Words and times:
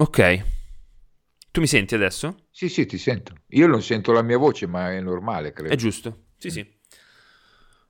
Ok. 0.00 0.44
Tu 1.50 1.60
mi 1.60 1.66
senti 1.66 1.96
adesso? 1.96 2.46
Sì, 2.52 2.68
sì, 2.68 2.86
ti 2.86 2.98
sento. 2.98 3.34
Io 3.48 3.66
non 3.66 3.82
sento 3.82 4.12
la 4.12 4.22
mia 4.22 4.38
voce, 4.38 4.68
ma 4.68 4.92
è 4.92 5.00
normale, 5.00 5.52
credo. 5.52 5.72
È 5.72 5.76
giusto. 5.76 6.26
Sì, 6.38 6.50
sì. 6.50 6.64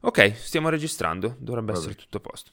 Ok, 0.00 0.32
stiamo 0.36 0.70
registrando. 0.70 1.36
Dovrebbe 1.38 1.72
Vabbè. 1.72 1.78
essere 1.84 1.94
tutto 1.96 2.16
a 2.16 2.20
posto. 2.20 2.52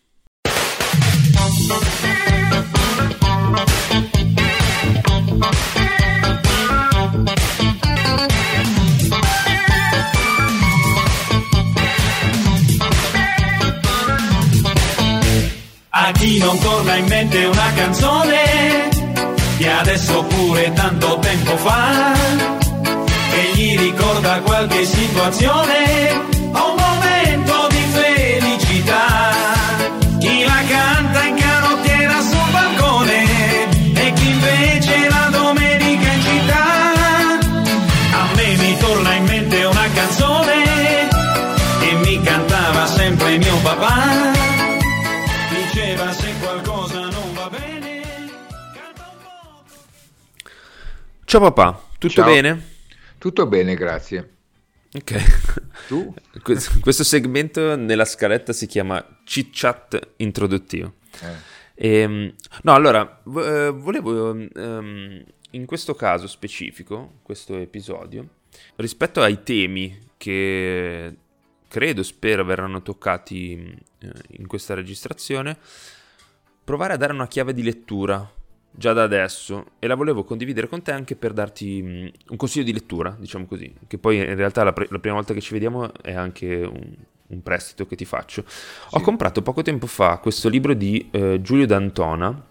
A 15.97 16.11
chi 16.11 16.39
non 16.39 16.59
torna 16.59 16.95
in 16.97 17.05
mente 17.07 17.45
una 17.45 17.73
canzone 17.73 18.94
adesso 19.79 20.23
pure 20.23 20.71
tanto 20.73 21.19
tempo 21.19 21.57
fa 21.57 22.13
che 23.31 23.51
gli 23.53 23.77
ricorda 23.77 24.41
qualche 24.41 24.85
situazione 24.85 26.34
Ciao 51.35 51.51
papà, 51.51 51.87
tutto 51.97 52.13
Ciao. 52.13 52.25
bene? 52.27 52.65
Tutto 53.17 53.45
bene, 53.45 53.75
grazie. 53.75 54.35
Ok. 54.93 55.59
Tu? 55.89 56.13
Questo 56.79 57.03
segmento 57.03 57.75
nella 57.75 58.05
scaletta 58.05 58.53
si 58.53 58.65
chiama 58.67 59.05
chit 59.25 59.49
chat 59.51 60.13
introduttivo. 60.15 60.93
Eh, 61.19 61.53
Ehm, 61.75 62.33
no, 62.61 62.73
allora, 62.73 63.21
eh, 63.25 63.69
volevo 63.69 64.33
ehm, 64.33 65.23
in 65.51 65.65
questo 65.65 65.93
caso 65.93 66.25
specifico, 66.25 67.19
questo 67.21 67.57
episodio, 67.57 68.25
rispetto 68.77 69.21
ai 69.21 69.43
temi 69.43 70.11
che 70.15 71.15
credo, 71.67 72.01
spero 72.01 72.45
verranno 72.45 72.81
toccati 72.81 73.77
eh, 73.99 74.09
in 74.37 74.47
questa 74.47 74.73
registrazione, 74.73 75.57
provare 76.63 76.93
a 76.93 76.97
dare 76.97 77.11
una 77.11 77.27
chiave 77.27 77.53
di 77.53 77.61
lettura 77.61 78.25
già 78.77 78.93
da 78.93 79.03
adesso 79.03 79.65
e 79.79 79.87
la 79.87 79.95
volevo 79.95 80.23
condividere 80.23 80.67
con 80.67 80.81
te 80.81 80.91
anche 80.91 81.15
per 81.15 81.33
darti 81.33 81.81
mm, 81.81 82.07
un 82.29 82.37
consiglio 82.37 82.65
di 82.65 82.73
lettura, 82.73 83.15
diciamo 83.17 83.45
così, 83.45 83.73
che 83.87 83.97
poi 83.97 84.17
in 84.17 84.35
realtà 84.35 84.63
la, 84.63 84.73
pre- 84.73 84.87
la 84.89 84.99
prima 84.99 85.15
volta 85.15 85.33
che 85.33 85.41
ci 85.41 85.53
vediamo 85.53 85.91
è 86.01 86.13
anche 86.13 86.63
un, 86.63 86.93
un 87.27 87.43
prestito 87.43 87.85
che 87.87 87.95
ti 87.95 88.05
faccio. 88.05 88.43
Ho 88.91 88.99
Sì. 88.99 89.01
comprato 89.01 89.41
poco 89.41 89.61
tempo 89.61 89.87
fa 89.87 90.17
questo 90.19 90.49
libro 90.49 90.73
di 90.73 91.07
eh, 91.11 91.41
Giulio 91.41 91.65
D'Antona 91.65 92.43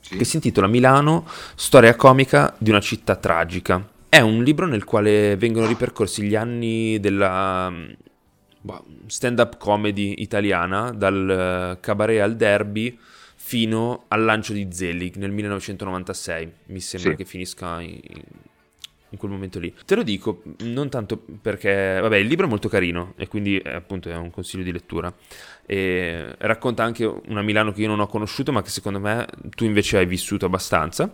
sì. 0.00 0.16
che 0.16 0.24
si 0.24 0.36
intitola 0.36 0.66
Milano, 0.66 1.26
storia 1.54 1.94
comica 1.96 2.54
di 2.58 2.70
una 2.70 2.80
città 2.80 3.16
tragica. 3.16 3.86
È 4.08 4.20
un 4.20 4.42
libro 4.44 4.66
nel 4.66 4.84
quale 4.84 5.36
vengono 5.36 5.66
ripercorsi 5.66 6.22
gli 6.22 6.36
anni 6.36 7.00
della 7.00 7.68
mm, 7.70 7.90
boh, 8.60 8.84
stand-up 9.06 9.56
comedy 9.58 10.14
italiana, 10.18 10.92
dal 10.92 11.74
eh, 11.76 11.80
cabaret 11.80 12.20
al 12.20 12.36
derby 12.36 12.96
fino 13.46 14.04
al 14.08 14.24
lancio 14.24 14.54
di 14.54 14.68
Zelig 14.72 15.16
nel 15.16 15.30
1996. 15.30 16.50
Mi 16.68 16.80
sembra 16.80 17.10
Sì. 17.10 17.16
che 17.16 17.24
finisca 17.26 17.78
in, 17.82 18.00
in 19.10 19.18
quel 19.18 19.30
momento 19.30 19.58
lì. 19.58 19.72
Te 19.84 19.94
lo 19.94 20.02
dico 20.02 20.42
non 20.60 20.88
tanto 20.88 21.22
perché, 21.42 21.98
vabbè, 22.00 22.16
il 22.16 22.26
libro 22.26 22.46
è 22.46 22.48
molto 22.48 22.70
carino 22.70 23.12
e 23.18 23.28
quindi 23.28 23.58
eh, 23.58 23.74
appunto 23.74 24.08
è 24.08 24.16
un 24.16 24.30
consiglio 24.30 24.62
di 24.64 24.72
lettura. 24.72 25.12
E 25.66 26.34
racconta 26.38 26.84
anche 26.84 27.04
una 27.04 27.42
Milano 27.42 27.72
che 27.72 27.82
io 27.82 27.88
non 27.88 28.00
ho 28.00 28.06
conosciuto, 28.06 28.50
ma 28.50 28.62
che 28.62 28.70
secondo 28.70 28.98
me 28.98 29.26
tu 29.54 29.64
invece 29.64 29.98
hai 29.98 30.06
vissuto 30.06 30.46
abbastanza. 30.46 31.12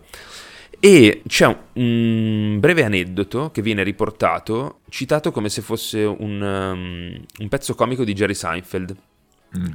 E 0.79 1.23
c'è 1.27 1.47
un, 1.47 1.57
un 1.83 2.59
breve 2.61 2.85
aneddoto 2.85 3.51
che 3.51 3.61
viene 3.61 3.83
riportato, 3.83 4.79
citato 4.87 5.31
come 5.31 5.49
se 5.49 5.61
fosse 5.61 5.99
un, 6.05 6.41
um, 6.41 7.25
un 7.39 7.47
pezzo 7.49 7.75
comico 7.75 8.05
di 8.05 8.13
Jerry 8.13 8.33
Seinfeld, 8.33 8.95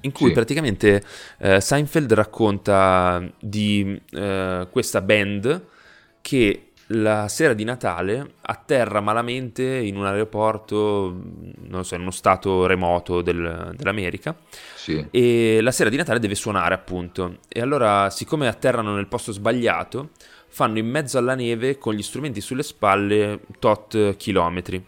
in 0.03 0.13
cui 0.13 0.29
sì. 0.29 0.33
praticamente 0.35 1.03
eh, 1.39 1.61
Seinfeld 1.61 2.13
racconta 2.15 3.23
di 3.39 4.01
eh, 4.13 4.67
questa 4.71 5.01
band 5.03 5.65
che 6.23 6.61
la 6.91 7.27
sera 7.29 7.53
di 7.53 7.65
Natale 7.65 8.35
atterra 8.43 9.01
malamente 9.01 9.65
in 9.65 9.97
un 9.97 10.07
aeroporto, 10.07 11.11
non 11.11 11.79
lo 11.79 11.83
so, 11.83 11.97
in 11.97 12.03
uno 12.03 12.13
stato 12.13 12.65
remoto 12.67 13.23
del- 13.23 13.73
dell'America 13.77 14.37
Sì. 14.77 15.05
e 15.11 15.59
la 15.63 15.73
sera 15.73 15.91
di 15.91 15.97
Natale 15.97 16.21
deve 16.21 16.37
suonare 16.37 16.75
appunto 16.75 17.39
e 17.49 17.61
allora 17.61 18.09
siccome 18.11 18.47
atterrano 18.47 18.95
nel 18.95 19.09
posto 19.09 19.33
sbagliato 19.33 20.11
fanno 20.49 20.79
in 20.79 20.89
mezzo 20.89 21.19
alla 21.19 21.35
neve 21.35 21.77
con 21.77 21.93
gli 21.93 22.03
strumenti 22.03 22.41
sulle 22.41 22.63
spalle 22.63 23.41
tot 23.59 24.17
chilometri 24.17 24.85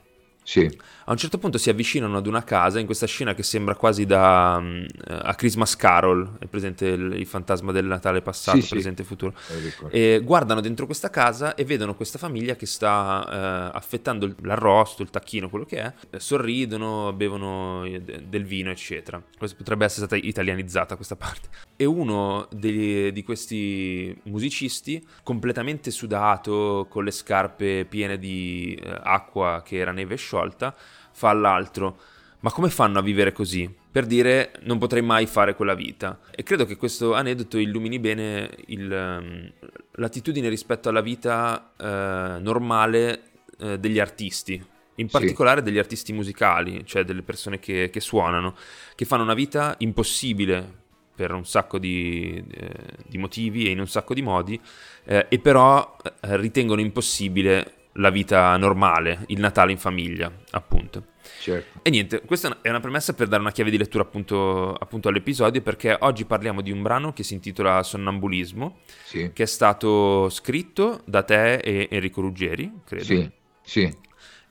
Sì. 0.48 0.64
a 1.04 1.10
un 1.10 1.18
certo 1.18 1.36
punto 1.36 1.58
si 1.58 1.68
avvicinano 1.68 2.16
ad 2.16 2.26
una 2.26 2.42
casa 2.42 2.78
in 2.78 2.86
questa 2.86 3.06
scena 3.06 3.34
che 3.34 3.42
sembra 3.42 3.74
quasi 3.74 4.06
da 4.06 4.58
mm, 4.58 4.84
a 5.06 5.34
Christmas 5.34 5.76
Carol, 5.76 6.38
è 6.38 6.46
presente 6.46 6.86
il, 6.86 7.12
il 7.18 7.26
fantasma 7.26 7.70
del 7.70 7.84
Natale 7.84 8.22
passato, 8.22 8.56
Sì, 8.56 8.62
sì. 8.62 8.68
presente 8.70 9.02
e 9.02 9.04
futuro. 9.04 9.34
eh, 9.50 9.58
ricordo. 9.60 9.94
E 9.94 10.20
guardano 10.24 10.62
dentro 10.62 10.86
questa 10.86 11.10
casa 11.10 11.54
e 11.54 11.64
vedono 11.66 11.94
questa 11.94 12.16
famiglia 12.18 12.56
che 12.56 12.64
sta 12.64 13.70
eh, 13.72 13.76
affettando 13.76 14.34
l'arrosto, 14.40 15.02
il 15.02 15.10
tacchino, 15.10 15.50
quello 15.50 15.66
che 15.66 15.80
è, 15.82 15.92
sorridono, 16.18 17.12
bevono 17.12 17.84
eh, 17.84 18.00
de- 18.00 18.22
del 18.28 18.44
vino, 18.44 18.70
eccetera. 18.70 19.22
Questa 19.36 19.54
potrebbe 19.54 19.84
essere 19.84 20.06
stata 20.06 20.24
italianizzata 20.24 20.96
questa 20.96 21.16
parte. 21.20 21.48
E 21.80 21.84
uno 21.84 22.48
degli- 22.50 23.12
di 23.12 23.22
questi 23.22 24.12
musicisti, 24.24 25.06
completamente 25.22 25.92
sudato, 25.92 26.88
con 26.90 27.04
le 27.04 27.12
scarpe 27.12 27.86
piene 27.88 28.18
di 28.18 28.76
eh, 28.82 28.98
acqua 29.00 29.62
che 29.64 29.76
era 29.76 29.92
neve 29.92 30.16
sciolta, 30.16 30.74
fa 31.12 31.28
all'altro. 31.28 31.98
Ma 32.40 32.50
come 32.50 32.68
fanno 32.68 32.98
a 32.98 33.02
vivere 33.02 33.30
così? 33.30 33.72
Per 33.92 34.06
dire 34.06 34.54
non 34.62 34.78
potrei 34.78 35.02
mai 35.02 35.26
fare 35.26 35.54
quella 35.54 35.74
vita. 35.74 36.18
E 36.34 36.42
credo 36.42 36.64
che 36.66 36.76
questo 36.76 37.14
aneddoto 37.14 37.58
illumini 37.58 38.00
bene 38.00 38.50
il, 38.66 38.92
ehm, 38.92 39.52
l'attitudine 39.92 40.48
rispetto 40.48 40.88
alla 40.88 41.00
vita 41.00 41.74
eh, 41.76 42.40
normale 42.40 43.22
eh, 43.60 43.78
degli 43.78 44.00
artisti. 44.00 44.54
In 44.96 45.06
Sì. 45.06 45.12
particolare 45.12 45.62
degli 45.62 45.78
artisti 45.78 46.12
musicali, 46.12 46.84
cioè 46.84 47.04
delle 47.04 47.22
persone 47.22 47.60
che, 47.60 47.88
che 47.88 48.00
suonano, 48.00 48.56
che 48.96 49.04
fanno 49.04 49.22
una 49.22 49.34
vita 49.34 49.76
impossibile 49.78 50.86
per 51.18 51.32
un 51.32 51.44
sacco 51.44 51.78
di, 51.80 52.44
eh, 52.48 52.70
di 53.04 53.18
motivi 53.18 53.66
e 53.66 53.70
in 53.70 53.80
un 53.80 53.88
sacco 53.88 54.14
di 54.14 54.22
modi, 54.22 54.60
eh, 55.04 55.26
e 55.28 55.40
però 55.40 55.96
eh, 56.22 56.36
ritengono 56.36 56.80
impossibile 56.80 57.72
la 57.94 58.10
vita 58.10 58.56
normale, 58.56 59.24
il 59.26 59.40
Natale 59.40 59.72
in 59.72 59.78
famiglia, 59.78 60.30
appunto. 60.52 61.06
Certo. 61.40 61.80
E 61.82 61.90
niente, 61.90 62.20
questa 62.20 62.58
è 62.62 62.68
una 62.68 62.78
premessa 62.78 63.14
per 63.14 63.26
dare 63.26 63.42
una 63.42 63.50
chiave 63.50 63.70
di 63.70 63.78
lettura 63.78 64.04
appunto, 64.04 64.74
appunto 64.74 65.08
all'episodio, 65.08 65.60
perché 65.60 65.96
oggi 65.98 66.24
parliamo 66.24 66.60
di 66.62 66.70
un 66.70 66.82
brano 66.82 67.12
che 67.12 67.24
si 67.24 67.34
intitola 67.34 67.82
Sonnambulismo, 67.82 68.78
Sì. 69.02 69.32
che 69.34 69.42
è 69.42 69.46
stato 69.46 70.28
scritto 70.30 71.00
da 71.04 71.24
te 71.24 71.54
e 71.56 71.88
Enrico 71.90 72.20
Ruggeri, 72.20 72.72
credo, 72.84 73.02
Sì. 73.04 73.30
Sì. 73.62 73.92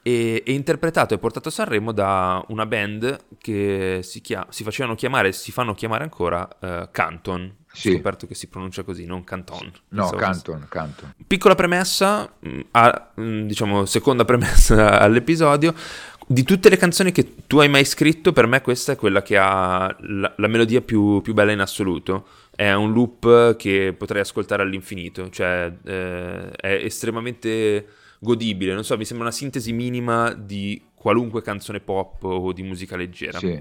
E, 0.07 0.41
e 0.45 0.53
interpretato 0.53 1.13
e 1.13 1.17
portato 1.17 1.49
a 1.49 1.51
Sanremo 1.51 1.91
da 1.91 2.41
una 2.47 2.65
band 2.65 3.25
che 3.37 3.99
si, 4.03 4.21
chia- 4.21 4.47
si 4.49 4.63
facevano 4.63 4.95
chiamare, 4.95 5.33
si 5.33 5.51
fanno 5.51 5.73
chiamare 5.73 6.03
ancora 6.03 6.47
eh, 6.61 6.87
Canton. 6.91 7.53
Sì. 7.73 7.89
Ho 7.89 7.93
scoperto 7.95 8.25
che 8.25 8.33
si 8.33 8.47
pronuncia 8.47 8.83
così, 8.83 9.05
non 9.05 9.25
Canton. 9.25 9.69
No, 9.89 10.09
Canton, 10.11 10.65
Canton. 10.69 11.13
Piccola 11.27 11.55
premessa, 11.55 12.33
mh, 12.39 12.59
a- 12.71 13.11
mh, 13.15 13.41
diciamo 13.47 13.85
seconda 13.85 14.23
premessa 14.23 14.97
all'episodio. 15.01 15.75
Di 16.25 16.43
tutte 16.43 16.69
le 16.69 16.77
canzoni 16.77 17.11
che 17.11 17.45
tu 17.45 17.59
hai 17.59 17.67
mai 17.67 17.83
scritto, 17.83 18.31
per 18.31 18.47
me 18.47 18.61
questa 18.61 18.93
è 18.93 18.95
quella 18.95 19.21
che 19.21 19.37
ha 19.37 19.93
la, 19.99 20.33
la 20.37 20.47
melodia 20.47 20.79
più, 20.79 21.21
più 21.21 21.33
bella 21.33 21.51
in 21.51 21.59
assoluto. 21.59 22.27
È 22.55 22.71
un 22.71 22.93
loop 22.93 23.57
che 23.57 23.93
potrei 23.97 24.21
ascoltare 24.21 24.61
all'infinito, 24.63 25.29
cioè 25.29 25.71
eh, 25.83 26.51
è 26.51 26.71
estremamente 26.83 27.85
godibile. 28.19 28.73
Non 28.73 28.83
so, 28.83 28.97
mi 28.97 29.05
sembra 29.05 29.27
una 29.27 29.35
sintesi 29.35 29.73
minima 29.73 30.33
di 30.33 30.81
qualunque 30.93 31.41
canzone 31.41 31.79
pop 31.79 32.23
o 32.23 32.51
di 32.53 32.63
musica 32.63 32.95
leggera. 32.95 33.37
Sì. 33.37 33.59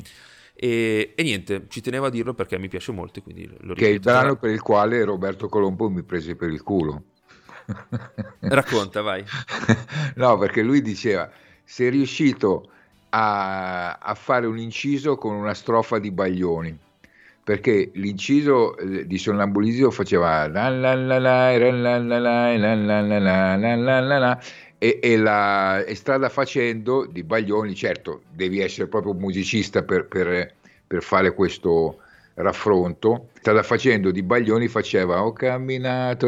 E, 0.59 1.13
e 1.15 1.23
niente, 1.23 1.67
ci 1.69 1.81
tenevo 1.83 2.07
a 2.07 2.11
dirlo 2.11 2.33
perché 2.33 2.59
mi 2.59 2.69
piace 2.69 2.91
molto, 2.91 3.21
quindi 3.21 3.47
lo 3.61 3.75
Che 3.75 3.87
è 3.87 3.91
il 3.91 4.01
brano 4.01 4.37
per 4.37 4.51
il 4.51 4.63
quale 4.63 5.05
Roberto 5.05 5.49
Colombo 5.49 5.91
mi 5.91 6.03
prese 6.03 6.35
per 6.35 6.51
il 6.51 6.63
culo. 6.63 7.03
Racconta, 8.41 9.03
vai. 9.03 9.23
No, 10.15 10.39
perché 10.39 10.63
lui 10.63 10.81
diceva, 10.81 11.31
sei 11.63 11.91
riuscito 11.91 12.71
a, 13.11 13.95
a 13.95 14.15
fare 14.15 14.47
un 14.47 14.59
inciso 14.59 15.17
con 15.17 15.35
una 15.35 15.53
strofa 15.53 15.99
di 15.99 16.11
Baglioni. 16.11 16.79
Perché 17.47 17.91
l'inciso 17.95 18.77
eh, 18.77 19.07
di 19.07 19.19
sonnambulismo 19.19 19.93
faceva 19.93 20.49
e, 24.79 24.99
e, 25.01 25.17
la 25.17 25.85
e 25.85 25.95
strada 25.95 26.29
facendo 26.29 27.07
di 27.07 27.23
Baglioni, 27.23 27.73
certo 27.77 28.23
devi 28.33 28.59
essere 28.59 28.89
proprio 28.89 29.13
un 29.13 29.19
musicista 29.19 29.85
per, 29.85 30.07
per, 30.09 30.55
per 30.85 31.05
fare 31.05 31.35
questo 31.35 31.99
raffronto, 32.35 33.29
strada 33.35 33.63
facendo 33.63 34.11
di 34.11 34.25
Baglioni 34.25 34.67
faceva 34.67 35.23
ho 35.23 35.33
camminato 35.33 36.27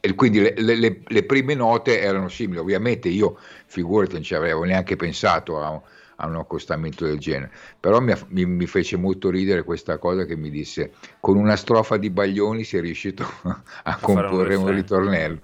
e 0.00 0.14
quindi 0.14 0.40
le, 0.40 0.52
le, 0.58 1.00
le, 1.06 1.22
prime 1.22 1.54
note 1.54 2.02
erano 2.02 2.28
simili, 2.28 2.58
ovviamente 2.58 3.08
io 3.08 3.38
figurati 3.64 4.12
non 4.12 4.22
ci 4.22 4.34
avevo 4.34 4.64
neanche 4.64 4.94
pensato 4.96 5.58
a 5.58 5.80
a 6.20 6.26
un 6.26 6.36
accostamento 6.36 7.04
del 7.04 7.18
genere. 7.18 7.50
Però 7.78 8.00
mi, 8.00 8.12
mi, 8.28 8.44
mi, 8.44 8.66
fece 8.66 8.96
molto 8.96 9.30
ridere 9.30 9.62
questa 9.62 9.98
cosa 9.98 10.24
che 10.24 10.36
mi 10.36 10.50
disse, 10.50 10.92
con 11.20 11.36
una 11.36 11.56
strofa 11.56 11.96
di 11.96 12.10
Baglioni 12.10 12.64
si 12.64 12.76
è 12.76 12.80
riuscito 12.80 13.24
a 13.84 13.98
comporre 14.00 14.54
un, 14.54 14.64
un 14.64 14.74
ritornello. 14.74 15.40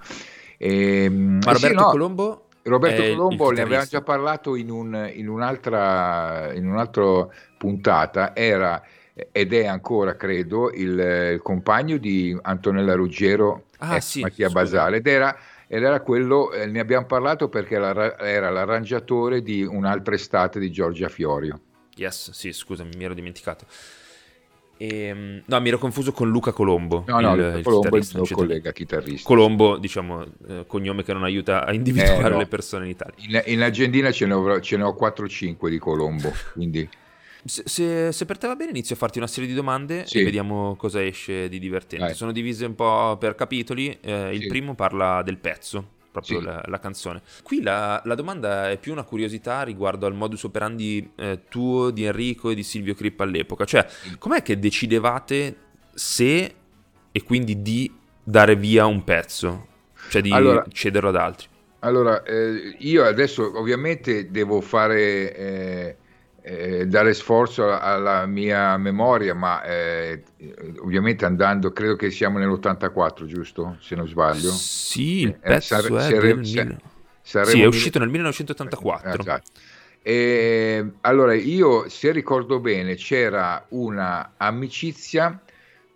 E, 0.56 1.04
ehm, 1.04 1.40
Ma 1.44 1.52
Roberto 1.52 1.66
sì, 1.66 1.74
no, 1.74 1.90
Colombo? 1.90 2.46
Roberto 2.62 3.02
Colombo 3.02 3.50
ne 3.50 3.60
aveva 3.60 3.84
già 3.84 4.00
parlato 4.00 4.56
in, 4.56 4.70
un, 4.70 5.10
in, 5.12 5.28
un'altra, 5.28 6.52
in 6.54 6.66
un'altra 6.66 7.28
puntata, 7.58 8.34
era 8.34 8.82
ed 9.30 9.52
è 9.52 9.66
ancora, 9.66 10.16
credo, 10.16 10.72
il, 10.72 10.98
il 11.34 11.40
compagno 11.40 11.98
di 11.98 12.36
Antonella 12.42 12.94
Ruggero 12.94 13.66
ah, 13.78 14.00
sì, 14.00 14.22
Mattia 14.22 14.48
scusa. 14.48 14.60
Basale 14.60 14.96
ed 14.96 15.06
era 15.06 15.36
ed 15.74 15.82
era 15.82 16.00
quello, 16.02 16.52
eh, 16.52 16.66
ne 16.66 16.78
abbiamo 16.78 17.04
parlato 17.04 17.48
perché 17.48 17.74
era, 17.74 18.16
era, 18.16 18.48
l'arrangiatore 18.48 19.42
di 19.42 19.64
un'altra 19.64 20.14
estate 20.14 20.60
di 20.60 20.70
Giorgia 20.70 21.08
Fiorio. 21.08 21.60
Yes, 21.96 22.30
sì, 22.30 22.52
scusami, 22.52 22.90
mi 22.96 23.02
ero 23.02 23.12
dimenticato. 23.12 23.66
E, 24.76 25.06
ehm, 25.06 25.42
no, 25.44 25.60
mi 25.60 25.68
ero 25.68 25.78
confuso 25.78 26.12
con 26.12 26.30
Luca 26.30 26.52
Colombo. 26.52 27.02
No, 27.08 27.18
no, 27.18 27.34
il, 27.34 27.56
il 27.56 27.64
Colombo 27.64 27.96
è 27.96 27.98
il 27.98 28.08
mio 28.14 28.24
collega 28.30 28.70
chitarrista. 28.70 29.26
Colombo, 29.26 29.76
diciamo, 29.76 30.24
eh, 30.46 30.64
cognome 30.64 31.02
che 31.02 31.12
non 31.12 31.24
aiuta 31.24 31.64
a 31.64 31.72
individuare 31.72 32.24
eh, 32.24 32.30
no. 32.30 32.38
le 32.38 32.46
persone 32.46 32.84
in 32.84 32.90
Italia. 32.92 33.14
In, 33.16 33.42
in 33.54 33.62
agendina 33.62 34.12
ce 34.12 34.26
ne 34.26 34.34
ho, 34.34 34.60
ce 34.60 34.76
ne 34.76 34.84
ho 34.84 34.96
4-5 34.96 35.68
di 35.68 35.78
Colombo, 35.78 36.32
quindi... 36.52 36.88
Se, 37.46 38.10
se, 38.10 38.24
per 38.24 38.38
te 38.38 38.46
va 38.46 38.56
bene 38.56 38.70
inizio 38.70 38.94
a 38.94 38.98
farti 38.98 39.18
una 39.18 39.26
serie 39.26 39.48
di 39.48 39.54
domande 39.54 40.06
sì. 40.06 40.20
e 40.20 40.24
vediamo 40.24 40.76
cosa 40.76 41.04
esce 41.04 41.48
di 41.48 41.58
divertente. 41.58 42.06
Vai. 42.06 42.14
Sono 42.14 42.32
divise 42.32 42.64
un 42.64 42.74
po' 42.74 43.16
per 43.18 43.34
capitoli. 43.34 43.98
Eh, 44.00 44.34
il 44.34 44.42
sì. 44.42 44.46
primo 44.46 44.74
parla 44.74 45.22
del 45.22 45.36
pezzo, 45.36 45.86
proprio 46.10 46.38
sì. 46.38 46.44
la, 46.46 46.62
la, 46.66 46.78
canzone. 46.78 47.20
Qui 47.42 47.62
la, 47.62 48.00
la, 48.04 48.14
domanda 48.14 48.70
è 48.70 48.78
più 48.78 48.92
una 48.92 49.02
curiosità 49.02 49.62
riguardo 49.62 50.06
al 50.06 50.14
modus 50.14 50.44
operandi 50.44 51.10
eh, 51.16 51.40
tuo, 51.48 51.90
di 51.90 52.04
Enrico 52.04 52.48
e 52.48 52.54
di 52.54 52.62
Silvio 52.62 52.94
Crippa 52.94 53.24
all'epoca. 53.24 53.66
Cioè, 53.66 53.86
com'è 54.18 54.42
che 54.42 54.58
decidevate 54.58 55.56
se 55.92 56.54
e 57.12 57.22
quindi 57.22 57.60
di 57.60 57.92
dare 58.22 58.56
via 58.56 58.86
un 58.86 59.04
pezzo? 59.04 59.66
Cioè 60.08 60.22
di 60.22 60.30
allora, 60.32 60.64
cederlo 60.72 61.10
ad 61.10 61.16
altri? 61.16 61.46
Allora, 61.80 62.22
eh, 62.22 62.76
io 62.78 63.04
adesso 63.04 63.58
ovviamente 63.58 64.30
devo 64.30 64.62
fare 64.62 65.36
eh, 65.36 65.96
eh, 66.46 66.86
dare 66.86 67.14
sforzo 67.14 67.72
alla 67.72 68.26
mia 68.26 68.76
memoria, 68.76 69.34
ma 69.34 69.62
eh, 69.62 70.22
ovviamente 70.80 71.24
andando, 71.24 71.72
credo 71.72 71.96
che 71.96 72.10
siamo 72.10 72.38
nell'84, 72.38 73.24
giusto? 73.24 73.78
Se 73.80 73.94
non 73.94 74.06
sbaglio. 74.06 74.50
Sì, 74.50 75.20
il 75.22 75.28
eh, 75.28 75.38
pezzo 75.38 75.74
sare- 75.74 75.86
è, 75.86 76.10
sare- 76.10 76.44
sare- 76.44 76.78
sare- 77.22 77.50
sì, 77.50 77.62
è 77.62 77.64
uscito 77.64 77.98
nel 77.98 78.10
1984. 78.10 79.20
Esatto. 79.20 79.50
E, 80.02 80.84
allora, 81.00 81.32
io 81.32 81.88
se 81.88 82.12
ricordo 82.12 82.60
bene, 82.60 82.94
c'era 82.96 83.64
una 83.70 84.34
amicizia 84.36 85.40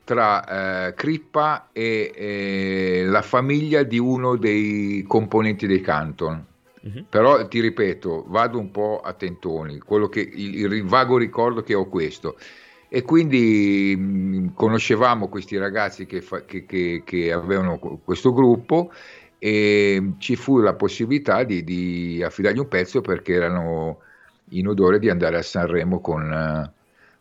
tra 0.03 0.87
eh, 0.87 0.95
Crippa 0.95 1.69
e 1.73 2.11
eh, 2.15 3.05
la 3.05 3.21
famiglia 3.21 3.83
di 3.83 3.99
uno 3.99 4.37
dei 4.37 5.05
componenti 5.07 5.67
dei 5.67 5.83
Canton. 5.83 6.43
Uh-huh. 6.83 7.05
Però 7.09 7.47
ti 7.49 7.61
ripeto, 7.61 8.25
vado 8.29 8.59
un 8.59 8.71
po' 8.71 9.01
a 9.01 9.13
tentoni, 9.13 9.81
che, 10.11 10.21
il, 10.21 10.73
il, 10.73 10.85
vago 10.85 11.17
ricordo 11.17 11.63
che 11.63 11.75
ho 11.75 11.89
questo. 11.89 12.37
E 12.89 13.03
quindi 13.03 13.95
mh, 13.97 14.55
conoscevamo 14.55 15.29
questi 15.29 15.57
ragazzi 15.59 16.07
che, 16.07 16.23
fa, 16.23 16.45
che, 16.45 16.65
che, 16.65 17.03
che, 17.05 17.33
avevano 17.33 17.79
questo 17.79 18.33
gruppo 18.33 18.91
e 19.39 20.13
ci 20.19 20.37
fu 20.37 20.59
la 20.59 20.75
possibilità 20.75 21.45
di, 21.45 21.63
di, 21.65 22.23
affidargli 22.23 22.59
un 22.59 22.69
pezzo 22.69 23.01
perché 23.01 23.35
erano 23.35 24.01
in 24.51 24.67
odore 24.69 24.99
di 24.99 25.11
andare 25.11 25.37
a 25.37 25.43
Sanremo 25.43 26.01
con, 26.01 26.73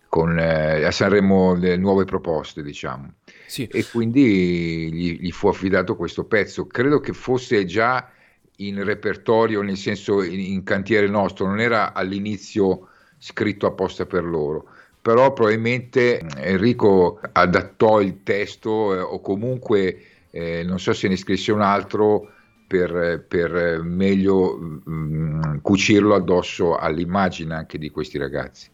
con 0.07 0.39
eh, 0.39 0.85
a 0.85 0.91
Sanremo 0.91 1.53
le 1.55 1.75
nuove 1.75 2.05
proposte, 2.05 2.63
diciamo. 2.63 3.15
Sì. 3.45 3.67
E 3.67 3.85
quindi 3.91 4.91
gli, 4.93 5.19
gli 5.19 5.31
fu 5.31 5.47
affidato 5.49 5.97
questo 5.97 6.23
pezzo. 6.23 6.65
Credo 6.65 7.01
che 7.01 7.11
fosse 7.11 7.65
già 7.65 8.09
in 8.57 8.83
repertorio, 8.83 9.61
nel 9.61 9.77
senso 9.77 10.21
in, 10.21 10.39
in 10.39 10.63
cantiere 10.63 11.07
nostro, 11.07 11.45
non 11.47 11.59
era 11.59 11.93
all'inizio 11.93 12.89
scritto 13.17 13.65
apposta 13.65 14.05
per 14.05 14.23
loro 14.23 14.69
però 15.07 15.31
probabilmente 15.31 16.19
Enrico 16.35 17.21
adattò 17.31 18.01
il 18.01 18.23
testo 18.23 18.93
eh, 18.93 18.99
o 18.99 19.21
comunque 19.21 20.01
eh, 20.31 20.63
non 20.63 20.81
so 20.81 20.91
se 20.91 21.07
ne 21.07 21.15
scrisse 21.15 21.53
un 21.53 21.61
altro 21.61 22.29
per, 22.67 23.23
per 23.25 23.81
meglio 23.83 24.57
mh, 24.57 24.81
mm, 24.89 25.57
cucirlo 25.61 26.13
addosso 26.13 26.75
all'immagine 26.75 27.55
anche 27.55 27.77
di 27.77 27.89
questi 27.89 28.17
ragazzi. 28.17 28.69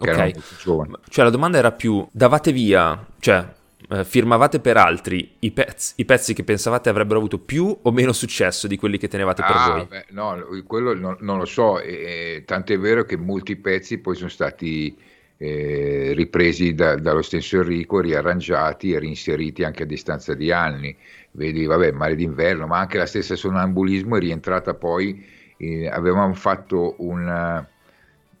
Che 0.00 0.10
ok, 0.10 1.00
cioè 1.10 1.24
la 1.24 1.30
domanda 1.30 1.58
era 1.58 1.72
più 1.72 2.06
davate 2.12 2.50
via, 2.50 3.06
cioè 3.18 3.46
eh, 3.90 4.04
firmavate 4.04 4.58
per 4.58 4.76
altri 4.76 5.36
i 5.38 5.52
pezzi, 5.52 5.94
i 5.96 6.04
pezzi, 6.04 6.34
che 6.34 6.42
pensavate 6.42 6.88
avrebbero 6.88 7.18
avuto 7.18 7.38
più 7.38 7.76
o 7.80 7.92
meno 7.92 8.12
successo 8.12 8.66
di 8.66 8.76
quelli 8.76 8.98
che 8.98 9.06
tenevate 9.06 9.42
per 9.42 9.54
ah, 9.54 9.70
voi? 9.70 9.86
Beh, 9.86 10.06
no, 10.10 10.36
quello 10.66 10.94
non, 10.94 11.16
non 11.20 11.38
lo 11.38 11.44
so, 11.44 11.80
e, 11.80 12.42
tant'è 12.44 12.76
vero 12.78 13.04
che 13.04 13.16
molti 13.16 13.54
pezzi 13.56 13.98
poi 13.98 14.16
sono 14.16 14.28
stati 14.28 14.96
eh, 15.36 16.12
ripresi 16.14 16.74
da, 16.74 16.96
dallo 16.96 17.22
stesso 17.22 17.58
Enrico, 17.58 18.00
riarrangiati 18.00 18.92
e 18.92 18.98
reinseriti 18.98 19.62
anche 19.62 19.84
a 19.84 19.86
distanza 19.86 20.34
di 20.34 20.50
anni. 20.50 20.94
Vedi, 21.30 21.64
vabbè, 21.64 21.92
Mare 21.92 22.16
d'inverno, 22.16 22.66
ma 22.66 22.78
anche 22.78 22.98
la 22.98 23.06
stessa 23.06 23.36
Sonambulismo 23.36 24.16
è 24.16 24.20
rientrata 24.20 24.74
poi, 24.74 25.24
eh, 25.56 25.86
avevamo 25.86 26.34
fatto 26.34 26.96
un, 26.98 27.64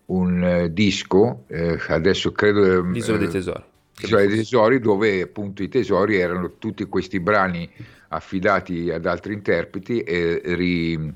un 0.06 0.68
disco, 0.72 1.44
eh, 1.46 1.78
adesso 1.88 2.32
credo... 2.32 2.82
L'isola 2.82 3.18
dei 3.18 3.28
tesori 3.28 3.67
cioè 4.06 4.24
i 4.24 4.28
tesori 4.28 4.78
dove 4.78 5.22
appunto 5.22 5.62
i 5.62 5.68
tesori 5.68 6.16
erano 6.16 6.58
tutti 6.58 6.84
questi 6.84 7.20
brani 7.20 7.68
affidati 8.08 8.90
ad 8.90 9.06
altri 9.06 9.34
interpreti 9.34 10.00
e 10.00 10.40
ri, 10.44 11.14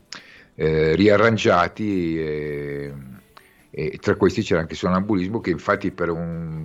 eh, 0.54 0.94
riarrangiati 0.94 2.18
e, 2.18 2.94
e, 3.70 3.98
tra 4.00 4.16
questi 4.16 4.42
c'era 4.42 4.60
anche 4.60 4.74
Sonambulismo 4.74 5.40
che 5.40 5.50
infatti 5.50 5.90
per 5.90 6.10
un, 6.10 6.64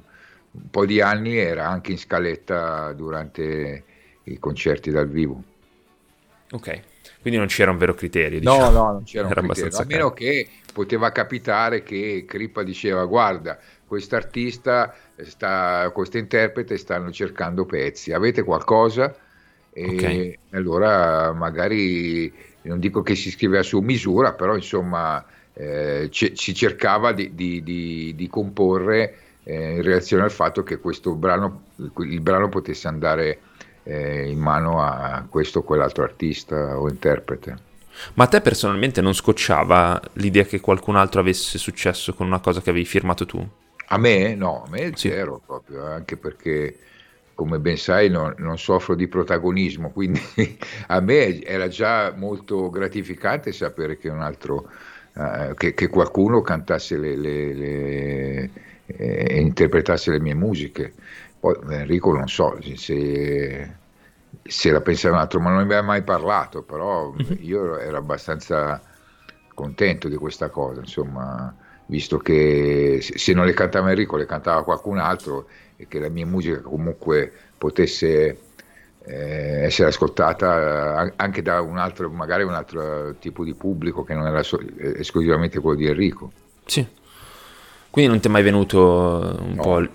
un, 0.52 0.70
po' 0.70 0.86
di 0.86 1.02
anni 1.02 1.38
era 1.38 1.68
anche 1.68 1.92
in 1.92 1.98
scaletta 1.98 2.92
durante 2.94 3.84
i 4.24 4.40
concerti 4.40 4.92
dal 4.92 5.08
vivo. 5.08 5.42
Ok, 6.52 6.82
quindi 7.22 7.38
non 7.40 7.48
c'era 7.48 7.72
un 7.72 7.78
vero 7.78 7.94
criterio. 7.94 8.40
Diciamo. 8.40 8.60
No, 8.60 8.72
no, 8.72 8.92
non 8.92 9.04
c'era 9.04 9.30
era 9.30 9.42
un 9.42 9.48
criterio, 9.48 9.78
a 9.78 9.86
meno 9.86 10.12
che 10.12 10.48
poteva 10.78 11.12
capitare 11.12 11.82
che 11.82 12.24
Crippa 12.28 12.62
diceva 12.62 13.04
guarda 13.06 13.58
quest'artista 13.88 14.94
sta, 15.24 15.90
questo 15.92 16.20
interprete 16.20 16.78
stanno 16.78 17.10
cercando 17.10 17.66
pezzi, 17.66 18.14
avete 18.14 18.44
qualcosa? 18.44 19.12
E 19.72 19.86
okay. 19.88 20.38
allora 20.52 21.34
magari 21.34 22.32
non 22.62 22.80
dico 22.80 23.02
che 23.02 23.16
si 23.16 23.32
scriveva 23.32 23.64
su 23.64 23.80
misura, 23.80 24.34
però 24.34 24.54
insomma 24.54 25.26
eh, 25.54 26.10
c- 26.12 26.34
si 26.36 26.54
cercava 26.54 27.12
di, 27.12 27.34
di, 27.34 27.64
di, 27.64 28.14
di 28.16 28.28
comporre 28.28 29.16
eh, 29.46 29.78
in 29.78 29.82
relazione 29.82 30.22
al 30.22 30.32
fatto 30.32 30.62
che 30.62 30.78
questo 30.78 31.16
brano, 31.16 31.64
il 32.02 32.22
brano 32.22 32.50
potesse 32.50 32.88
andare 32.88 33.40
eh, 33.82 34.30
in 34.30 34.38
mano 34.38 34.84
a 34.84 35.26
questo 35.28 35.60
o 35.60 35.64
quell'altro 35.64 36.04
artista 36.04 36.78
o 36.78 36.88
interprete. 36.88 37.67
Ma 38.16 38.26
a 38.26 38.28
te 38.28 38.42
personalmente 38.42 39.02
non 39.02 39.14
scocciava 39.14 40.00
l'idea 40.14 40.44
che 40.44 40.60
qualcun 40.60 40.96
altro 40.96 41.20
avesse 41.20 41.58
successo 41.58 42.14
con 42.14 42.28
una 42.28 42.40
cosa 42.40 42.62
che 42.62 42.70
avevi 42.70 42.86
firmato 42.86 43.26
tu? 43.26 43.48
A 43.90 43.98
me 43.98 44.36
no, 44.36 44.64
a 44.66 44.70
me 44.70 44.92
sì. 44.96 45.10
zero 45.10 45.42
proprio, 45.46 45.86
anche 45.86 46.18
perché 46.18 46.78
come 47.34 47.60
ben 47.60 47.78
sai 47.78 48.10
non, 48.10 48.34
non, 48.40 48.58
soffro 48.58 48.96
di 48.96 49.08
protagonismo, 49.08 49.92
quindi 49.94 50.20
a 50.88 51.00
me 51.00 51.42
era 51.44 51.68
già 51.68 52.12
molto 52.16 52.70
gratificante 52.70 53.52
sapere 53.52 53.98
che 53.98 54.10
un 54.10 54.22
altro, 54.22 54.70
uh, 55.14 55.54
che, 55.54 55.74
che, 55.74 55.88
qualcuno 55.88 56.42
cantasse 56.42 56.98
le, 56.98 57.16
le, 57.16 57.54
le 57.54 58.50
eh, 58.88 59.40
interpretasse 59.40 60.12
le 60.12 60.20
mie 60.20 60.34
musiche. 60.34 60.94
Poi 61.40 61.56
Enrico 61.70 62.12
non 62.12 62.28
so 62.28 62.58
se, 62.76 63.76
se 64.44 64.72
la 64.72 64.82
pensava 64.82 65.16
un 65.16 65.22
altro, 65.22 65.40
ma 65.40 65.50
non 65.50 65.60
ne 65.60 65.64
aveva 65.66 65.82
mai 65.82 66.04
parlato, 66.04 66.64
però 66.64 67.12
mhm. 67.12 67.38
io 67.42 67.78
ero 67.78 67.98
abbastanza 67.98 68.82
contento 69.54 70.08
di 70.08 70.16
questa 70.16 70.50
cosa, 70.50 70.82
insomma 70.82 71.56
visto 71.88 72.18
che 72.18 73.00
se 73.02 73.34
non 73.34 73.46
le 73.46 73.54
cantava 73.54 73.90
Enrico 73.90 74.18
le 74.18 74.26
cantava 74.26 74.64
qualcun 74.64 74.98
altro 74.98 75.48
e 75.78 75.88
che 75.88 76.00
la 76.00 76.10
mia 76.10 76.26
musica 76.26 76.60
comunque 76.62 77.32
potesse 77.58 78.40
eh, 79.06 79.64
essere 79.64 79.88
ascoltata 79.88 81.06
eh, 81.06 81.14
anche 81.16 81.42
da 81.42 81.62
un 81.62 81.78
altro, 81.78 82.10
magari 82.10 82.44
un 82.44 82.54
altro 82.54 83.16
tipo 83.20 83.44
di 83.44 83.54
pubblico 83.54 84.04
che 84.04 84.14
non 84.14 84.28
era 84.28 84.44
so- 84.44 84.60
esclusivamente 84.78 85.60
quello 85.60 85.78
di 85.78 85.88
Enrico. 85.88 86.32
Sì. 86.66 86.86
Quindi 87.90 88.12
non 88.12 88.20
ti 88.20 88.28
è 88.28 88.32
mai 88.32 88.44
venuto 88.44 89.38
un 89.40 89.54
no. 89.56 89.62
po' 89.62 89.88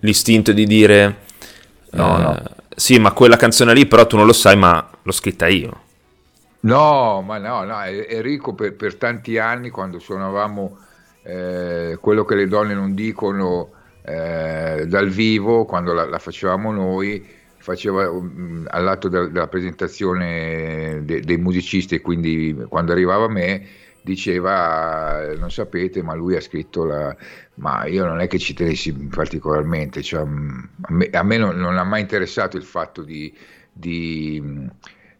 l'istinto 0.00 0.52
di 0.52 0.66
dire 0.66 1.16
no, 1.90 2.18
eh, 2.18 2.22
no. 2.22 2.42
Sì, 2.80 2.98
ma 2.98 3.12
quella 3.12 3.36
canzone 3.36 3.74
lì 3.74 3.86
però 3.86 4.06
tu 4.06 4.16
non 4.16 4.24
lo 4.26 4.32
sai, 4.32 4.56
ma 4.56 4.90
l'ho 5.02 5.12
scritta 5.12 5.46
io. 5.46 5.82
No, 6.62 7.22
ma 7.22 7.38
no, 7.38 7.64
no, 7.64 7.82
Enrico 7.84 8.54
per, 8.54 8.76
per 8.76 8.96
tanti 8.96 9.38
anni 9.38 9.70
quando 9.70 9.98
suonavamo 9.98 10.78
eh, 11.22 11.96
quello 12.00 12.24
che 12.24 12.34
le 12.34 12.46
donne 12.48 12.74
non 12.74 12.92
dicono 12.94 13.72
eh, 14.02 14.84
dal 14.86 15.08
vivo, 15.08 15.64
quando 15.64 15.94
la, 15.94 16.04
la 16.04 16.18
facevamo 16.18 16.70
noi, 16.70 17.26
faceva 17.56 18.10
um, 18.10 18.66
all'atto 18.68 19.08
de- 19.08 19.30
della 19.30 19.48
presentazione 19.48 21.00
de- 21.04 21.20
dei 21.22 21.38
musicisti 21.38 21.94
e 21.94 22.00
quindi 22.02 22.54
quando 22.68 22.92
arrivava 22.92 23.24
a 23.24 23.28
me 23.30 23.66
diceva 24.02 25.34
non 25.36 25.50
sapete 25.50 26.02
ma 26.02 26.14
lui 26.14 26.34
ha 26.36 26.40
scritto 26.40 26.84
la 26.84 27.14
ma 27.60 27.86
io 27.86 28.04
non 28.04 28.20
è 28.20 28.26
che 28.26 28.38
ci 28.38 28.54
tenessi 28.54 28.92
particolarmente 28.92 30.02
cioè, 30.02 30.24
mm, 30.24 30.58
a 30.80 30.92
me, 30.92 31.06
a 31.10 31.22
me 31.22 31.36
non, 31.36 31.56
non, 31.56 31.76
ha 31.78 31.84
mai 31.84 32.00
interessato 32.00 32.56
il 32.56 32.64
fatto 32.64 33.02
di, 33.02 33.32
di 33.72 34.68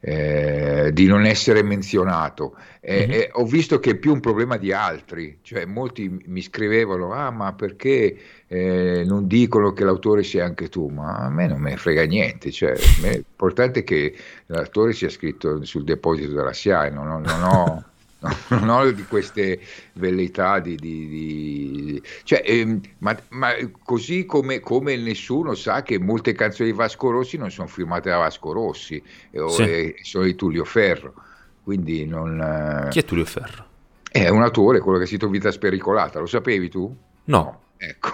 eh, 0.03 0.91
di 0.95 1.07
non 1.07 1.27
essere 1.27 1.63
menzionato. 1.63 2.57
Eh, 2.81 3.07
mm-hmm. 3.07 3.11
eh, 3.11 3.29
ho 3.33 3.45
visto 3.45 3.79
che 3.79 3.91
è 3.91 3.97
più 3.97 4.13
un 4.15 4.21
problema 4.21 4.57
di 4.57 4.73
altri, 4.73 5.41
cioè 5.43 5.67
molti 5.67 6.23
mi 6.27 6.41
scrivevano, 6.41 7.13
ah 7.13 7.31
ma 7.31 7.53
perché 7.53 8.17
eh, 8.47 9.05
non 9.07 9.27
dicono 9.27 9.73
che 9.73 9.85
l'autore 9.85 10.23
sia 10.23 10.45
anche 10.45 10.71
tu? 10.71 10.89
Ma 10.89 11.17
a 11.17 11.29
me 11.29 11.47
non 11.47 11.61
me 11.61 11.71
ne 11.71 11.77
frega 11.77 12.05
niente, 12.05 12.51
cioè, 12.51 12.75
l'importante 13.03 13.81
è 13.81 13.85
che 13.85 14.15
l'autore 14.47 14.95
sia 14.95 15.11
scritto 15.11 15.63
sul 15.65 15.85
deposito 15.85 16.33
della 16.33 16.55
SIAE, 16.55 16.91
non, 16.91 17.07
non, 17.07 17.21
non 17.21 17.43
ho 17.43 17.85
non 18.49 18.69
ho 18.69 18.91
di 18.91 19.05
queste 19.05 19.59
velleità 19.95 20.59
di, 20.59 20.77
di, 20.77 21.09
di 21.09 22.03
cioè, 22.25 22.43
ehm, 22.45 22.81
ma, 22.99 23.19
ma, 23.31 23.53
così 23.83 24.27
come, 24.27 24.61
come, 24.61 24.97
nessuno 24.97 25.55
sa 25.55 25.83
che 25.83 25.99
molte 25.99 26.33
canzoni 26.33 26.71
di 26.71 26.77
Vasco 26.77 27.11
Rossi 27.11 27.39
non 27.39 27.51
sono 27.51 27.67
firmate 27.67 28.11
da 28.11 28.19
Vasco 28.19 28.53
Rossi 28.53 29.03
eh, 29.31 29.49
sì. 29.49 29.63
eh, 29.63 29.95
sono 30.03 30.25
di 30.25 30.35
Tullio 30.35 30.65
Ferro 30.65 31.15
quindi 31.63 32.05
non 32.05 32.41
eh, 32.87 32.89
chi 32.91 32.99
è 32.99 33.05
Tullio 33.05 33.25
Ferro? 33.25 33.65
è 34.11 34.29
un 34.29 34.43
autore 34.43 34.81
quello 34.81 34.99
che 34.99 35.05
ha 35.05 35.07
scritto 35.07 35.29
Vita 35.29 35.51
Spericolata 35.51 36.19
lo 36.19 36.27
sapevi 36.27 36.69
tu? 36.69 36.95
no 37.25 37.61
ecco 37.79 38.11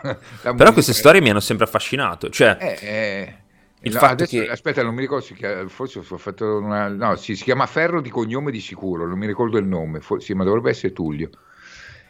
però 0.56 0.72
queste 0.72 0.94
storie 0.94 1.20
mi 1.20 1.28
hanno 1.28 1.40
sempre 1.40 1.66
affascinato 1.66 2.30
cioè 2.30 2.56
eh, 2.58 2.78
eh 2.80 3.34
il 3.82 3.92
no, 3.92 3.98
fatto 3.98 4.12
adesso, 4.24 4.40
che... 4.40 4.48
Aspetta, 4.48 4.82
non 4.82 4.94
mi 4.94 5.00
ricordo, 5.00 5.24
si 5.24 5.34
chiama, 5.34 5.68
forse 5.68 6.00
ho 6.00 6.16
fatto 6.18 6.58
una... 6.58 6.88
No, 6.88 7.16
si, 7.16 7.34
si, 7.34 7.44
chiama 7.44 7.66
Ferro 7.66 8.00
di 8.00 8.10
cognome 8.10 8.50
di 8.50 8.60
sicuro, 8.60 9.06
non 9.06 9.18
mi 9.18 9.26
ricordo 9.26 9.58
il 9.58 9.66
nome, 9.66 10.00
for... 10.00 10.22
sì, 10.22 10.34
ma 10.34 10.44
dovrebbe 10.44 10.70
essere 10.70 10.92
Tullio. 10.92 11.30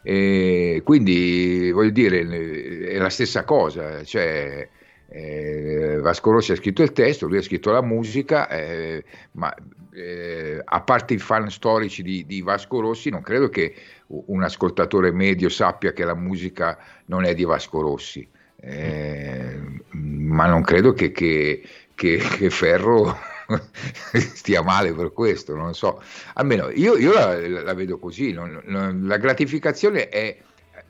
E 0.02 0.80
quindi, 0.84 1.70
voglio 1.72 1.90
dire, 1.90 2.88
è 2.88 2.98
la 2.98 3.10
stessa 3.10 3.44
cosa, 3.44 4.02
cioè... 4.04 4.68
Eh, 5.12 5.98
Vasco 6.00 6.30
Rossi 6.30 6.52
ha 6.52 6.54
scritto 6.54 6.84
il 6.84 6.92
testo, 6.92 7.26
lui 7.26 7.38
ha 7.38 7.42
scritto 7.42 7.72
la 7.72 7.82
musica, 7.82 8.48
eh, 8.48 9.02
ma 9.32 9.52
eh, 9.92 10.60
a 10.64 10.80
parte 10.82 11.14
i 11.14 11.18
fan 11.18 11.50
storici 11.50 12.04
di, 12.04 12.24
di, 12.26 12.42
Vasco 12.42 12.78
Rossi, 12.78 13.10
non 13.10 13.20
credo 13.20 13.48
che 13.48 13.74
un 14.06 14.42
ascoltatore 14.44 15.10
medio 15.10 15.48
sappia 15.48 15.92
che 15.92 16.04
la 16.04 16.14
musica 16.14 16.78
non 17.06 17.24
è 17.24 17.34
di 17.34 17.42
Vasco 17.42 17.80
Rossi. 17.80 18.28
Eh, 18.62 19.58
ma 19.90 20.46
non 20.46 20.62
credo 20.62 20.92
che, 20.92 21.12
che, 21.12 21.62
che, 21.94 22.16
che 22.16 22.50
Ferro 22.50 23.18
stia 24.12 24.62
male 24.62 24.92
per 24.92 25.12
questo, 25.12 25.54
non 25.54 25.74
so. 25.74 26.02
Almeno 26.34 26.70
io, 26.70 26.96
io 26.96 27.12
la, 27.12 27.48
la, 27.62 27.74
vedo 27.74 27.98
così, 27.98 28.32
non, 28.32 28.60
non, 28.64 29.06
la 29.06 29.16
gratificazione 29.16 30.08
è, 30.08 30.36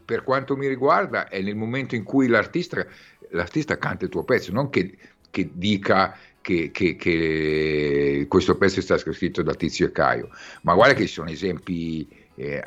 per 0.05 0.23
quanto 0.23 0.57
mi 0.57 0.67
riguarda, 0.67 1.29
è 1.29 1.41
nel 1.41 1.57
momento 1.57 1.95
in 1.95 2.03
cui 2.03 2.27
l'artista, 2.27 2.85
l'artista 3.31 3.79
canta 3.79 4.05
il 4.05 4.11
tuo 4.11 4.25
pezzo, 4.25 4.53
non 4.53 4.69
che, 4.69 4.97
che 5.31 5.51
dica 5.53 6.17
che, 6.41 6.71
che, 6.73 6.97
che, 6.97 8.27
questo 8.29 8.57
pezzo 8.57 8.81
è 8.81 8.83
stato 8.83 9.13
scritto 9.13 9.43
da 9.43 9.55
Tizio 9.55 9.87
e 9.87 9.93
Caio, 9.93 10.31
ma 10.63 10.75
guarda 10.75 10.95
che 10.95 11.07
ci 11.07 11.13
sono 11.13 11.31
esempi 11.31 12.09
eh, 12.35 12.63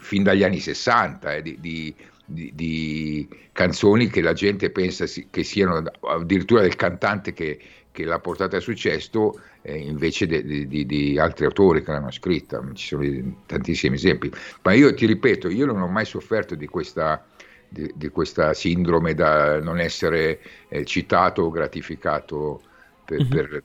fin 0.00 0.22
dagli 0.22 0.42
anni 0.42 0.58
60 0.60 1.34
eh, 1.34 1.42
di, 1.42 1.56
di 1.60 1.94
di, 2.24 2.52
di, 2.54 3.28
canzoni 3.52 4.08
che 4.08 4.20
la 4.20 4.32
gente 4.32 4.70
pensa 4.70 5.06
si, 5.06 5.28
che 5.30 5.42
siano 5.42 5.82
addirittura 6.00 6.62
del 6.62 6.76
cantante 6.76 7.32
che, 7.32 7.60
che 7.92 8.04
l'ha 8.04 8.18
portata 8.18 8.56
a 8.56 8.60
successo 8.60 9.40
eh, 9.62 9.76
invece 9.76 10.26
di 10.26 11.18
altri 11.18 11.44
autori 11.44 11.82
che 11.82 11.92
l'hanno 11.92 12.10
scritta. 12.10 12.62
Ci 12.72 12.86
sono 12.86 13.42
tantissimi 13.46 13.94
esempi. 13.94 14.32
Ma 14.62 14.72
io 14.72 14.92
ti 14.94 15.06
ripeto, 15.06 15.48
io 15.48 15.66
non 15.66 15.80
ho 15.80 15.88
mai 15.88 16.04
sofferto 16.04 16.54
di 16.54 16.66
questa, 16.66 17.24
di, 17.68 17.92
di 17.94 18.08
questa 18.08 18.54
sindrome 18.54 19.14
da 19.14 19.60
non 19.60 19.78
essere 19.78 20.40
eh, 20.68 20.84
citato 20.84 21.42
o 21.42 21.50
gratificato 21.50 22.60
per, 23.04 23.20
mm-hmm. 23.20 23.30
per, 23.30 23.62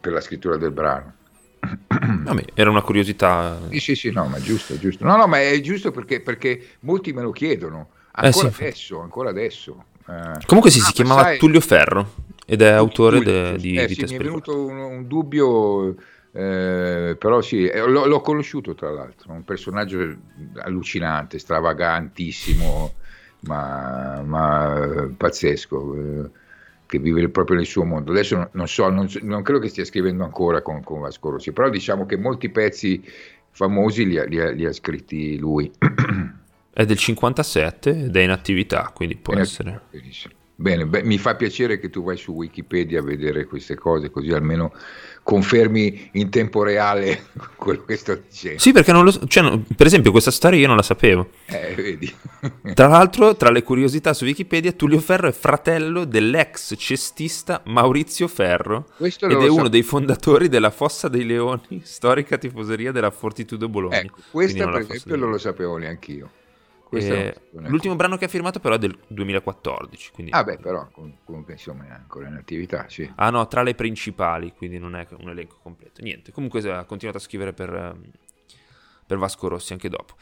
per 0.00 0.12
la 0.12 0.20
scrittura 0.20 0.56
del 0.56 0.72
brano. 0.72 1.18
Vabbè, 1.60 2.44
era 2.54 2.70
una 2.70 2.82
curiosità. 2.82 3.58
Sì, 3.70 3.80
sì, 3.80 3.94
sì, 3.94 4.10
no, 4.10 4.26
ma 4.26 4.38
è 4.38 4.40
giusto, 4.40 4.74
è 4.74 4.78
giusto. 4.78 5.04
No, 5.04 5.16
no, 5.16 5.26
ma 5.26 5.40
è 5.40 5.60
giusto 5.60 5.90
perché, 5.90 6.20
perché 6.20 6.76
molti 6.80 7.12
me 7.12 7.22
lo 7.22 7.30
chiedono, 7.30 7.90
ancora 8.12 8.48
eh 8.48 8.52
sì, 8.52 8.62
adesso, 8.62 9.00
ancora 9.00 9.30
adesso. 9.30 9.84
Eh, 10.08 10.44
Comunque 10.46 10.70
sì, 10.70 10.80
ah, 10.80 10.84
si 10.84 10.92
chiamava 10.92 11.22
sai... 11.22 11.38
Tullio 11.38 11.60
Ferro 11.60 12.14
ed 12.46 12.62
è 12.62 12.68
autore 12.70 13.18
Tullio, 13.18 13.32
de, 13.32 13.56
di 13.58 13.76
eh, 13.76 13.86
Vita 13.86 14.06
sì, 14.06 14.14
Mi 14.14 14.20
è 14.20 14.24
venuto 14.24 14.64
un, 14.64 14.78
un 14.78 15.06
dubbio, 15.06 15.94
eh, 16.32 17.16
però 17.18 17.40
sì, 17.42 17.66
eh, 17.66 17.86
l'ho, 17.86 18.06
l'ho, 18.06 18.20
conosciuto 18.20 18.74
tra 18.74 18.90
l'altro, 18.90 19.32
un 19.32 19.44
personaggio 19.44 20.16
allucinante, 20.56 21.38
stravagantissimo, 21.38 22.94
ma, 23.40 24.22
ma 24.24 25.10
pazzesco 25.16 25.94
eh, 25.94 26.30
che 26.90 26.98
vive 26.98 27.28
proprio 27.28 27.56
nel 27.56 27.66
suo 27.66 27.84
mondo. 27.84 28.10
Adesso 28.10 28.50
non, 28.52 28.66
so, 28.66 28.88
non, 28.90 29.08
non 29.22 29.42
credo 29.42 29.60
che 29.60 29.68
stia 29.68 29.84
scrivendo 29.84 30.24
ancora 30.24 30.60
con, 30.60 30.82
con, 30.82 30.98
Vasco 30.98 31.30
Rossi, 31.30 31.52
però 31.52 31.70
diciamo 31.70 32.04
che 32.04 32.16
molti 32.16 32.50
pezzi 32.50 33.00
famosi 33.52 34.06
li 34.06 34.18
ha, 34.18 34.24
li 34.24 34.40
ha, 34.40 34.50
li 34.50 34.66
ha 34.66 34.72
scritti 34.72 35.38
lui. 35.38 35.70
È 36.72 36.84
del 36.84 36.96
57 36.96 38.04
ed 38.04 38.16
è 38.16 38.20
in 38.20 38.30
attività, 38.30 38.90
quindi 38.94 39.16
può 39.16 39.34
in 39.34 39.40
essere. 39.40 39.80
Benissimo. 39.90 40.34
Bene, 40.54 40.86
beh, 40.86 41.02
mi 41.02 41.18
fa 41.18 41.34
piacere 41.34 41.78
che 41.78 41.90
tu 41.90 42.02
vai 42.02 42.16
su 42.16 42.32
Wikipedia 42.32 43.00
a 43.00 43.02
vedere 43.02 43.44
queste 43.44 43.74
cose, 43.74 44.10
così 44.10 44.30
almeno 44.30 44.72
confermi 45.22 46.10
in 46.12 46.30
tempo 46.30 46.62
reale 46.62 47.26
quello 47.56 47.84
che 47.84 47.96
sto 47.96 48.20
dicendo. 48.28 48.58
Sì, 48.58 48.72
perché 48.72 48.92
non 48.92 49.04
lo 49.04 49.10
so, 49.10 49.26
cioè, 49.26 49.58
per 49.76 49.86
esempio 49.86 50.10
questa 50.10 50.30
storia 50.30 50.58
io 50.58 50.66
non 50.66 50.76
la 50.76 50.82
sapevo. 50.82 51.28
Eh, 51.46 51.74
vedi. 51.74 52.12
tra 52.74 52.88
l'altro, 52.88 53.36
tra 53.36 53.50
le 53.50 53.62
curiosità 53.62 54.12
su 54.12 54.24
Wikipedia, 54.24 54.72
Tullio 54.72 54.98
Ferro 54.98 55.28
è 55.28 55.32
fratello 55.32 56.04
dell'ex 56.04 56.74
cestista 56.76 57.62
Maurizio 57.66 58.28
Ferro 58.28 58.86
Questo 58.96 59.26
ed 59.26 59.40
è 59.40 59.48
uno 59.48 59.68
dei 59.68 59.82
fondatori 59.82 60.48
della 60.48 60.70
Fossa 60.70 61.08
dei 61.08 61.24
Leoni, 61.24 61.82
storica 61.84 62.38
tifoseria 62.38 62.92
della 62.92 63.10
Fortitudo 63.10 63.68
Bologna. 63.68 64.00
Ecco, 64.00 64.20
questa 64.30 64.68
per 64.68 64.80
esempio 64.80 65.16
non 65.16 65.30
lo 65.30 65.38
sapevo 65.38 65.76
neanche 65.76 66.12
io. 66.12 66.30
Eh, 66.92 67.40
l'ultimo 67.52 67.94
brano 67.94 68.16
che 68.16 68.24
ha 68.24 68.28
firmato 68.28 68.58
però 68.58 68.74
è 68.74 68.78
del 68.78 68.96
2014. 69.06 70.10
Quindi... 70.12 70.32
Ah 70.32 70.42
beh, 70.42 70.58
però 70.58 70.88
comunque 70.90 71.52
insomma 71.52 71.86
è 71.86 71.90
ancora 71.90 72.28
in 72.28 72.34
attività, 72.34 72.86
sì. 72.88 73.10
Ah 73.16 73.30
no, 73.30 73.46
tra 73.46 73.62
le 73.62 73.74
principali, 73.74 74.52
quindi 74.52 74.78
non 74.78 74.96
è 74.96 75.06
un 75.18 75.30
elenco 75.30 75.58
completo. 75.62 76.02
Niente, 76.02 76.32
comunque 76.32 76.60
ha 76.70 76.84
continuato 76.84 77.18
a 77.18 77.22
scrivere 77.22 77.52
per, 77.52 77.72
ehm, 77.72 78.02
per 79.06 79.18
Vasco 79.18 79.48
Rossi 79.48 79.72
anche 79.72 79.88
dopo. 79.88 80.14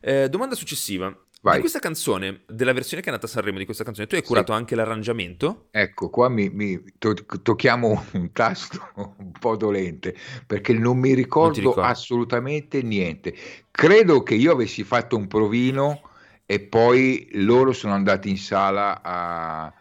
Eh, 0.00 0.28
domanda 0.28 0.54
successiva. 0.54 1.16
Vai. 1.42 1.54
Di 1.54 1.60
questa 1.60 1.78
canzone, 1.78 2.42
della 2.48 2.72
versione 2.72 3.02
che 3.02 3.08
è 3.08 3.12
nata 3.12 3.26
a 3.26 3.28
Sanremo 3.28 3.58
di 3.58 3.64
questa 3.64 3.84
canzone, 3.84 4.08
tu 4.08 4.16
hai 4.16 4.22
curato 4.22 4.52
sì. 4.52 4.58
anche 4.58 4.74
l'arrangiamento? 4.74 5.66
Ecco, 5.70 6.10
qua 6.10 6.28
mi, 6.28 6.48
mi 6.48 6.82
to- 6.98 7.14
tocchiamo 7.14 8.06
un 8.14 8.32
tasto 8.32 8.80
un 8.96 9.30
po' 9.30 9.54
dolente, 9.54 10.16
perché 10.44 10.72
non 10.72 10.98
mi 10.98 11.14
ricordo 11.14 11.74
non 11.74 11.84
assolutamente 11.84 12.82
niente. 12.82 13.32
Credo 13.70 14.24
che 14.24 14.34
io 14.34 14.52
avessi 14.52 14.82
fatto 14.82 15.16
un 15.16 15.28
provino 15.28 16.05
e 16.46 16.60
poi 16.60 17.28
loro 17.32 17.72
sono 17.72 17.92
andati 17.92 18.30
in 18.30 18.38
sala 18.38 19.02
a, 19.02 19.72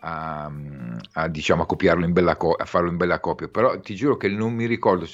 a, 0.00 0.52
a, 1.12 1.28
diciamo, 1.28 1.62
a 1.62 1.66
copiarlo 1.66 2.04
in 2.04 2.12
bella 2.12 2.36
co- 2.36 2.54
a 2.54 2.64
farlo 2.64 2.90
in 2.90 2.96
bella 2.96 3.20
copia 3.20 3.46
però 3.46 3.78
ti 3.78 3.94
giuro 3.94 4.16
che 4.16 4.28
non 4.28 4.52
mi 4.52 4.66
ricordo 4.66 5.08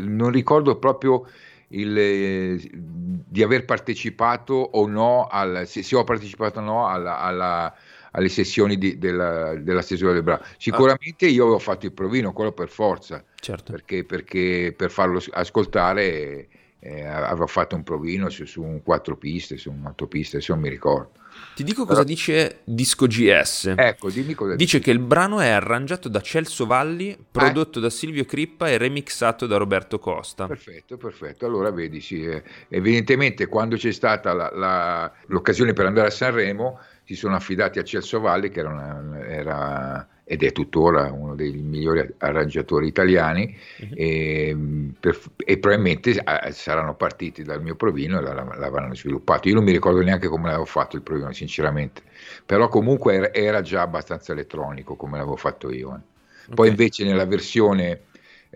non 0.00 0.30
ricordo 0.30 0.78
proprio 0.78 1.28
il, 1.68 2.60
di 2.70 3.42
aver 3.42 3.64
partecipato 3.64 4.54
o 4.54 4.86
no 4.88 5.26
al, 5.30 5.62
se, 5.66 5.84
se 5.84 5.94
ho 5.94 6.02
partecipato 6.02 6.58
o 6.58 6.62
no 6.62 6.88
alla, 6.88 7.20
alla, 7.20 7.72
alle 8.10 8.28
sessioni 8.28 8.76
di, 8.78 8.98
della, 8.98 9.54
della 9.54 9.82
stesura 9.82 10.12
del 10.12 10.24
brano 10.24 10.42
sicuramente 10.56 11.26
ah. 11.26 11.30
io 11.30 11.46
ho 11.46 11.58
fatto 11.60 11.86
il 11.86 11.92
provino 11.92 12.32
quello 12.32 12.52
per 12.52 12.68
forza 12.68 13.22
certo. 13.38 13.72
perché, 13.72 14.02
perché 14.02 14.74
per 14.76 14.90
farlo 14.90 15.22
ascoltare 15.30 16.48
eh, 16.78 17.04
avrò 17.04 17.46
fatto 17.46 17.74
un 17.74 17.82
provino 17.82 18.28
su, 18.28 18.44
su 18.44 18.62
un 18.62 18.82
quattro 18.82 19.16
piste, 19.16 19.56
su 19.56 19.70
un'autopista, 19.70 20.40
se 20.40 20.52
non 20.52 20.60
mi 20.60 20.68
ricordo. 20.68 21.24
Ti 21.54 21.64
dico 21.64 21.82
cosa 21.82 22.02
Però... 22.02 22.04
dice 22.04 22.60
Disco 22.64 23.06
GS. 23.06 23.74
Ecco, 23.76 24.10
dimmi 24.10 24.34
cosa 24.34 24.52
dice. 24.52 24.64
Dice 24.64 24.78
che 24.78 24.90
il 24.90 24.98
brano 24.98 25.40
è 25.40 25.48
arrangiato 25.48 26.08
da 26.08 26.20
Celso 26.20 26.66
Valli, 26.66 27.16
prodotto 27.30 27.78
eh? 27.78 27.82
da 27.82 27.90
Silvio 27.90 28.24
Crippa 28.24 28.68
e 28.68 28.78
remixato 28.78 29.46
da 29.46 29.56
Roberto 29.56 29.98
Costa. 29.98 30.46
Perfetto, 30.46 30.96
perfetto. 30.96 31.46
Allora 31.46 31.70
vedi, 31.70 32.00
sì, 32.00 32.24
eh, 32.24 32.42
evidentemente 32.68 33.46
quando 33.46 33.76
c'è 33.76 33.92
stata 33.92 34.32
la, 34.32 34.50
la, 34.54 35.12
l'occasione 35.26 35.72
per 35.72 35.86
andare 35.86 36.08
a 36.08 36.10
Sanremo 36.10 36.78
si 37.04 37.14
sono 37.14 37.36
affidati 37.36 37.78
a 37.78 37.84
Celso 37.84 38.20
Valli, 38.20 38.50
che 38.50 38.60
era, 38.60 38.70
una, 38.70 39.26
era 39.26 40.08
ed 40.28 40.42
è 40.42 40.50
tuttora 40.50 41.12
uno 41.12 41.36
dei 41.36 41.52
migliori 41.52 42.04
arrangiatori 42.18 42.88
italiani 42.88 43.56
uh-huh. 43.78 43.88
e, 43.94 44.56
per, 44.98 45.16
e, 45.36 45.58
probabilmente 45.58 46.20
saranno 46.50 46.96
partiti 46.96 47.44
dal 47.44 47.62
mio 47.62 47.76
provino 47.76 48.18
e 48.18 48.22
l'avranno 48.22 48.96
sviluppato. 48.96 49.48
Io 49.48 49.54
non 49.54 49.62
mi 49.62 49.70
ricordo 49.70 50.02
neanche 50.02 50.26
come 50.26 50.46
l'avevo 50.46 50.64
fatto 50.64 50.96
il 50.96 51.02
provino, 51.02 51.30
sinceramente, 51.32 52.02
però 52.44 52.68
comunque 52.68 53.14
era, 53.14 53.32
era 53.32 53.60
già 53.60 53.82
abbastanza 53.82 54.32
elettronico 54.32 54.96
come 54.96 55.16
l'avevo 55.16 55.36
fatto 55.36 55.70
io. 55.70 55.94
Eh. 55.94 56.14
Poi 56.46 56.66
okay. 56.66 56.70
invece 56.70 57.04
nella 57.04 57.24
versione 57.24 58.05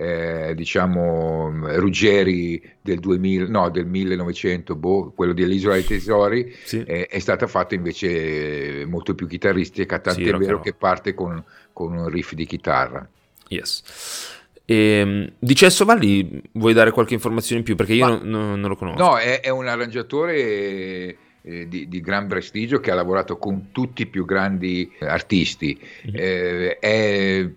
eh, 0.01 0.55
diciamo 0.55 1.53
Ruggeri 1.77 2.63
del, 2.81 3.01
2000, 3.01 3.49
no, 3.49 3.69
del 3.69 3.85
1900, 3.85 4.75
boh, 4.75 5.13
quello 5.15 5.35
dell'Isola 5.35 5.75
dei 5.75 5.85
Tesori, 5.85 6.57
sì. 6.65 6.83
eh, 6.87 7.07
è 7.07 7.19
stata 7.19 7.47
fatta 7.47 7.75
invece 7.75 8.87
molto 8.87 9.15
più 9.15 9.27
chitarristica, 9.27 9.99
tanto 9.99 10.23
sì, 10.23 10.29
è 10.29 10.33
vero 10.33 10.61
che 10.61 10.73
parte 10.73 11.13
con, 11.13 11.45
con, 11.75 11.93
un 11.93 12.09
riff 12.09 12.33
di 12.33 12.47
chitarra. 12.47 13.07
Yes. 13.49 14.39
E, 14.65 14.75
ehm, 14.75 15.33
di 15.39 15.55
Cesso 15.55 15.85
Valli 15.85 16.45
vuoi 16.53 16.73
dare 16.73 16.93
qualche 16.93 17.13
informazione 17.13 17.59
in 17.59 17.67
più? 17.67 17.77
Perché 17.77 17.93
io 17.93 18.07
Ma, 18.07 18.21
non, 18.23 18.59
non, 18.59 18.71
lo 18.71 18.77
conosco. 18.77 19.03
No, 19.03 19.19
è, 19.19 19.41
è 19.41 19.51
un 19.51 19.67
arrangiatore... 19.67 21.17
Eh, 21.43 21.69
di, 21.69 21.89
di, 21.89 22.01
gran 22.03 22.29
prestigio 22.29 22.81
che 22.81 22.91
ha 22.91 22.95
lavorato 22.95 23.39
con 23.39 23.69
tutti 23.73 24.03
i 24.03 24.07
più 24.07 24.27
grandi 24.27 24.93
artisti. 25.01 25.81
Mm-hmm. 26.07 26.15
Eh, 26.15 26.79
è 26.79 27.51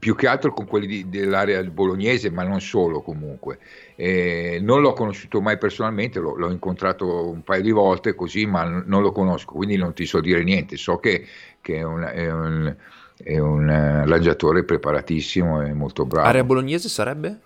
più 0.00 0.16
che 0.16 0.26
altro 0.26 0.52
con 0.54 0.66
quelli 0.66 0.86
di, 0.86 1.08
dell'area 1.10 1.62
bolognese, 1.62 2.30
ma 2.30 2.42
non 2.42 2.60
solo 2.60 3.02
comunque. 3.02 3.58
Eh, 3.94 4.58
non 4.62 4.80
l'ho 4.80 4.94
conosciuto 4.94 5.42
mai 5.42 5.58
personalmente, 5.58 6.18
l'ho, 6.18 6.34
l'ho, 6.36 6.50
incontrato 6.50 7.28
un 7.28 7.42
paio 7.42 7.62
di 7.62 7.70
volte 7.70 8.14
così, 8.14 8.46
ma 8.46 8.64
n- 8.64 8.84
non 8.86 9.02
lo 9.02 9.12
conosco, 9.12 9.52
quindi 9.52 9.76
non 9.76 9.92
ti 9.92 10.06
so 10.06 10.20
dire 10.20 10.42
niente. 10.42 10.78
So 10.78 10.96
che, 10.96 11.26
che 11.60 11.76
è, 11.76 11.82
un, 11.82 12.02
è, 12.02 12.30
un, 12.30 12.74
è 13.22 13.38
un 13.38 13.68
arrangiatore 13.68 14.64
preparatissimo 14.64 15.62
e 15.66 15.74
molto 15.74 16.06
bravo. 16.06 16.26
Area 16.26 16.44
bolognese 16.44 16.88
sarebbe? 16.88 17.38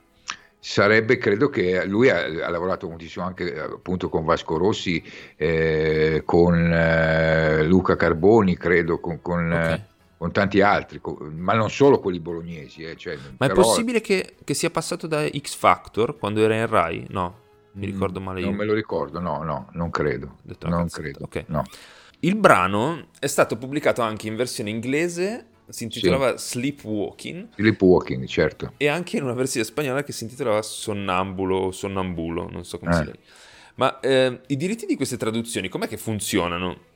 sarebbe, 0.64 1.18
credo 1.18 1.50
che 1.50 1.84
lui 1.84 2.08
ha, 2.08 2.22
ha, 2.22 2.48
lavorato 2.48 2.88
moltissimo 2.88 3.26
anche 3.26 3.60
appunto 3.60 4.08
con 4.08 4.24
Vasco 4.24 4.56
Rossi, 4.56 5.02
eh, 5.36 6.22
con 6.24 6.72
eh, 6.72 7.64
Luca 7.64 7.96
Carboni, 7.96 8.56
credo, 8.56 8.98
con, 8.98 9.20
con 9.20 9.52
okay 9.52 9.82
con 10.16 10.32
tanti 10.32 10.60
altri, 10.60 11.00
ma 11.32 11.54
non 11.54 11.70
solo 11.70 12.00
quelli 12.00 12.20
bolognesi. 12.20 12.82
Eh, 12.82 12.96
cioè, 12.96 13.16
ma 13.16 13.46
però... 13.46 13.52
è 13.52 13.54
possibile 13.54 14.00
che, 14.00 14.36
che, 14.42 14.54
sia 14.54 14.70
passato 14.70 15.06
da 15.06 15.26
X 15.28 15.54
Factor 15.54 16.18
quando 16.18 16.40
era 16.40 16.54
in 16.54 16.66
Rai? 16.66 17.06
No, 17.10 17.40
mi 17.72 17.86
ricordo 17.86 18.20
male 18.20 18.40
io. 18.40 18.46
Non 18.46 18.56
me 18.56 18.64
lo 18.64 18.74
ricordo, 18.74 19.20
no, 19.20 19.42
no, 19.42 19.68
non 19.72 19.90
credo. 19.90 20.36
Non 20.60 20.88
credo. 20.88 21.24
Okay. 21.24 21.44
No. 21.48 21.64
Il 22.20 22.36
brano 22.36 23.08
è 23.18 23.26
stato 23.26 23.58
pubblicato 23.58 24.00
anche 24.00 24.28
in 24.28 24.36
versione 24.36 24.70
inglese, 24.70 25.48
si 25.68 25.84
intitolava 25.84 26.36
sì. 26.36 26.58
Sleepwalking. 26.58 27.48
Sleepwalking, 27.54 28.24
certo. 28.26 28.72
E 28.76 28.88
anche 28.88 29.18
in 29.18 29.24
una 29.24 29.34
versione 29.34 29.66
spagnola 29.66 30.02
che 30.02 30.12
si 30.12 30.24
intitolava 30.24 30.62
Sonnambulo 30.62 31.56
o 31.56 31.70
Sonnambulo, 31.70 32.48
non 32.50 32.64
so 32.64 32.78
come 32.78 32.92
eh. 32.92 32.94
si 32.94 33.04
legge. 33.04 33.20
Ma 33.76 34.00
eh, 34.00 34.40
i 34.46 34.56
diritti 34.56 34.86
di 34.86 34.96
queste 34.96 35.16
traduzioni 35.16 35.68
com'è 35.68 35.88
che 35.88 35.96
funzionano? 35.96 36.92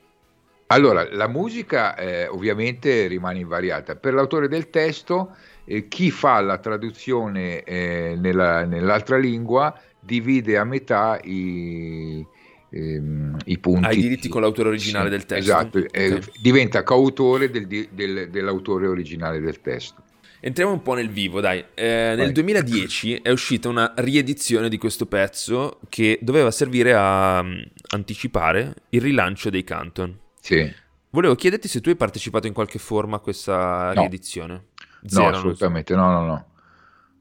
Allora, 0.70 1.08
la 1.10 1.28
musica 1.28 1.96
eh, 1.96 2.26
ovviamente 2.26 3.06
rimane 3.06 3.38
invariata. 3.38 3.96
Per 3.96 4.12
l'autore 4.12 4.48
del 4.48 4.68
testo, 4.68 5.34
eh, 5.64 5.88
chi 5.88 6.10
fa 6.10 6.40
la 6.40 6.58
traduzione 6.58 7.62
eh, 7.62 8.16
nella, 8.18 8.64
nell'altra 8.66 9.16
lingua 9.16 9.74
divide 9.98 10.58
a 10.58 10.64
metà 10.64 11.18
i, 11.24 12.24
ehm, 12.70 13.36
i 13.46 13.58
punti. 13.58 13.86
Ha 13.86 13.92
i 13.92 14.00
diritti 14.00 14.28
con 14.28 14.42
l'autore 14.42 14.68
originale 14.68 15.06
sì, 15.06 15.10
del 15.10 15.24
testo. 15.24 15.52
Esatto, 15.52 15.78
eh, 15.78 16.12
okay. 16.12 16.20
diventa 16.42 16.82
coautore 16.82 17.50
del, 17.50 17.66
del, 17.66 18.28
dell'autore 18.28 18.86
originale 18.86 19.40
del 19.40 19.62
testo. 19.62 20.02
Entriamo 20.40 20.72
un 20.72 20.82
po' 20.82 20.92
nel 20.92 21.08
vivo, 21.08 21.40
dai. 21.40 21.64
Eh, 21.74 22.12
nel 22.14 22.32
2010 22.32 23.20
è 23.22 23.30
uscita 23.30 23.70
una 23.70 23.94
riedizione 23.96 24.68
di 24.68 24.76
questo 24.76 25.06
pezzo 25.06 25.80
che 25.88 26.18
doveva 26.20 26.50
servire 26.50 26.92
a 26.94 27.40
um, 27.40 27.64
anticipare 27.88 28.74
il 28.90 29.00
rilancio 29.00 29.48
dei 29.48 29.64
Canton. 29.64 30.26
Sì. 30.48 30.74
Volevo 31.10 31.34
chiederti 31.34 31.68
se 31.68 31.80
tu 31.80 31.90
hai 31.90 31.96
partecipato 31.96 32.46
in 32.46 32.52
qualche 32.52 32.78
forma 32.78 33.16
a 33.16 33.20
questa 33.20 33.92
no. 33.92 34.00
riedizione. 34.00 34.68
Zero, 35.04 35.30
no, 35.30 35.36
assolutamente, 35.36 35.94
no, 35.94 36.10
no, 36.10 36.24
no. 36.24 36.46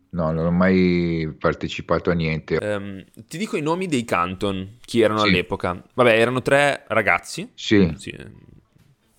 No, 0.10 0.32
non 0.32 0.46
ho 0.46 0.52
mai 0.52 1.36
partecipato 1.38 2.10
a 2.10 2.14
niente. 2.14 2.58
Um, 2.62 3.04
ti 3.28 3.38
dico 3.38 3.58
i 3.58 3.62
nomi 3.62 3.88
dei 3.88 4.06
Canton, 4.06 4.78
chi 4.84 5.02
erano 5.02 5.20
sì. 5.20 5.28
all'epoca. 5.28 5.84
Vabbè, 5.94 6.18
erano 6.18 6.42
tre 6.42 6.86
ragazzi, 6.88 7.52
sì. 7.54 7.94
sì 7.98 8.16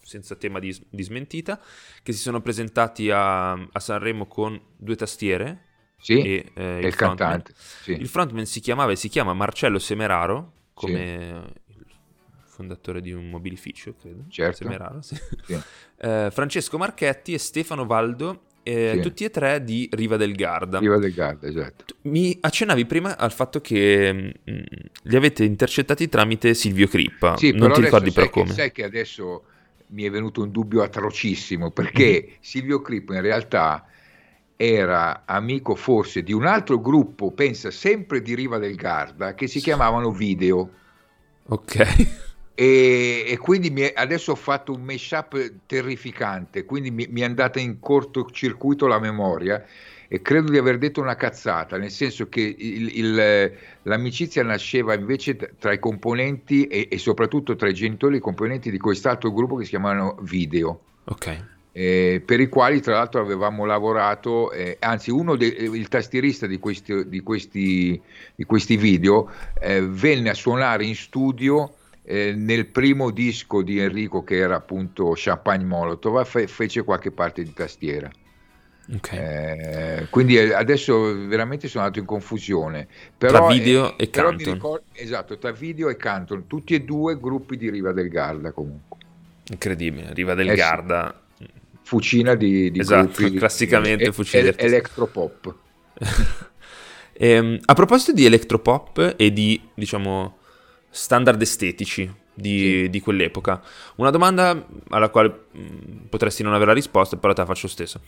senza 0.09 0.37
tema 0.37 0.59
di, 0.59 0.75
di, 0.89 1.03
smentita, 1.03 1.61
che 2.03 2.13
si 2.13 2.19
sono 2.19 2.41
presentati 2.41 3.11
a, 3.11 3.53
a 3.53 3.79
Sanremo 3.79 4.27
con 4.27 4.59
due 4.75 4.97
tastiere. 4.97 5.65
Sì, 5.99 6.23
e, 6.23 6.53
eh, 6.55 6.79
il, 6.79 6.87
il 6.87 6.95
cantante. 6.95 7.53
Sì. 7.55 7.93
Il 7.93 8.09
frontman 8.09 8.47
si 8.47 8.61
chiamava 8.61 8.93
e 8.93 8.97
si 8.97 9.11
chiama 9.11 9.35
Marcello 9.35 9.79
Semeraro, 9.79 10.53
come 10.73 11.53
fondatore 12.59 13.01
di 13.01 13.13
un 13.13 13.31
mobilificio, 13.31 13.95
credo. 13.95 14.25
Certo. 14.29 14.65
Semeraro, 14.65 15.01
sì. 15.03 15.17
Sì. 15.45 15.59
Eh, 16.01 16.29
Francesco 16.31 16.79
Marchetti 16.79 17.35
e 17.35 17.39
Stefano 17.39 17.85
Valdo, 17.85 18.43
eh, 18.63 18.93
sì. 18.95 19.01
tutti 19.01 19.25
e 19.25 19.31
tre 19.31 19.65
di 19.65 19.89
Riva 19.91 20.17
del 20.17 20.33
Garda. 20.37 20.79
Riva 20.79 20.97
del 20.97 21.13
Garda, 21.13 21.49
esatto. 21.49 21.97
Mi 22.03 22.39
accennavi 22.41 22.87
prima 22.87 23.17
al 23.17 23.33
fatto 23.33 23.61
che 23.61 24.13
mh, 24.13 24.51
mm, 24.53 24.63
li 25.03 25.17
avete 25.17 25.43
intercettati 25.43 26.09
tramite 26.09 26.55
Silvio 26.55 26.87
Crippa. 26.87 27.37
Sì, 27.37 27.51
non 27.51 27.73
ti 27.73 27.81
ricordi 27.81 28.13
però 28.13 28.31
come. 28.31 28.53
sai 28.53 28.71
che 28.71 28.85
adesso 28.85 29.43
mi 29.89 30.05
è 30.05 30.11
venuto 30.11 30.41
un 30.41 30.53
dubbio 30.53 30.85
atrocissimo 30.85 31.73
perché 31.73 32.23
mm-hmm. 32.25 32.37
Silvio 32.39 32.81
Crippa 32.81 33.17
in 33.17 33.23
realtà 33.23 33.85
era 34.55 35.23
amico 35.25 35.75
forse 35.75 36.23
di 36.23 36.33
un 36.33 36.47
altro 36.47 36.81
gruppo, 36.81 37.33
pensa 37.33 37.73
sempre 37.73 38.23
di 38.23 38.37
Riva 38.37 38.59
del 38.59 38.77
Garda, 38.77 39.35
che 39.35 39.49
si 39.49 39.59
chiamavano 39.59 40.13
Video. 40.13 40.71
Ok. 41.47 42.27
E, 42.61 43.23
e, 43.25 43.39
quindi 43.39 43.71
mi, 43.71 43.89
adesso 43.95 44.33
ho 44.33 44.35
fatto 44.35 44.73
un 44.73 44.83
mashup 44.83 45.53
terrificante, 45.67 46.65
quindi 46.65 46.91
mi, 46.91 47.07
mi, 47.09 47.21
è 47.21 47.25
andata 47.25 47.61
in 47.61 47.79
cortocircuito 47.79 48.89
la 48.89 48.99
memoria 48.99 49.65
e 50.09 50.21
credo 50.23 50.51
di 50.51 50.59
aver 50.59 50.77
detto 50.77 51.01
una 51.01 51.15
cazzata, 51.15 51.77
nel 51.77 51.93
senso 51.93 52.29
che 52.29 52.41
il, 52.41 52.99
il, 52.99 53.53
l'amicizia 53.83 54.43
nasceva 54.43 54.95
invece 54.95 55.37
tra 55.57 55.73
i 55.73 55.79
componenti 55.79 56.67
e, 56.67 56.89
e, 56.91 56.99
soprattutto 56.99 57.55
tra 57.55 57.69
i 57.69 57.75
genitori 57.75 58.15
e 58.15 58.19
i 58.19 58.21
componenti 58.21 58.73
di 58.73 58.79
quest'altro 58.79 59.31
gruppo 59.33 59.55
che 59.55 59.63
si 59.63 59.71
chiamano 59.71 60.19
Video. 60.23 60.81
Ok. 61.05 61.45
Eh, 61.71 62.21
per 62.27 62.41
i 62.41 62.49
quali 62.49 62.81
tra 62.81 62.95
l'altro 62.95 63.21
avevamo 63.21 63.67
lavorato, 63.67 64.51
eh, 64.51 64.79
anzi 64.81 65.13
uno 65.13 65.37
de, 65.37 65.47
il 65.47 65.87
tastierista 65.87 66.49
di 66.49 66.59
questi, 66.59 67.09
di 67.09 67.21
questi, 67.21 68.03
di 68.35 68.43
questi 68.43 68.77
video 68.77 69.31
eh, 69.61 69.81
venne 69.81 70.31
a 70.31 70.35
suonare 70.35 70.85
in 70.85 70.97
studio 70.97 71.75
eh, 72.11 72.33
nel 72.35 72.65
primo 72.69 73.11
disco 73.11 73.61
di 73.61 73.79
Enrico 73.79 74.25
che 74.25 74.37
era 74.37 74.57
appunto 74.57 75.13
Champagne 75.15 75.67
Molotov 75.67 76.25
fe- 76.25 76.47
fece 76.47 76.83
qualche 76.83 77.11
parte 77.11 77.43
di 77.43 77.53
tastiera. 77.53 78.11
Okay. 78.91 79.19
eh, 79.19 80.07
quindi 80.09 80.39
eh, 80.39 80.55
adesso 80.55 81.27
veramente 81.27 81.69
sono 81.69 81.85
andato 81.85 82.01
in 82.01 82.07
confusione. 82.07 82.89
Però, 83.19 83.47
tra 83.47 83.47
video 83.49 83.99
e 83.99 84.09
Canton. 84.09 84.55
ricordo, 84.55 84.85
esatto 84.95 85.37
tra 85.37 85.51
video 85.51 85.91
e 85.91 85.97
Canton 85.97 86.47
tutti 86.47 86.73
e 86.73 86.81
due 86.81 87.19
gruppi 87.21 87.59
di 87.59 87.69
Riva 87.69 87.93
del 87.93 88.09
Garda 88.09 88.53
comunque. 88.53 88.97
Incredibile 89.51 90.15
Riva 90.15 90.33
del 90.33 90.49
eh 90.49 90.55
Garda. 90.55 91.21
Fucina 91.83 92.35
di, 92.35 92.71
di 92.71 92.81
esatto, 92.81 93.13
gruppi 93.21 93.37
classicamente 93.37 94.05
e, 94.05 94.13
fucina 94.13 94.49
e, 94.49 94.55
electropop. 94.57 95.55
Ehm, 97.21 97.59
a 97.65 97.75
proposito 97.75 98.13
di 98.13 98.25
electropop 98.27 99.15
e 99.17 99.33
di 99.33 99.61
diciamo 99.75 100.38
standard 100.99 101.41
estetici 101.41 102.13
di, 102.35 102.59
sì. 102.59 102.91
di, 102.91 103.01
quell'epoca. 103.01 103.63
Una 103.97 104.11
domanda 104.11 104.67
alla 104.89 105.09
quale 105.11 105.47
mm, 105.57 106.07
potresti 106.09 106.43
non 106.43 106.53
avere 106.53 106.71
la 106.71 106.75
risposta, 106.75 107.17
però 107.17 107.33
te 107.33 107.41
la 107.41 107.47
faccio 107.47 107.69
stesso. 107.69 108.01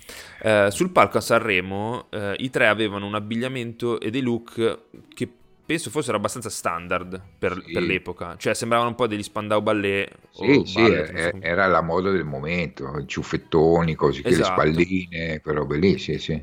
Eh, 0.42 0.68
sul 0.70 0.90
palco 0.90 1.18
a 1.18 1.20
Sanremo 1.20 2.06
eh, 2.10 2.34
i 2.38 2.50
tre 2.50 2.66
avevano 2.66 3.06
un 3.06 3.14
abbigliamento 3.14 4.00
e 4.00 4.10
dei 4.10 4.22
look 4.22 4.80
che 5.14 5.28
penso 5.64 5.90
fossero 5.90 6.16
abbastanza 6.16 6.50
standard 6.50 7.20
per, 7.38 7.62
sì. 7.64 7.72
per 7.72 7.82
l'epoca, 7.82 8.34
cioè 8.36 8.54
sembravano 8.54 8.90
un 8.90 8.96
po' 8.96 9.06
degli 9.06 9.22
Spandau 9.22 9.62
Ballet. 9.62 10.12
Sì, 10.30 10.62
sì, 10.64 10.82
ballet, 10.82 11.38
era 11.40 11.68
la 11.68 11.80
moda 11.80 12.10
del 12.10 12.24
momento, 12.24 13.04
ciuffettoni, 13.06 13.94
così, 13.94 14.22
esatto. 14.24 14.62
le 14.62 14.72
spalline, 14.72 15.40
quelle 15.40 15.58
robe 15.58 15.78
lì, 15.78 15.96
sì, 15.96 16.18
sì. 16.18 16.42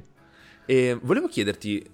E 0.66 0.98
volevo 1.02 1.28
chiederti, 1.28 1.86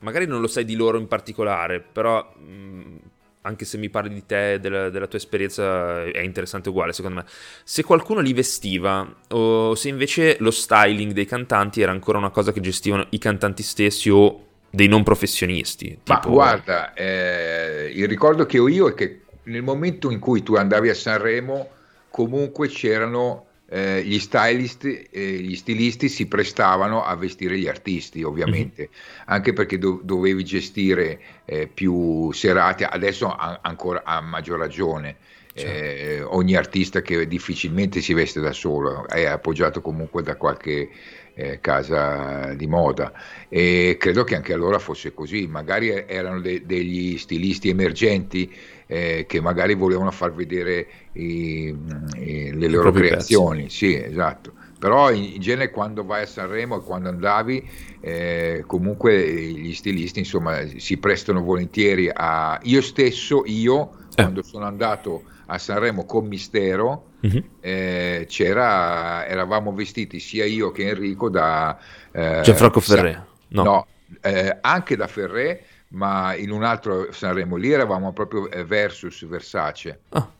magari 0.00 0.26
non 0.26 0.40
lo 0.40 0.48
sai 0.48 0.64
di 0.64 0.74
loro 0.74 0.98
in 0.98 1.06
particolare, 1.06 1.80
però 1.80 2.34
mh, 2.36 2.96
anche 3.42 3.64
se 3.64 3.76
mi 3.76 3.88
parli 3.90 4.14
di 4.14 4.24
te, 4.24 4.58
della, 4.60 4.88
della, 4.88 5.06
tua 5.06 5.18
esperienza, 5.18 6.04
è 6.04 6.20
interessante 6.20 6.68
uguale 6.68 6.92
secondo 6.92 7.18
me. 7.18 7.24
Se 7.64 7.82
qualcuno 7.82 8.20
li 8.20 8.32
vestiva 8.32 9.06
o 9.30 9.74
se 9.74 9.88
invece 9.88 10.36
lo 10.40 10.50
styling 10.50 11.12
dei 11.12 11.26
cantanti 11.26 11.80
era 11.80 11.92
ancora 11.92 12.18
una 12.18 12.30
cosa 12.30 12.52
che 12.52 12.60
gestivano 12.60 13.06
i 13.10 13.18
cantanti 13.18 13.62
stessi 13.62 14.10
o 14.10 14.46
dei 14.70 14.86
non 14.86 15.02
professionisti. 15.02 15.98
Ma 16.06 16.22
guarda, 16.24 16.94
eh, 16.94 17.90
il 17.92 18.08
ricordo 18.08 18.46
che 18.46 18.58
ho 18.58 18.68
io 18.68 18.88
è 18.88 18.94
che 18.94 19.22
nel 19.44 19.62
momento 19.62 20.10
in 20.10 20.20
cui 20.20 20.42
tu 20.42 20.54
andavi 20.54 20.88
a 20.88 20.94
Sanremo 20.94 21.68
comunque 22.10 22.68
c'erano 22.68 23.46
eh, 23.72 24.02
gli 24.04 24.18
stylist, 24.18 24.84
eh, 24.84 25.20
gli 25.38 25.56
stilisti 25.56 26.10
si 26.10 26.26
prestavano 26.26 27.02
a 27.02 27.16
vestire 27.16 27.58
gli 27.58 27.66
artisti, 27.66 28.22
ovviamente, 28.22 28.82
mm-hmm. 28.82 29.22
anche 29.26 29.54
perché 29.54 29.78
do- 29.78 30.00
dovevi 30.04 30.44
gestire 30.44 31.20
eh, 31.46 31.68
più 31.72 32.30
serate, 32.32 32.84
adesso 32.84 33.28
a- 33.28 33.60
ancora 33.62 34.02
a 34.04 34.20
maggior 34.20 34.58
ragione. 34.58 35.16
Certo. 35.54 35.70
Eh, 35.70 36.22
ogni 36.22 36.54
artista 36.54 37.02
che 37.02 37.26
difficilmente 37.26 38.00
si 38.00 38.14
veste 38.14 38.40
da 38.40 38.52
solo 38.52 39.06
è 39.06 39.26
appoggiato 39.26 39.82
comunque 39.82 40.22
da 40.22 40.36
qualche 40.36 40.88
eh, 41.34 41.60
casa 41.60 42.54
di 42.54 42.66
moda 42.66 43.12
e 43.48 43.96
credo 43.98 44.24
che 44.24 44.34
anche 44.34 44.52
allora 44.54 44.78
fosse 44.78 45.12
così, 45.12 45.46
magari 45.46 45.90
erano 45.90 46.40
de- 46.40 46.62
degli 46.64 47.18
stilisti 47.18 47.68
emergenti 47.68 48.50
eh, 48.92 49.24
che 49.26 49.40
magari 49.40 49.74
volevano 49.74 50.10
far 50.10 50.34
vedere 50.34 50.86
i, 51.12 51.74
i, 52.18 52.52
le 52.52 52.68
loro 52.68 52.92
creazioni, 52.92 53.62
pezzi. 53.62 53.76
sì, 53.76 54.02
esatto. 54.02 54.52
Però 54.78 55.10
in, 55.10 55.22
in, 55.22 55.40
genere 55.40 55.70
quando 55.70 56.04
vai 56.04 56.24
a 56.24 56.26
Sanremo 56.26 56.76
e 56.76 56.82
quando 56.84 57.08
andavi, 57.08 57.66
eh, 58.00 58.64
comunque 58.66 59.26
gli 59.26 59.72
stilisti 59.72 60.18
insomma 60.18 60.66
si 60.76 60.98
prestano 60.98 61.40
volentieri 61.40 62.10
a... 62.12 62.60
Io 62.64 62.82
stesso, 62.82 63.44
io, 63.46 63.92
eh. 64.10 64.22
quando 64.22 64.42
sono 64.42 64.66
andato 64.66 65.22
a 65.46 65.56
Sanremo 65.56 66.04
con 66.04 66.26
Mistero, 66.26 67.12
uh-huh. 67.20 67.44
eh, 67.60 68.26
c'era, 68.28 69.26
eravamo 69.26 69.72
vestiti 69.72 70.20
sia 70.20 70.44
io 70.44 70.70
che 70.70 70.88
Enrico 70.88 71.30
da... 71.30 71.78
Eh, 72.10 72.40
Gianfranco 72.42 72.80
Ferré. 72.80 73.24
No, 73.48 73.62
no 73.62 73.86
eh, 74.20 74.58
anche 74.60 74.96
da 74.96 75.06
Ferré, 75.06 75.64
ma 75.92 76.34
in 76.34 76.50
un 76.50 76.62
altro 76.62 77.12
Sanremo 77.12 77.56
lì 77.56 77.70
eravamo 77.70 78.12
proprio 78.12 78.50
eh, 78.50 78.64
versus 78.64 79.26
Versace. 79.26 80.00
Ah. 80.10 80.30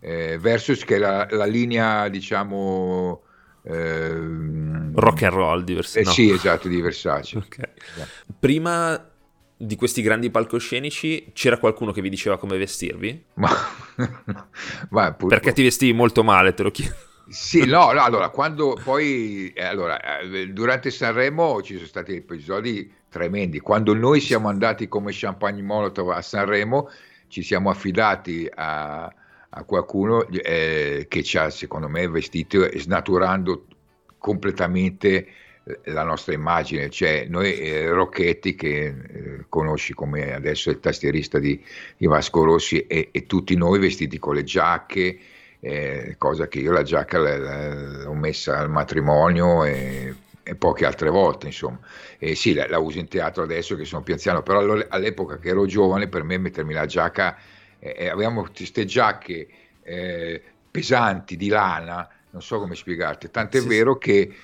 Eh, 0.00 0.38
versus 0.38 0.84
che 0.84 0.96
è 0.96 0.98
la, 0.98 1.26
la 1.30 1.46
linea, 1.46 2.08
diciamo... 2.08 3.22
Eh, 3.62 4.08
rock 4.94 5.22
and 5.22 5.32
roll 5.32 5.62
di 5.62 5.74
Versace. 5.74 6.00
Eh, 6.00 6.04
no. 6.04 6.10
Sì, 6.10 6.30
esatto, 6.30 6.68
di 6.68 6.80
Versace. 6.80 7.38
Okay. 7.44 7.72
Prima 8.38 9.08
di 9.56 9.76
questi 9.76 10.00
grandi 10.00 10.30
palcoscenici 10.30 11.32
c'era 11.34 11.58
qualcuno 11.58 11.92
che 11.92 12.00
vi 12.00 12.08
diceva 12.08 12.38
come 12.38 12.56
vestirvi? 12.56 13.24
Ma, 13.34 13.50
ma 14.88 15.12
Perché 15.12 15.52
ti 15.52 15.62
vestivi 15.62 15.92
molto 15.92 16.22
male, 16.22 16.54
te 16.54 16.62
lo 16.62 16.70
chiedo. 16.70 16.94
Sì, 17.30 17.64
no, 17.64 17.92
no, 17.92 18.02
allora, 18.02 18.28
quando 18.30 18.76
poi, 18.82 19.52
eh, 19.54 19.62
allora, 19.62 20.18
eh, 20.18 20.48
durante 20.48 20.90
Sanremo 20.90 21.62
ci 21.62 21.76
sono 21.76 21.86
stati 21.86 22.16
episodi 22.16 22.92
tremendi. 23.08 23.60
Quando 23.60 23.94
noi 23.94 24.20
siamo 24.20 24.48
andati 24.48 24.88
come 24.88 25.12
Champagne 25.14 25.62
Molotov 25.62 26.10
a 26.10 26.22
Sanremo, 26.22 26.90
ci 27.28 27.42
siamo 27.42 27.70
affidati 27.70 28.50
a, 28.52 29.04
a 29.48 29.62
qualcuno 29.62 30.26
eh, 30.26 31.06
che 31.08 31.22
ci 31.22 31.38
ha, 31.38 31.50
secondo 31.50 31.88
me, 31.88 32.08
vestito 32.08 32.68
snaturando 32.76 33.66
completamente 34.18 35.28
la 35.84 36.02
nostra 36.02 36.34
immagine, 36.34 36.90
cioè 36.90 37.26
noi 37.28 37.52
eh, 37.58 37.88
Rocchetti 37.90 38.56
che 38.56 38.86
eh, 38.86 39.44
conosci 39.48 39.94
come 39.94 40.32
adesso 40.34 40.70
il 40.70 40.80
tastierista 40.80 41.38
di, 41.38 41.62
di 41.96 42.06
Vasco 42.06 42.42
Rossi 42.42 42.86
e, 42.86 43.10
e, 43.12 43.26
tutti 43.26 43.54
noi 43.54 43.78
vestiti 43.78 44.18
con 44.18 44.34
le 44.34 44.42
giacche, 44.42 45.18
eh, 45.60 46.14
cosa 46.16 46.48
che 46.48 46.58
io 46.58 46.72
la 46.72 46.82
giacca 46.82 47.18
l'ho 47.18 48.14
messa 48.14 48.58
al 48.58 48.70
matrimonio 48.70 49.64
e, 49.64 50.14
e, 50.42 50.54
poche 50.54 50.86
altre 50.86 51.10
volte, 51.10 51.46
insomma. 51.46 51.78
E 52.18 52.34
sì, 52.34 52.54
la, 52.54 52.66
la, 52.68 52.78
uso 52.78 52.98
in 52.98 53.08
teatro 53.08 53.42
adesso 53.42 53.76
che 53.76 53.84
sono 53.84 54.02
più 54.02 54.14
anziano, 54.14 54.42
però 54.42 54.60
all'epoca 54.88 55.38
che 55.38 55.50
ero 55.50 55.66
giovane 55.66 56.08
per 56.08 56.22
me 56.22 56.38
mettermi 56.38 56.72
la 56.72 56.86
giacca, 56.86 57.36
eh, 57.78 58.08
avevamo 58.08 58.46
queste 58.54 58.84
giacche 58.86 59.46
eh, 59.82 60.42
pesanti 60.70 61.36
di 61.36 61.48
lana, 61.48 62.08
non 62.30 62.42
so 62.42 62.58
come 62.58 62.74
spiegarti, 62.74 63.30
tant'è 63.30 63.60
sì, 63.60 63.68
vero 63.68 63.98
che 63.98 64.34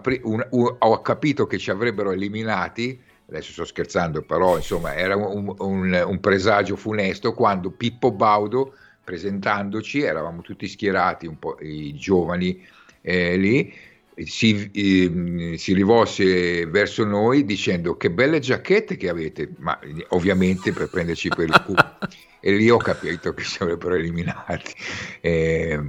Pre- 0.00 0.20
un, 0.24 0.44
un, 0.50 0.76
ho 0.76 1.00
capito 1.02 1.46
che 1.46 1.56
ci 1.56 1.70
avrebbero 1.70 2.10
eliminati, 2.10 3.00
adesso 3.28 3.52
sto 3.52 3.64
scherzando, 3.64 4.22
però 4.22 4.56
insomma 4.56 4.96
era 4.96 5.14
un, 5.14 5.54
un, 5.56 6.18
presagio 6.20 6.74
funesto 6.74 7.32
quando 7.32 7.70
Pippo 7.70 8.10
Baudo 8.10 8.74
presentandoci, 9.08 10.02
eravamo 10.02 10.42
tutti 10.42 10.68
schierati, 10.68 11.26
un 11.26 11.38
po' 11.38 11.56
i 11.62 11.94
giovani 11.94 12.62
eh, 13.00 13.38
lì, 13.38 13.74
si, 14.16 14.70
eh, 14.70 15.56
si, 15.56 15.72
rivolse 15.72 16.66
verso 16.66 17.06
noi 17.06 17.46
dicendo 17.46 17.96
che 17.96 18.10
belle 18.10 18.38
giacchette 18.38 18.98
che 18.98 19.08
avete, 19.08 19.52
ma 19.60 19.78
ovviamente 20.08 20.74
per 20.74 20.90
prenderci 20.90 21.30
per 21.30 21.48
il 21.48 21.62
culo. 21.64 21.98
e 22.40 22.52
lì 22.52 22.68
ho 22.68 22.76
capito 22.76 23.32
che 23.32 23.44
ci 23.44 23.62
avrebbero 23.62 23.94
eliminati. 23.94 24.74
Eh, 25.22 25.80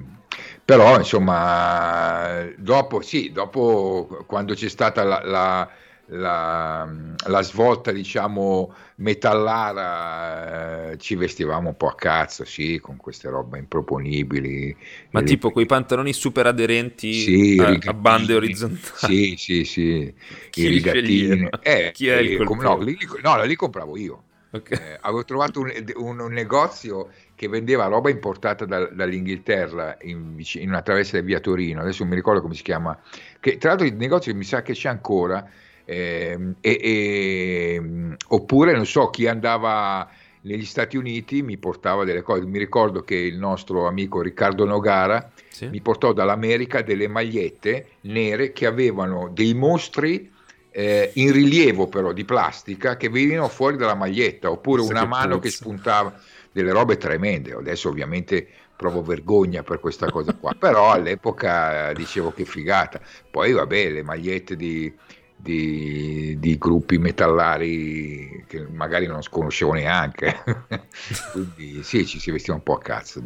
però 0.64 0.98
insomma, 0.98 2.48
dopo, 2.56 3.02
sì, 3.02 3.34
dopo 3.34 4.24
quando 4.28 4.54
c'è 4.54 4.70
stata 4.70 5.04
la, 5.04 5.22
la, 5.26 5.70
la, 6.10 6.90
la 7.28 7.42
svolta, 7.42 7.92
diciamo, 7.92 8.74
metallara, 8.96 10.92
eh, 10.92 10.98
ci 10.98 11.16
vestivamo 11.16 11.70
un 11.70 11.78
po' 11.78 11.88
a 11.88 11.96
cazzo, 11.96 12.46
sì, 12.46 12.80
con 12.80 12.98
queste 12.98 13.30
robe 13.30 13.60
improponibili. 13.60 14.76
Ma 15.12 15.22
tipo 15.22 15.52
quei 15.52 15.66
pantaloni 15.66 16.14
super 16.14 16.48
aderenti 16.48 17.14
sì, 17.14 17.58
a, 17.60 17.78
a, 17.90 17.94
bande 17.94 18.34
orizzontali. 18.34 19.36
Sì, 19.38 19.64
sì, 19.64 19.64
sì, 19.66 20.14
Chi 20.50 20.62
i 20.64 20.68
rigatini. 20.68 21.50
Eh, 21.62 21.92
Chi 21.94 22.08
è 22.08 22.18
il 22.18 22.42
eh, 22.42 22.46
com- 22.46 22.62
no, 22.62 22.78
lì, 22.80 22.98
no, 23.22 23.44
lì 23.44 23.56
compravo 23.56 23.98
io. 23.98 24.24
Okay. 24.52 24.80
Eh, 24.80 24.98
avevo 25.02 25.24
trovato 25.26 25.60
un, 25.60 25.72
un, 25.98 26.20
un 26.20 26.32
negozio 26.32 27.12
che 27.36 27.48
vendeva 27.48 27.86
roba 27.86 28.10
importata 28.10 28.66
da, 28.66 28.88
dall'Inghilterra 28.88 29.96
in, 30.02 30.44
in, 30.56 30.70
una 30.70 30.82
traversa 30.82 31.20
di 31.20 31.26
via 31.26 31.40
Torino, 31.40 31.82
adesso 31.82 32.00
non 32.02 32.10
mi 32.10 32.16
ricordo 32.16 32.42
come 32.42 32.56
si 32.56 32.64
chiama, 32.64 33.00
che 33.40 33.58
tra 33.60 33.70
l'altro 33.70 33.86
il 33.86 33.94
negozio 33.94 34.34
mi 34.34 34.44
sa 34.44 34.64
che 34.64 34.74
c'è 34.74 34.90
ancora, 34.90 35.48
eh, 35.90 36.38
e, 36.62 36.80
e, 36.84 37.82
oppure 38.28 38.74
non 38.74 38.86
so 38.86 39.10
chi 39.10 39.26
andava 39.26 40.08
negli 40.42 40.66
Stati 40.66 40.98
Uniti 40.98 41.42
mi 41.42 41.58
portava 41.58 42.04
delle 42.04 42.22
cose, 42.22 42.46
mi 42.46 42.60
ricordo 42.60 43.04
che 43.04 43.16
il 43.16 43.38
nostro 43.38 43.88
amico 43.88 44.22
Riccardo 44.22 44.66
Nogara 44.66 45.32
sì. 45.50 45.68
mi 45.68 45.82
portò 45.82 46.14
dall'America 46.14 46.84
delle 46.84 47.08
magliette 47.08 47.88
nere 48.02 48.54
che 48.54 48.68
avevano 48.68 49.32
dei 49.34 49.56
mostri 49.56 50.32
eh, 50.70 51.10
in 51.16 51.32
rilievo 51.32 51.88
però 51.88 52.14
di 52.14 52.24
plastica 52.24 52.96
che 52.96 53.10
venivano 53.10 53.50
fuori 53.50 53.76
dalla 53.76 53.96
maglietta 53.96 54.52
oppure 54.52 54.84
una 54.84 55.06
mano 55.06 55.40
puzza. 55.40 55.42
che 55.42 55.50
spuntava 55.50 56.20
delle 56.52 56.72
robe 56.72 56.98
tremende. 56.98 57.54
Adesso 57.54 57.90
ovviamente 57.90 58.48
provo 58.76 59.02
vergogna 59.02 59.64
per 59.64 59.80
questa 59.80 60.10
cosa 60.10 60.34
qua, 60.36 60.54
però 60.58 60.92
all'epoca 60.92 61.92
dicevo 61.94 62.32
che 62.32 62.46
figata. 62.46 63.02
Poi 63.30 63.52
vabbè, 63.52 63.90
le 63.90 64.04
magliette 64.04 64.56
di, 64.56 64.94
di, 65.42 66.38
di 66.38 66.58
gruppi 66.58 66.98
metallari 66.98 68.44
che 68.46 68.68
magari 68.68 69.08
non 69.08 69.22
conoscevo 69.30 69.72
neanche, 69.72 70.44
quindi 71.32 71.82
sì, 71.84 72.06
ci 72.06 72.20
si 72.20 72.30
vestiva 72.30 72.58
un 72.58 72.64
po' 72.64 72.76
a 72.76 72.80
cazzo. 72.80 73.22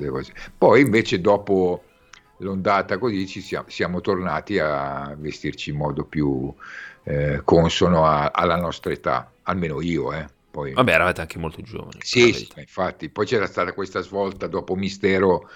Poi 0.58 0.82
invece 0.82 1.20
dopo 1.20 1.84
l'ondata 2.38 3.00
così 3.00 3.26
ci 3.26 3.42
siamo, 3.42 3.68
siamo 3.70 4.00
tornati 4.02 4.60
a 4.60 5.16
vestirci 5.18 5.72
in 5.72 5.78
modo 5.78 6.04
più 6.06 6.54
eh, 7.04 7.42
consono 7.44 8.06
a, 8.06 8.30
alla 8.32 8.58
nostra 8.58 8.92
età, 8.92 9.32
almeno 9.44 9.82
io, 9.82 10.14
eh. 10.14 10.26
Poi... 10.52 10.72
Vabbè, 10.72 10.94
eravate 10.94 11.22
anche 11.22 11.40
molto 11.40 11.64
giovani. 11.64 11.98
Sì, 12.02 12.32
sì 12.32 12.48
infatti. 12.58 13.10
Poi 13.10 13.26
c'era 13.26 13.48
stata 13.48 13.74
questa 13.74 14.02
svolta 14.02 14.46
dopo 14.46 14.76
Mistero, 14.76 15.50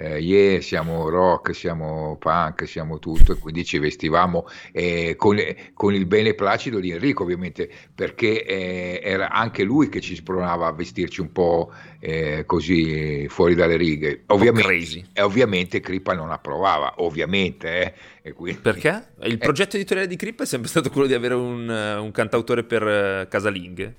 eh, 0.00 0.18
yeah, 0.18 0.62
siamo 0.62 1.10
rock, 1.10 1.54
siamo 1.54 2.16
punk, 2.16 2.66
siamo 2.66 2.98
tutto, 2.98 3.32
e 3.32 3.38
quindi 3.38 3.66
ci 3.66 3.78
vestivamo 3.78 4.48
eh, 4.72 5.14
con, 5.16 5.36
con, 5.74 5.92
il 5.92 6.06
bene 6.06 6.32
placido 6.32 6.80
di 6.80 6.90
Enrico, 6.90 7.22
ovviamente, 7.22 7.70
perché 7.94 8.46
eh, 8.46 9.00
era 9.04 9.28
anche 9.28 9.62
lui 9.62 9.90
che 9.90 10.00
ci 10.00 10.14
spronava 10.14 10.68
a 10.68 10.72
vestirci 10.72 11.20
un 11.20 11.32
po' 11.32 11.70
eh, 11.98 12.44
così 12.46 13.28
fuori 13.28 13.54
dalle 13.54 13.76
righe. 13.76 14.22
Ovviamente, 14.28 15.04
e 15.12 15.20
ovviamente 15.20 15.80
Crippa 15.80 16.14
non 16.14 16.30
approvava, 16.30 16.94
ovviamente. 16.98 17.94
Eh, 18.22 18.32
quindi... 18.32 18.58
Perché? 18.58 19.08
Il 19.24 19.34
eh. 19.34 19.36
progetto 19.36 19.76
editoriale 19.76 20.08
di 20.08 20.16
Crippa 20.16 20.44
è 20.44 20.46
sempre 20.46 20.70
stato 20.70 20.88
quello 20.88 21.08
di 21.08 21.14
avere 21.14 21.34
un, 21.34 21.68
un 21.68 22.10
cantautore 22.10 22.64
per 22.64 23.28
casalinghe? 23.28 23.94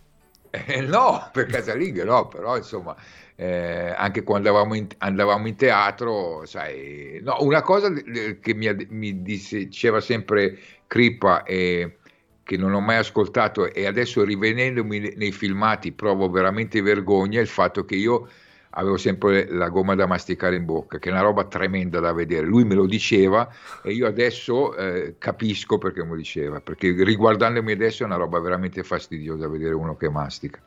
Eh, 0.50 0.82
no, 0.82 1.30
per 1.32 1.46
casalinghe 1.46 2.04
no, 2.04 2.28
però 2.28 2.58
insomma, 2.58 2.94
eh, 3.36 3.94
anche 3.96 4.24
quando 4.24 4.50
andavamo 4.50 4.76
in, 4.76 4.88
andavamo 4.98 5.48
in, 5.48 5.56
teatro, 5.56 6.46
sai, 6.46 7.20
no, 7.24 7.38
una 7.40 7.62
cosa 7.62 7.92
che 7.92 8.54
mi, 8.54 8.70
mi 8.90 9.22
diceva 9.22 10.00
sempre 10.00 10.58
Crippa 10.88 11.44
e 11.44 11.98
che 12.44 12.58
non 12.58 12.74
ho 12.74 12.82
mai 12.82 12.98
ascoltato 12.98 13.72
e 13.72 13.86
adesso 13.86 14.24
rivenendomi 14.24 15.14
nei 15.16 15.32
filmati 15.32 15.92
provo 15.92 16.30
veramente 16.30 16.82
vergogna 16.82 17.40
il 17.40 17.48
fatto 17.48 17.86
che 17.86 17.96
io 17.96 18.28
avevo 18.72 18.98
sempre 18.98 19.48
la 19.50 19.70
gomma 19.70 19.96
da 19.96 20.06
masticare 20.06 20.56
in 20.56 20.66
bocca, 20.66 21.00
che 21.00 21.10
è 21.10 21.12
una 21.12 21.22
roba 21.22 21.46
tremenda 21.46 22.00
da 22.00 22.14
vedere. 22.14 22.46
Lui 22.46 22.64
me 22.64 22.76
lo 22.76 22.86
diceva 22.86 23.50
e 23.84 23.92
io 23.92 24.08
adesso 24.08 24.76
eh, 24.76 25.16
capisco 25.18 25.78
perché 25.78 26.04
me 26.04 26.10
lo 26.10 26.16
diceva, 26.16 26.62
perché 26.62 26.92
riguardandomi 26.92 27.72
adesso 27.72 28.04
è 28.04 28.06
una 28.06 28.16
roba 28.16 28.40
veramente 28.40 28.84
fastidiosa 28.84 29.48
vedere 29.48 29.74
uno 29.74 29.96
che 29.96 30.10
mastica. 30.10 30.62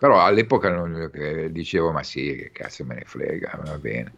Però 0.00 0.18
all'epoca 0.18 0.70
non, 0.70 1.10
dicevo, 1.50 1.92
ma 1.92 2.02
sì, 2.02 2.34
che 2.34 2.50
cazzo 2.52 2.86
me 2.86 2.94
ne 2.94 3.04
frega, 3.04 3.60
va 3.62 3.76
bene. 3.76 4.12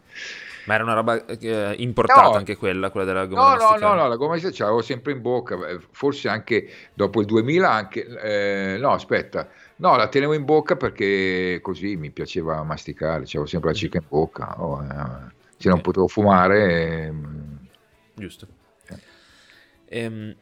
Ma 0.63 0.75
era 0.75 0.83
una 0.83 0.93
roba 0.93 1.25
eh, 1.25 1.75
importata 1.79 2.21
no, 2.21 2.35
anche 2.35 2.55
quella, 2.55 2.89
quella 2.89 3.05
della 3.05 3.25
gomma 3.25 3.55
no, 3.55 3.71
no, 3.71 3.87
no, 3.89 3.93
no, 3.95 4.07
la 4.07 4.15
gomma 4.15 4.39
ce 4.39 4.53
l'avevo 4.59 4.81
sempre 4.81 5.11
in 5.11 5.21
bocca, 5.21 5.55
eh, 5.67 5.79
forse 5.91 6.29
anche 6.29 6.69
dopo 6.93 7.19
il 7.19 7.25
2000 7.25 7.69
anche, 7.69 8.05
eh, 8.05 8.77
no 8.77 8.91
aspetta, 8.93 9.49
no 9.77 9.97
la 9.97 10.07
tenevo 10.07 10.31
in 10.31 10.45
bocca 10.45 10.77
perché 10.77 11.59
così 11.61 11.97
mi 11.97 12.11
piaceva 12.11 12.63
masticare, 12.63 13.23
avevo 13.23 13.45
sempre 13.45 13.71
la 13.71 13.75
cicca 13.75 13.97
in 13.97 14.05
bocca, 14.07 14.55
oh, 14.63 14.81
eh, 14.81 15.31
se 15.57 15.67
non 15.67 15.81
potevo 15.81 16.07
fumare... 16.07 17.07
Ehm, 17.07 17.67
Giusto. 18.13 18.47
Eh. 18.87 19.99
Ehm, 19.99 20.33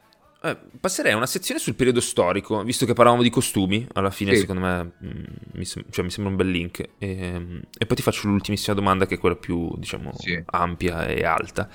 eh, 0.44 0.58
passerei 0.80 1.12
a 1.12 1.18
una 1.18 1.28
sezione 1.28 1.60
sul 1.60 1.76
periodo 1.76 2.02
storico, 2.02 2.64
visto 2.64 2.88
che 2.88 2.94
parlavamo 2.94 3.22
di 3.22 3.30
costumi, 3.30 3.88
alla 3.94 4.10
fine 4.10 4.34
sì. 4.34 4.40
secondo 4.40 4.62
me 4.62 4.84
mh, 4.84 5.08
mm, 5.08 5.24
mi, 5.54 5.66
sem- 5.66 5.86
cioè, 5.92 6.04
mi, 6.04 6.10
sembra 6.10 6.32
un 6.32 6.38
bel 6.38 6.50
link. 6.50 6.80
E, 6.80 6.90
ehm, 6.98 7.62
e, 7.78 7.86
poi 7.86 7.96
ti 7.96 8.02
faccio 8.02 8.28
l'ultimissima 8.28 8.76
domanda 8.76 9.06
che 9.06 9.16
è 9.16 9.18
quella 9.20 9.36
più, 9.36 9.72
diciamo, 9.78 10.12
sì. 10.18 10.42
ampia 10.48 11.06
e 11.06 11.24
alta. 11.26 11.70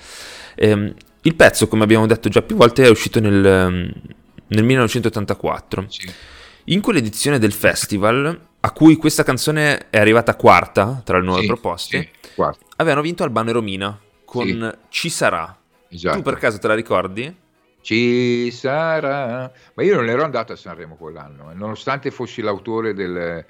E, 0.53 0.93
il 1.21 1.35
pezzo, 1.35 1.69
come 1.69 1.83
abbiamo 1.85 2.05
detto 2.07 2.27
già 2.27 2.41
più 2.41 2.57
volte, 2.57 2.83
è 2.83 2.89
uscito 2.89 3.21
nel, 3.21 3.41
nel 4.47 4.63
1984. 4.63 5.85
Sì. 5.87 6.11
In 6.65 6.81
quell'edizione 6.81 7.39
del 7.39 7.53
festival, 7.53 8.47
a 8.59 8.71
cui 8.71 8.97
questa 8.97 9.23
canzone 9.23 9.89
è 9.89 9.97
arrivata 9.97 10.35
quarta 10.35 11.01
tra 11.05 11.19
le 11.19 11.25
nuove 11.25 11.45
proposte, 11.45 12.11
avevano 12.75 13.01
vinto 13.01 13.23
Albano 13.23 13.49
e 13.49 13.53
Romina 13.53 13.99
con 14.25 14.77
Ci 14.89 15.09
sarà. 15.09 15.57
Esatto. 15.87 16.17
Tu 16.17 16.21
per 16.21 16.35
caso 16.35 16.59
te 16.59 16.67
la 16.67 16.75
ricordi? 16.75 17.33
Ci 17.87 18.51
sarà. 18.51 19.49
Ma 19.75 19.81
io 19.81 19.95
non 19.95 20.09
ero 20.09 20.21
andato 20.21 20.51
a 20.51 20.57
Sanremo 20.57 20.97
quell'anno, 20.97 21.51
eh. 21.51 21.53
nonostante 21.53 22.11
fossi 22.11 22.41
l'autore 22.41 22.93
del, 22.93 23.45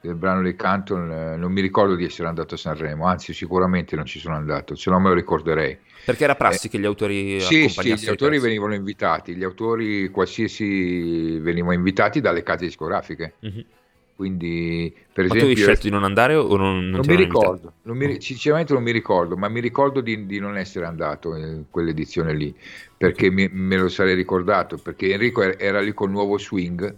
del 0.00 0.14
brano 0.14 0.40
di 0.40 0.56
Canton, 0.56 1.12
eh, 1.12 1.36
non 1.36 1.52
mi 1.52 1.60
ricordo 1.60 1.94
di 1.94 2.06
essere 2.06 2.26
andato 2.26 2.54
a 2.54 2.56
Sanremo, 2.56 3.04
anzi 3.04 3.34
sicuramente 3.34 3.94
non 3.94 4.06
ci 4.06 4.18
sono 4.18 4.34
andato, 4.34 4.76
se 4.76 4.88
no 4.88 4.98
me 4.98 5.10
lo 5.10 5.14
ricorderei. 5.14 5.76
Perché 6.06 6.24
era 6.24 6.36
prassi 6.36 6.68
eh, 6.68 6.70
che 6.70 6.78
gli 6.78 6.86
autori 6.86 7.38
Sì, 7.42 7.68
sì, 7.68 7.94
gli 7.94 8.08
autori 8.08 8.38
venivano 8.38 8.72
invitati, 8.72 9.36
gli 9.36 9.44
autori 9.44 10.08
qualsiasi 10.08 11.38
venivano 11.40 11.74
invitati 11.74 12.22
dalle 12.22 12.42
case 12.42 12.64
discografiche. 12.64 13.34
Mm-hmm. 13.44 13.60
Quindi, 14.14 14.94
per 15.12 15.26
ma 15.26 15.34
esempio, 15.34 15.54
tu 15.54 15.60
hai 15.60 15.66
scelto 15.66 15.82
di 15.82 15.90
non 15.90 16.04
andare 16.04 16.34
o 16.34 16.56
non, 16.56 16.88
non, 16.88 17.00
non 17.00 17.06
mi 17.06 17.16
ricordo, 17.16 17.72
non 17.82 17.96
mi, 17.96 18.20
sinceramente 18.20 18.72
non 18.72 18.82
mi 18.82 18.92
ricordo, 18.92 19.36
ma 19.36 19.48
mi 19.48 19.60
ricordo 19.60 20.00
di, 20.00 20.26
di, 20.26 20.38
non 20.38 20.56
essere 20.56 20.86
andato 20.86 21.34
in 21.34 21.64
quell'edizione 21.70 22.34
lì, 22.34 22.54
perché 22.96 23.30
mi, 23.30 23.48
me 23.50 23.76
lo 23.76 23.88
sarei 23.88 24.14
ricordato, 24.14 24.76
perché 24.76 25.12
Enrico 25.12 25.42
era 25.58 25.80
lì 25.80 25.92
con 25.92 26.10
nuovo 26.10 26.38
swing. 26.38 26.94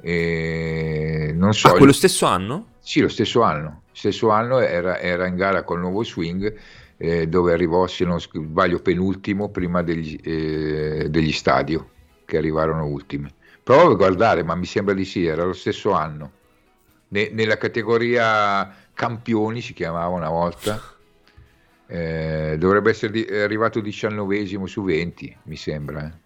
E 0.00 1.32
non 1.34 1.54
so, 1.54 1.68
ah, 1.68 1.76
quello 1.76 1.92
stesso 1.92 2.26
anno? 2.26 2.72
Sì, 2.80 3.00
lo 3.00 3.08
stesso 3.08 3.40
anno. 3.42 3.82
Stesso 3.92 4.28
anno 4.28 4.58
era, 4.58 5.00
era 5.00 5.26
in 5.26 5.36
gara 5.36 5.62
col 5.62 5.80
nuovo 5.80 6.04
swing, 6.04 6.54
eh, 6.98 7.26
dove 7.26 7.52
arrivò, 7.52 7.86
se 7.86 8.04
non 8.04 8.20
sbaglio, 8.20 8.80
penultimo 8.80 9.48
prima 9.48 9.82
degli, 9.82 10.18
eh, 10.22 11.06
degli 11.08 11.32
stadio, 11.32 11.88
che 12.26 12.36
arrivarono 12.36 12.84
ultimi. 12.84 13.32
Provo 13.64 13.92
a 13.92 13.94
guardare, 13.94 14.42
ma 14.42 14.54
mi 14.54 14.66
sembra 14.66 14.92
di 14.92 15.06
sì, 15.06 15.24
era 15.24 15.42
lo 15.42 15.54
stesso 15.54 15.92
anno. 15.92 16.32
Ne, 17.08 17.30
nella 17.32 17.56
categoria 17.56 18.72
campioni 18.92 19.62
si 19.62 19.72
chiamava 19.72 20.14
una 20.14 20.30
volta. 20.30 20.80
Eh, 21.86 22.56
dovrebbe 22.58 22.90
essere 22.90 23.12
di, 23.12 23.22
arrivato 23.24 23.78
diciannovesimo 23.78 24.66
su 24.66 24.82
20, 24.82 25.36
mi 25.42 25.54
sembra. 25.54 26.06
Eh. 26.06 26.24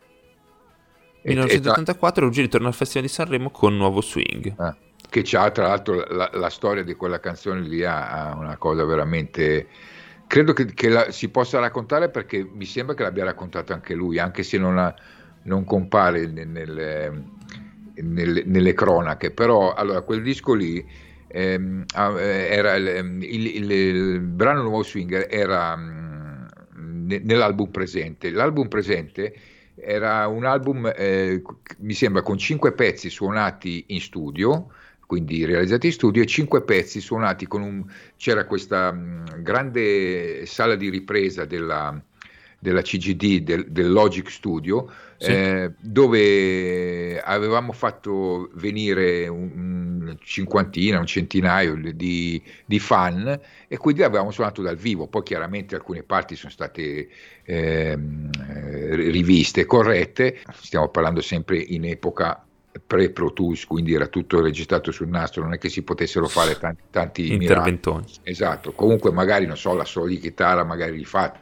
1984 1.22 2.24
Ruggeri 2.24 2.46
ritorna 2.46 2.68
al 2.68 2.74
Festival 2.74 3.06
di 3.06 3.12
Sanremo 3.12 3.50
con 3.50 3.76
Nuovo 3.76 4.00
Swing. 4.00 4.54
Ah, 4.56 4.74
che 5.10 5.22
c'ha 5.24 5.50
tra 5.50 5.66
l'altro 5.66 6.04
la, 6.10 6.30
la, 6.32 6.48
storia 6.48 6.84
di 6.84 6.94
quella 6.94 7.18
canzone 7.18 7.62
lì 7.62 7.84
ha, 7.84 8.34
una 8.38 8.56
cosa 8.56 8.84
veramente... 8.84 9.66
Credo 10.28 10.52
che, 10.52 10.66
che 10.66 10.88
la, 10.88 11.10
si 11.10 11.28
possa 11.28 11.58
raccontare 11.58 12.08
perché 12.08 12.48
mi 12.50 12.64
sembra 12.64 12.94
che 12.94 13.02
l'abbia 13.02 13.24
raccontato 13.24 13.72
anche 13.72 13.94
lui, 13.94 14.20
anche 14.20 14.44
se 14.44 14.58
non 14.58 14.78
ha 14.78 14.94
non 15.48 15.64
compare 15.64 16.26
nel, 16.26 16.46
nel, 17.96 18.42
nelle 18.44 18.72
cronache, 18.74 19.32
però 19.32 19.72
allora 19.74 20.02
quel 20.02 20.22
disco 20.22 20.54
lì 20.54 20.86
ehm, 21.26 21.84
era 21.94 22.74
il, 22.74 23.18
il, 23.22 23.46
il, 23.46 23.70
il, 23.70 24.20
brano 24.20 24.62
Nuovo 24.62 24.82
Swinger 24.82 25.26
era 25.28 25.74
mh, 25.74 26.48
mm, 26.78 27.10
nell'album 27.22 27.70
presente. 27.70 28.30
L'album 28.30 28.68
presente 28.68 29.34
era 29.74 30.26
un 30.26 30.44
album, 30.44 30.92
eh, 30.94 31.42
mi 31.78 31.94
sembra, 31.94 32.22
con 32.22 32.38
cinque 32.38 32.72
pezzi 32.72 33.10
suonati 33.10 33.86
in 33.88 34.00
studio, 34.00 34.68
quindi 35.06 35.44
realizzati 35.44 35.86
in 35.86 35.92
studio, 35.92 36.22
e 36.22 36.26
cinque 36.26 36.62
pezzi 36.62 37.00
suonati 37.00 37.46
con 37.46 37.62
un... 37.62 37.84
c'era 38.16 38.44
questa 38.44 38.92
mh, 38.92 38.98
mm, 38.98 39.42
grande 39.42 40.46
sala 40.46 40.74
di 40.74 40.90
ripresa 40.90 41.44
della, 41.44 42.00
della 42.58 42.82
CGD, 42.82 43.42
del, 43.42 43.70
del 43.70 43.90
Logic 43.90 44.28
Studio, 44.30 44.90
sì. 45.16 45.30
eh, 45.30 45.72
dove 45.78 47.20
avevamo 47.20 47.72
fatto 47.72 48.50
venire 48.54 49.28
un, 49.28 50.16
cinquantina, 50.20 50.98
un 50.98 51.06
centinaio 51.06 51.78
di, 51.94 52.42
di, 52.64 52.78
fan 52.80 53.38
e 53.68 53.76
quindi 53.76 54.02
avevamo 54.02 54.32
suonato 54.32 54.62
dal 54.62 54.76
vivo. 54.76 55.06
Poi 55.06 55.22
chiaramente 55.22 55.76
alcune 55.76 56.02
parti 56.02 56.34
sono 56.34 56.50
state 56.50 57.08
ehm, 57.44 58.30
eh, 58.48 58.94
riviste, 58.96 59.64
corrette, 59.64 60.40
stiamo 60.54 60.88
parlando 60.88 61.20
sempre 61.20 61.58
in 61.58 61.84
epoca 61.84 62.42
pre-Pro 62.88 63.34
Tools, 63.34 63.66
quindi 63.66 63.92
era 63.92 64.06
tutto 64.06 64.40
registrato 64.40 64.90
sul 64.90 65.08
nastro, 65.08 65.42
non 65.42 65.52
è 65.52 65.58
che 65.58 65.68
si 65.68 65.82
potessero 65.82 66.26
fare 66.26 66.56
tanti, 66.58 66.82
tanti 66.90 67.32
interventoni. 67.34 68.04
Miracoli. 68.06 68.30
Esatto, 68.30 68.72
comunque 68.72 69.12
magari 69.12 69.44
non 69.44 69.58
so, 69.58 69.74
la 69.74 69.84
solo 69.84 70.06
di 70.06 70.18
chitarra 70.18 70.64
magari 70.64 70.96
rifatto, 70.96 71.38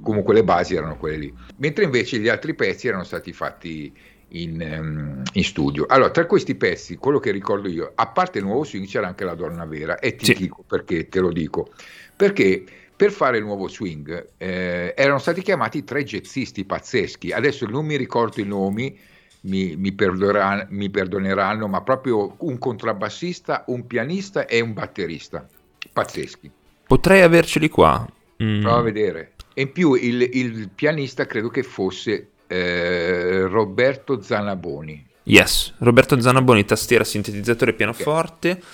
comunque 0.00 0.32
le 0.32 0.42
basi 0.42 0.74
erano 0.74 0.96
quelle 0.96 1.18
lì. 1.18 1.34
Mentre 1.58 1.84
invece 1.84 2.18
gli 2.18 2.28
altri 2.28 2.54
pezzi 2.54 2.88
erano 2.88 3.04
stati 3.04 3.34
fatti 3.34 3.92
in, 4.28 4.78
um, 4.78 5.22
in, 5.34 5.44
studio. 5.44 5.84
Allora, 5.86 6.10
tra 6.10 6.24
questi 6.24 6.54
pezzi, 6.54 6.96
quello 6.96 7.20
che 7.20 7.30
ricordo 7.30 7.68
io, 7.68 7.92
a 7.94 8.06
parte 8.06 8.38
il 8.38 8.44
nuovo 8.44 8.64
swing 8.64 8.86
c'era 8.86 9.06
anche 9.06 9.24
la 9.24 9.34
donna 9.34 9.66
vera 9.66 9.98
e 9.98 10.16
ti 10.16 10.24
sì. 10.24 10.34
dico 10.34 10.64
perché 10.66 11.08
te 11.08 11.20
lo 11.20 11.30
dico. 11.30 11.68
Perché 12.16 12.64
per 12.96 13.12
fare 13.12 13.36
il 13.36 13.44
nuovo 13.44 13.68
swing 13.68 14.28
eh, 14.38 14.94
erano 14.96 15.18
stati 15.18 15.42
chiamati 15.42 15.84
tre 15.84 16.04
jazzisti 16.04 16.64
pazzeschi. 16.64 17.32
Adesso 17.32 17.66
non 17.66 17.84
mi 17.84 17.96
ricordo 17.96 18.40
i 18.40 18.46
nomi, 18.46 18.98
mi, 19.46 19.76
mi, 19.76 19.92
perdoneranno, 19.92 20.66
mi 20.70 20.90
perdoneranno, 20.90 21.66
ma 21.68 21.80
proprio 21.82 22.34
un 22.38 22.58
contrabbassista, 22.58 23.64
un 23.68 23.86
pianista 23.86 24.46
e 24.46 24.60
un 24.60 24.72
batterista. 24.72 25.46
Pazzeschi. 25.92 26.50
Potrei 26.86 27.22
averceli 27.22 27.68
qua. 27.68 28.06
Mm. 28.42 28.60
Prova 28.60 28.78
a 28.78 28.82
vedere. 28.82 29.32
E 29.54 29.62
in 29.62 29.72
più 29.72 29.94
il, 29.94 30.22
il 30.32 30.68
pianista 30.74 31.24
credo 31.26 31.48
che 31.48 31.62
fosse 31.62 32.28
eh, 32.46 33.46
Roberto 33.46 34.20
Zanaboni. 34.20 35.04
Yes, 35.24 35.74
Roberto 35.78 36.20
Zanaboni, 36.20 36.64
tastiera, 36.64 37.02
sintetizzatore, 37.02 37.72
pianoforte. 37.72 38.50
Okay. 38.50 38.64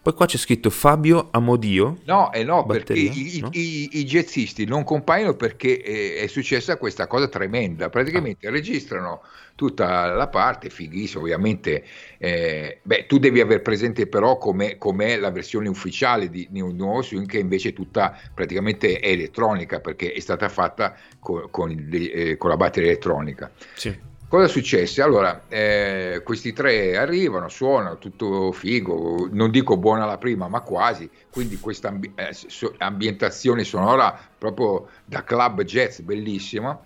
Poi 0.00 0.14
qua 0.14 0.26
c'è 0.26 0.38
scritto 0.38 0.70
Fabio 0.70 1.28
Amodio. 1.32 1.98
No, 2.04 2.32
eh 2.32 2.44
no 2.44 2.64
batteria, 2.64 3.10
perché 3.10 3.18
i, 3.20 3.40
no? 3.40 3.48
I, 3.52 3.88
i, 3.98 4.04
jazzisti 4.04 4.64
non 4.64 4.84
compaiono 4.84 5.34
perché 5.34 5.80
è, 5.80 6.22
è, 6.22 6.26
successa 6.28 6.76
questa 6.78 7.06
cosa 7.06 7.28
tremenda. 7.28 7.90
Praticamente 7.90 8.46
ah. 8.46 8.50
registrano 8.50 9.22
tutta 9.54 10.06
la 10.14 10.28
parte, 10.28 10.70
fighissima 10.70 11.22
ovviamente. 11.22 11.84
Eh, 12.16 12.78
beh, 12.80 13.06
tu 13.06 13.18
devi 13.18 13.40
aver 13.40 13.60
presente 13.60 14.06
però 14.06 14.38
com'è, 14.38 14.78
com'è 14.78 15.16
la 15.16 15.32
versione 15.32 15.68
ufficiale 15.68 16.30
di, 16.30 16.46
di 16.48 16.60
un 16.60 16.76
nuovo 16.76 17.02
swing 17.02 17.26
che 17.26 17.38
invece 17.38 17.72
tutta 17.72 18.18
praticamente 18.32 19.00
è 19.00 19.08
elettronica 19.08 19.80
perché 19.80 20.12
è 20.12 20.20
stata 20.20 20.48
fatta 20.48 20.96
con, 21.18 21.48
con, 21.50 21.88
eh, 21.90 22.36
con 22.36 22.50
la 22.50 22.56
batteria 22.56 22.90
elettronica. 22.90 23.50
Sì. 23.74 24.07
Cosa 24.28 24.46
successe? 24.46 25.00
Allora, 25.00 25.44
eh, 25.48 26.20
questi 26.22 26.52
tre 26.52 26.98
arrivano, 26.98 27.48
suonano, 27.48 27.96
tutto 27.96 28.52
figo, 28.52 29.26
non 29.32 29.50
dico 29.50 29.78
buona 29.78 30.04
la 30.04 30.18
prima, 30.18 30.48
ma 30.48 30.60
quasi, 30.60 31.08
quindi 31.30 31.58
questa 31.58 31.88
ambi- 31.88 32.12
eh, 32.14 32.34
so- 32.34 32.74
ambientazione 32.76 33.64
sonora 33.64 34.18
proprio 34.36 34.88
da 35.06 35.24
club 35.24 35.62
jazz 35.62 36.00
bellissima, 36.00 36.78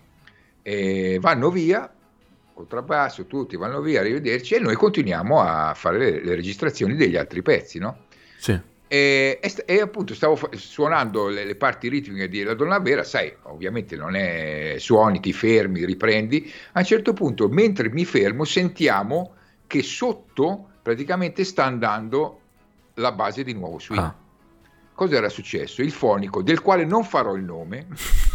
e 0.62 1.18
vanno 1.20 1.50
via, 1.50 1.92
contrabbasso, 2.54 3.26
tutti 3.26 3.56
vanno 3.56 3.80
via, 3.80 3.98
arrivederci, 3.98 4.54
e 4.54 4.60
noi 4.60 4.76
continuiamo 4.76 5.40
a 5.40 5.74
fare 5.74 5.98
le, 5.98 6.24
le 6.24 6.34
registrazioni 6.36 6.94
degli 6.94 7.16
altri 7.16 7.42
pezzi, 7.42 7.80
no? 7.80 8.04
Sì. 8.38 8.70
E, 8.92 9.38
e, 9.40 9.54
e, 9.64 9.80
appunto 9.80 10.14
stavo 10.14 10.36
fa- 10.36 10.50
suonando 10.52 11.28
le, 11.28 11.46
le, 11.46 11.54
parti 11.54 11.88
ritmiche 11.88 12.28
di 12.28 12.42
La 12.42 12.52
Donna 12.52 12.78
Vera, 12.78 13.04
sai, 13.04 13.34
ovviamente 13.44 13.96
non 13.96 14.14
è 14.14 14.74
suoni, 14.78 15.18
ti 15.18 15.32
fermi, 15.32 15.86
riprendi. 15.86 16.52
A 16.72 16.80
un 16.80 16.84
certo 16.84 17.14
punto, 17.14 17.48
mentre 17.48 17.88
mi 17.88 18.04
fermo, 18.04 18.44
sentiamo 18.44 19.32
che 19.66 19.82
sotto 19.82 20.72
praticamente 20.82 21.42
sta 21.44 21.64
andando 21.64 22.40
la 22.96 23.12
base 23.12 23.42
di 23.44 23.54
nuovo 23.54 23.78
swing. 23.78 24.02
Ah. 24.02 24.14
Cosa 24.92 25.16
era 25.16 25.30
successo? 25.30 25.80
Il 25.80 25.90
fonico, 25.90 26.42
del 26.42 26.60
quale 26.60 26.84
non 26.84 27.02
farò 27.02 27.34
il 27.34 27.44
nome, 27.44 27.86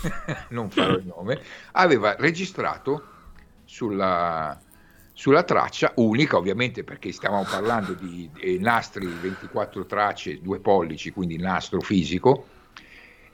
non 0.49 0.71
farò 0.71 0.95
il 0.95 1.05
nome, 1.05 1.39
aveva 1.73 2.15
registrato 2.17 3.03
sulla, 3.63 4.59
sulla 5.17 5.41
traccia 5.41 5.93
unica, 5.95 6.37
ovviamente 6.37 6.83
perché 6.83 7.11
stavamo 7.11 7.43
parlando 7.49 7.93
di, 7.93 8.29
di 8.31 8.59
nastri 8.59 9.07
24 9.07 9.87
tracce, 9.87 10.39
due 10.43 10.59
pollici, 10.59 11.09
quindi 11.09 11.37
nastro 11.37 11.81
fisico. 11.81 12.45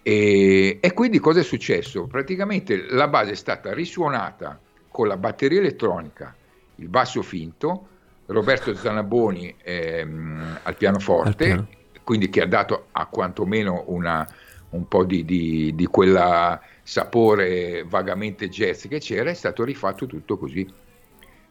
E, 0.01 0.77
e, 0.79 0.93
quindi 0.93 1.19
cosa 1.19 1.41
è 1.41 1.43
successo? 1.43 2.07
Praticamente 2.07 2.85
la 2.89 3.09
base 3.09 3.31
è 3.31 3.35
stata 3.35 3.73
risuonata 3.73 4.57
con 4.87 5.09
la 5.09 5.17
batteria 5.17 5.59
elettronica, 5.59 6.33
il 6.75 6.87
basso 6.87 7.21
finto, 7.21 7.87
Roberto 8.27 8.73
Zanaboni 8.73 9.53
ehm, 9.61 10.59
al 10.63 10.77
pianoforte, 10.77 11.51
al 11.51 11.67
quindi 12.01 12.29
che 12.29 12.43
ha 12.43 12.47
dato 12.47 12.87
a 12.93 13.07
quantomeno 13.07 13.83
una, 13.87 14.25
un 14.69 14.87
po' 14.87 15.03
di, 15.03 15.25
di, 15.25 15.75
di 15.75 15.85
quella 15.87 16.61
sapore 16.81 17.83
vagamente 17.85 18.47
jazz 18.47 18.87
che 18.87 18.99
c'era, 18.99 19.31
è 19.31 19.33
stato 19.33 19.65
rifatto 19.65 20.05
tutto 20.05 20.37
così. 20.37 20.65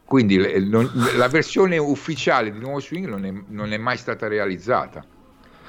Quindi 0.05 0.37
le, 0.37 0.59
non, 0.59 0.89
la 1.15 1.27
versione 1.27 1.77
ufficiale 1.77 2.51
di 2.51 2.59
Nuovo 2.59 2.79
Swing 2.79 3.07
non 3.07 3.25
è, 3.25 3.33
non 3.47 3.73
è 3.73 3.77
mai 3.77 3.97
stata 3.97 4.27
realizzata. 4.27 5.05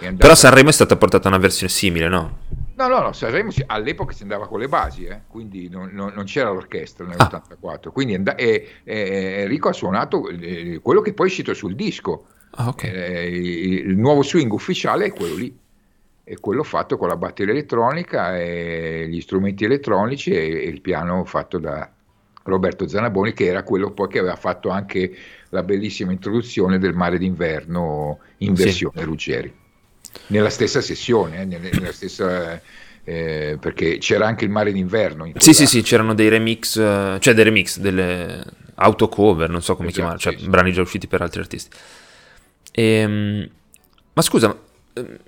Andata... 0.01 0.17
Però 0.17 0.35
Sanremo 0.35 0.69
è 0.69 0.73
stata 0.73 0.97
portata 0.97 1.29
una 1.29 1.39
versione 1.39 1.73
simile, 1.73 2.09
no? 2.09 2.39
No, 2.77 2.89
no, 2.89 3.01
no, 3.01 3.13
Sanremo 3.13 3.53
all'epoca 3.67 4.13
si 4.13 4.23
andava 4.23 4.49
con 4.49 4.59
le 4.59 4.67
basi, 4.67 5.05
eh? 5.05 5.21
quindi 5.29 5.69
non, 5.69 5.91
non, 5.93 6.13
non, 6.13 6.25
c'era 6.25 6.51
l'orchestra 6.51 7.07
nell'84. 7.07 7.89
Ah. 7.89 7.91
Quindi 7.91 8.15
and- 8.15 8.35
e, 8.37 8.69
e 8.83 9.43
Enrico 9.43 9.69
ha 9.69 9.73
suonato 9.73 10.29
eh, 10.29 10.81
quello 10.83 11.01
che 11.01 11.15
poi 11.15 11.27
è 11.27 11.29
uscito 11.29 11.55
sul 11.55 11.77
disco. 11.77 12.27
Ah, 12.57 12.69
okay. 12.69 12.91
eh, 12.91 13.27
il 13.29 13.97
nuovo 13.97 14.23
swing 14.23 14.53
ufficiale 14.53 15.07
è 15.07 15.13
quello 15.13 15.37
lì, 15.37 15.57
è 16.25 16.35
quello 16.41 16.65
fatto 16.65 16.97
con 16.97 17.07
la 17.07 17.17
batteria 17.17 17.53
elettronica 17.53 18.37
e 18.37 19.07
gli 19.09 19.21
strumenti 19.21 19.65
elettronici 19.65 20.33
e, 20.33 20.65
e 20.65 20.69
il 20.69 20.81
piano 20.81 21.25
fatto 21.25 21.59
da, 21.59 21.89
Roberto 22.45 22.87
Zanaboni, 22.87 23.33
che 23.33 23.47
era 23.47 23.63
quello 23.63 23.93
poi 23.93 24.09
che 24.09 24.19
aveva 24.19 24.37
fatto 24.37 24.69
anche 24.69 25.17
la 25.49 25.63
bellissima 25.63 26.13
introduzione 26.13 26.79
del 26.79 26.95
mare 26.95 27.19
d'inverno 27.19 28.19
in 28.39 28.55
versione 28.55 29.01
sì. 29.01 29.05
Ruggeri. 29.05 29.55
Nella 30.29 30.51
stessa 30.51 30.81
sessione, 30.81 31.41
eh, 31.41 31.45
nella 31.45 31.93
stessa, 31.93 32.61
eh, 33.03 33.57
perché 33.59 33.99
c'era 33.99 34.27
anche 34.27 34.45
il 34.45 34.51
mare 34.51 34.73
d'inverno. 34.73 35.31
sì, 35.37 35.53
sì, 35.53 35.67
sì, 35.67 35.83
c'erano 35.83 36.15
dei 36.15 36.29
remix, 36.29 36.77
eh, 36.77 37.17
cioè 37.19 37.35
dei 37.35 37.45
remix, 37.45 37.79
delle 37.79 38.45
autocover, 38.77 39.49
non 39.49 39.63
so 39.63 39.75
come 39.75 39.89
esatto, 39.89 40.01
chiamare, 40.01 40.19
cioè 40.19 40.37
sì, 40.37 40.49
brani 40.49 40.73
già 40.73 40.83
usciti 40.83 41.07
per 41.07 41.23
altri 41.23 41.41
artisti. 41.41 41.77
E, 42.73 42.83
ehm, 42.83 43.49
ma 44.13 44.23
scusa, 44.23 44.57
ehm, 44.93 45.19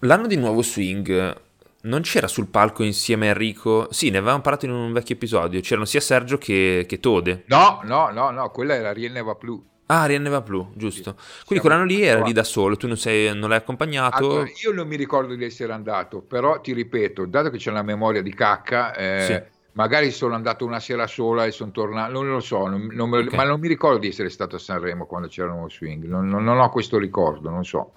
l'anno 0.00 0.26
di 0.26 0.36
nuovo 0.36 0.62
swing 0.62 1.42
non 1.84 2.02
c'era 2.02 2.28
sul 2.28 2.48
palco 2.48 2.82
insieme 2.82 3.26
a 3.26 3.30
Enrico? 3.30 3.88
Sì, 3.90 4.10
ne 4.10 4.18
avevamo 4.18 4.40
parlato 4.40 4.66
in 4.66 4.72
un 4.72 4.92
vecchio 4.92 5.14
episodio. 5.14 5.60
C'erano 5.60 5.86
sia 5.86 6.00
Sergio 6.00 6.38
che, 6.38 6.84
che 6.88 7.00
Tode. 7.00 7.44
No, 7.46 7.80
no, 7.84 8.10
no, 8.10 8.30
no, 8.30 8.50
quella 8.50 8.74
era 8.74 8.92
Rienneva 8.92 9.34
Plu. 9.34 9.72
Ah, 9.86 10.06
Rienneva 10.06 10.40
Plu, 10.40 10.72
giusto. 10.74 11.16
Sì, 11.18 11.44
Quindi 11.46 11.64
quell'anno 11.64 11.86
lì 11.86 12.02
era 12.02 12.22
lì 12.22 12.32
da 12.32 12.44
solo, 12.44 12.76
tu 12.76 12.86
non, 12.86 12.96
sei, 12.96 13.36
non 13.36 13.50
l'hai 13.50 13.58
accompagnato? 13.58 14.16
Allora, 14.16 14.50
io 14.62 14.72
non 14.72 14.86
mi 14.86 14.96
ricordo 14.96 15.34
di 15.34 15.44
essere 15.44 15.72
andato, 15.72 16.22
però 16.22 16.60
ti 16.60 16.72
ripeto, 16.72 17.26
dato 17.26 17.50
che 17.50 17.58
c'è 17.58 17.70
una 17.70 17.82
memoria 17.82 18.22
di 18.22 18.32
cacca, 18.32 18.94
eh, 18.94 19.20
sì. 19.20 19.42
magari 19.72 20.10
sono 20.10 20.34
andato 20.34 20.64
una 20.64 20.80
sera 20.80 21.06
sola 21.06 21.44
e 21.44 21.50
sono 21.50 21.70
tornato, 21.70 22.12
non 22.12 22.26
lo 22.26 22.40
so, 22.40 22.66
non, 22.66 22.88
non 22.92 23.10
me, 23.10 23.18
okay. 23.18 23.36
ma 23.36 23.44
non 23.44 23.60
mi 23.60 23.68
ricordo 23.68 23.98
di 23.98 24.08
essere 24.08 24.30
stato 24.30 24.56
a 24.56 24.58
Sanremo 24.58 25.04
quando 25.04 25.28
c'era 25.28 25.52
uno 25.52 25.68
swing, 25.68 26.06
non, 26.06 26.28
non, 26.28 26.58
ho 26.58 26.70
questo 26.70 26.96
ricordo, 26.96 27.50
non 27.50 27.64
so. 27.66 27.92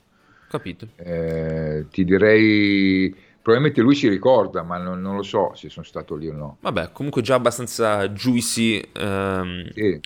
Capito. 0.49 0.87
Eh, 0.97 1.85
ti 1.89 2.03
direi 2.03 3.15
probabilmente 3.47 3.81
lui 3.81 3.95
si 3.95 4.09
ricorda, 4.09 4.61
ma 4.61 4.77
non, 4.77 4.99
non, 4.99 5.15
lo 5.15 5.23
so 5.23 5.53
se 5.55 5.69
sono 5.69 5.85
stato 5.85 6.15
lì 6.15 6.27
o 6.27 6.33
no. 6.33 6.57
Vabbè, 6.59 6.91
comunque 6.91 7.21
già 7.21 7.35
abbastanza 7.35 8.09
juicy 8.09 8.89
ehm, 8.91 9.69
sì. 9.71 10.01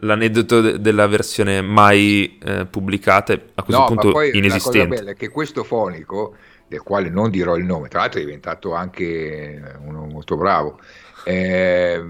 l'aneddoto 0.00 0.60
de- 0.60 0.78
della 0.78 1.06
versione 1.06 1.62
mai 1.62 2.38
eh, 2.44 2.66
pubblicata, 2.66 3.32
a 3.32 3.62
questo 3.62 3.80
no, 3.80 3.86
punto 3.86 4.06
ma 4.08 4.12
poi 4.12 4.36
inesistente. 4.36 4.78
La 4.78 4.84
cosa 4.88 5.00
bella 5.00 5.10
è 5.12 5.16
che 5.16 5.30
questo 5.30 5.64
fonico, 5.64 6.34
del 6.68 6.82
quale 6.82 7.08
non 7.08 7.30
dirò 7.30 7.56
il 7.56 7.64
nome, 7.64 7.88
tra 7.88 8.00
l'altro 8.00 8.20
è 8.20 8.24
diventato 8.24 8.74
anche 8.74 9.78
uno 9.82 10.04
molto 10.04 10.36
bravo, 10.36 10.78
eh, 11.24 12.04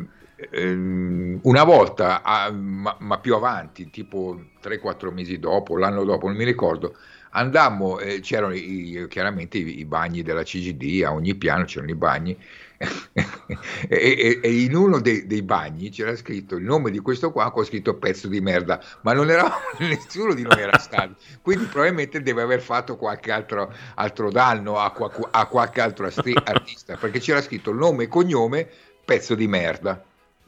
una 1.42 1.62
volta, 1.62 2.24
a, 2.24 2.50
ma, 2.50 2.96
ma, 2.98 3.18
più 3.20 3.36
avanti, 3.36 3.88
tipo 3.88 4.46
3-4 4.60 5.12
mesi 5.12 5.38
dopo, 5.38 5.78
l'anno 5.78 6.02
dopo, 6.02 6.26
non 6.26 6.34
mi 6.34 6.44
ricordo, 6.44 6.96
andammo, 7.32 7.98
eh, 7.98 8.20
c'erano 8.20 8.54
i, 8.54 9.06
chiaramente 9.08 9.58
i, 9.58 9.80
i, 9.80 9.84
bagni 9.84 10.22
della 10.22 10.42
CGD, 10.42 11.02
a 11.04 11.12
ogni 11.12 11.34
piano 11.34 11.64
c'erano 11.64 11.90
i 11.90 11.94
bagni, 11.94 12.36
e, 13.88 13.88
e, 13.88 14.40
e, 14.42 14.62
in 14.62 14.74
uno 14.74 15.00
dei, 15.00 15.26
dei, 15.26 15.42
bagni 15.42 15.90
c'era 15.90 16.16
scritto 16.16 16.56
il 16.56 16.64
nome 16.64 16.90
di 16.90 16.98
questo 16.98 17.30
qua 17.30 17.52
con 17.52 17.64
scritto 17.64 17.94
pezzo 17.94 18.28
di 18.28 18.40
merda, 18.40 18.82
ma 19.02 19.12
non 19.12 19.30
era 19.30 19.50
nessuno 19.78 20.34
di 20.34 20.42
noi 20.42 20.60
era 20.60 20.78
stato, 20.78 21.16
quindi 21.42 21.66
probabilmente 21.66 22.22
deve 22.22 22.42
aver 22.42 22.60
fatto 22.60 22.96
qualche 22.96 23.30
altro, 23.30 23.72
altro 23.94 24.30
danno 24.30 24.78
a, 24.78 24.92
a 25.30 25.46
qualche 25.46 25.80
altro 25.80 26.06
artista, 26.06 26.96
perché 26.96 27.20
c'era 27.20 27.40
scritto 27.40 27.72
nome 27.72 28.04
e 28.04 28.08
cognome 28.08 28.68
pezzo 29.04 29.34
di 29.34 29.46
merda. 29.46 30.04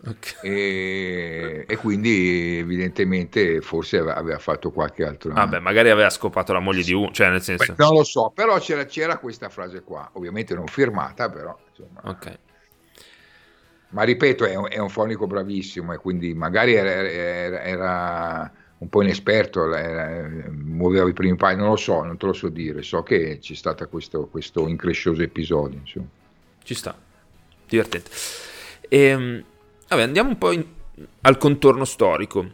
Okay. 0.06 0.50
E, 0.50 1.64
e, 1.66 1.76
quindi 1.76 2.58
evidentemente 2.58 3.62
forse 3.62 3.98
aveva 3.98 4.38
fatto 4.38 4.70
qualche 4.70 5.02
altro 5.02 5.32
vabbè 5.32 5.60
magari 5.60 5.88
aveva 5.88 6.10
scopato 6.10 6.52
la 6.52 6.58
moglie 6.58 6.82
di 6.82 6.92
uno 6.92 7.10
cioè 7.10 7.30
nel 7.30 7.40
senso 7.40 7.72
Beh, 7.72 7.82
non 7.82 7.94
lo 7.94 8.04
so 8.04 8.30
però 8.34 8.58
c'era, 8.58 8.84
c'era, 8.84 9.16
questa 9.16 9.48
frase 9.48 9.82
qua 9.82 10.10
ovviamente 10.12 10.54
non 10.54 10.66
firmata 10.66 11.30
però 11.30 11.58
insomma. 11.70 12.00
Ok. 12.04 12.38
Ma 13.90 14.02
ripeto 14.02 14.44
è 14.44 14.54
un, 14.56 14.66
è 14.68 14.78
un 14.78 14.90
fonico 14.90 15.26
bravissimo 15.26 15.94
e 15.94 15.96
quindi 15.96 16.34
magari 16.34 16.74
era, 16.74 16.90
era, 16.90 17.62
era 17.62 18.52
un 18.76 18.88
po' 18.90 19.00
inesperto 19.00 19.72
era, 19.74 20.28
muoveva 20.50 21.08
i 21.08 21.14
primi 21.14 21.36
passi 21.36 21.56
non 21.56 21.68
lo 21.68 21.76
so 21.76 22.02
non 22.02 22.18
te 22.18 22.26
lo 22.26 22.34
so 22.34 22.50
dire 22.50 22.82
so 22.82 23.02
che 23.02 23.38
c'è 23.40 23.54
stato 23.54 23.88
questo, 23.88 24.26
questo 24.26 24.68
increscioso 24.68 25.22
episodio 25.22 25.78
insomma. 25.78 26.08
ci 26.62 26.74
sta. 26.74 26.94
Divertente. 27.66 28.10
Ehm, 28.88 29.44
Vabbè, 29.88 30.02
andiamo 30.02 30.30
un 30.30 30.38
po' 30.38 30.52
in, 30.52 30.64
al 31.22 31.36
contorno 31.36 31.84
storico. 31.84 32.46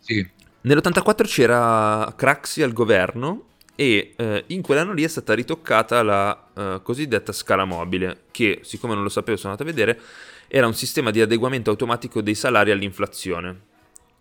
Sì. 0.00 0.26
Nell'84 0.62 1.24
c'era 1.24 2.12
Craxi 2.16 2.62
al 2.62 2.72
governo 2.72 3.48
e 3.74 4.14
eh, 4.16 4.44
in 4.48 4.62
quell'anno 4.62 4.92
lì 4.92 5.02
è 5.02 5.08
stata 5.08 5.34
ritoccata 5.34 6.02
la 6.02 6.46
eh, 6.56 6.80
cosiddetta 6.82 7.32
scala 7.32 7.64
mobile, 7.64 8.22
che 8.30 8.60
siccome 8.62 8.94
non 8.94 9.02
lo 9.02 9.08
sapevo 9.08 9.36
sono 9.36 9.52
andato 9.52 9.68
a 9.68 9.72
vedere, 9.72 10.00
era 10.48 10.66
un 10.66 10.74
sistema 10.74 11.10
di 11.10 11.20
adeguamento 11.20 11.70
automatico 11.70 12.20
dei 12.20 12.34
salari 12.34 12.70
all'inflazione. 12.70 13.72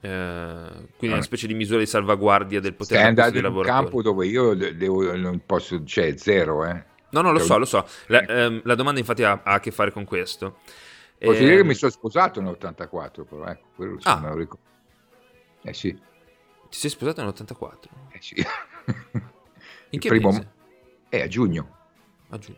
Eh, 0.01 0.09
quindi 0.97 1.15
una 1.15 1.19
ah. 1.19 1.21
specie 1.21 1.47
di 1.47 1.53
misura 1.53 1.79
di 1.79 1.85
salvaguardia 1.85 2.59
del 2.59 2.73
potere 2.73 3.03
d'acquisto 3.03 3.31
dei 3.31 3.41
lavoratori. 3.41 3.69
È 3.69 3.77
un 3.77 3.83
campo 3.83 4.01
dove 4.01 4.25
io 4.27 4.53
devo, 4.53 5.15
non 5.15 5.41
posso, 5.45 5.83
cioè 5.85 6.17
zero, 6.17 6.65
eh. 6.65 6.83
No, 7.11 7.21
no, 7.21 7.31
lo 7.31 7.39
so, 7.39 7.57
lo 7.57 7.65
so. 7.65 7.87
La, 8.07 8.25
ehm, 8.25 8.61
la 8.63 8.75
domanda 8.75 8.99
infatti 8.99 9.23
ha, 9.23 9.41
ha, 9.43 9.53
a 9.53 9.59
che 9.59 9.71
fare 9.71 9.91
con 9.91 10.03
questo. 10.03 10.57
Posso 11.23 11.37
e... 11.37 11.39
dire 11.39 11.53
che 11.53 11.59
ehm 11.61 11.67
mi 11.67 11.73
sono 11.73 11.91
sposato 11.91 12.41
nell'84, 12.41 13.23
però 13.23 13.45
ecco, 13.45 13.67
quello 13.75 13.97
ah. 14.03 14.19
me 14.19 14.27
lo 14.27 14.35
ricordo. 14.35 14.65
Eh 15.61 15.73
sì. 15.73 15.93
Ti 15.93 16.77
sei 16.77 16.89
sposato 16.89 17.23
nell'84? 17.23 17.77
Eh 18.11 18.21
sì. 18.21 18.35
In 19.91 19.99
che 19.99 20.09
primo... 20.09 20.31
mese? 20.31 20.51
Eh, 21.07 21.21
a 21.21 21.27
giugno. 21.27 21.77
A 22.29 22.37
giugno. 22.37 22.57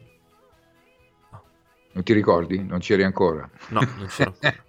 Oh. 1.30 1.44
Non 1.92 2.04
ti 2.04 2.14
ricordi? 2.14 2.64
Non 2.64 2.80
c'eri 2.80 3.04
ancora? 3.04 3.48
No, 3.70 3.82
non 3.82 4.08
c'ero 4.08 4.36
ancora. 4.42 4.64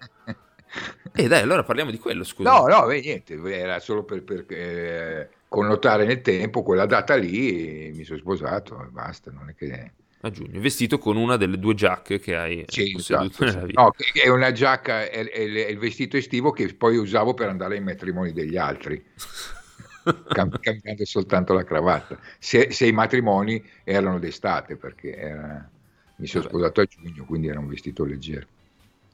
E 1.13 1.23
eh 1.23 1.27
dai, 1.27 1.41
allora 1.41 1.63
parliamo 1.63 1.89
di 1.89 1.97
quello, 1.97 2.23
scusa. 2.23 2.51
No, 2.51 2.67
no, 2.67 2.85
beh, 2.85 3.01
niente, 3.01 3.33
era 3.51 3.79
solo 3.79 4.03
per, 4.03 4.23
per 4.23 4.45
eh, 4.49 5.29
connotare 5.47 6.05
nel 6.05 6.21
tempo 6.21 6.61
quella 6.61 6.85
data 6.85 7.15
lì, 7.15 7.91
mi 7.95 8.03
sono 8.03 8.19
sposato 8.19 8.83
e 8.83 8.89
basta, 8.89 9.31
non 9.31 9.49
è 9.49 9.55
che 9.55 9.93
a 10.27 10.31
giugno, 10.31 10.59
vestito 10.59 10.97
con 10.97 11.17
una 11.17 11.37
delle 11.37 11.59
due 11.59 11.73
giacche 11.73 12.19
che 12.19 12.35
hai 12.35 12.65
sì, 12.67 12.95
esatto, 12.95 13.45
nella 13.45 13.65
vita. 13.65 13.81
No, 13.81 13.93
è 14.13 14.29
una 14.29 14.51
giacca, 14.51 15.09
è, 15.09 15.29
è, 15.29 15.29
è, 15.29 15.69
il 15.69 15.77
vestito 15.77 16.17
estivo 16.17 16.51
che 16.51 16.73
poi 16.73 16.97
usavo 16.97 17.33
per 17.33 17.49
andare 17.49 17.75
ai 17.75 17.81
matrimoni 17.81 18.31
degli 18.31 18.57
altri, 18.57 19.03
cambiando 20.61 21.05
soltanto 21.05 21.53
la 21.53 21.63
cravatta. 21.63 22.19
Se, 22.39 22.71
se, 22.71 22.85
i 22.85 22.91
matrimoni 22.91 23.63
erano 23.83 24.19
d'estate, 24.19 24.75
perché 24.75 25.15
era, 25.15 25.69
mi 26.17 26.27
sono 26.27 26.43
Vabbè. 26.43 26.55
sposato 26.55 26.81
a 26.81 26.85
giugno, 26.85 27.25
quindi 27.25 27.47
era 27.47 27.59
un 27.59 27.67
vestito 27.67 28.03
leggero. 28.05 28.45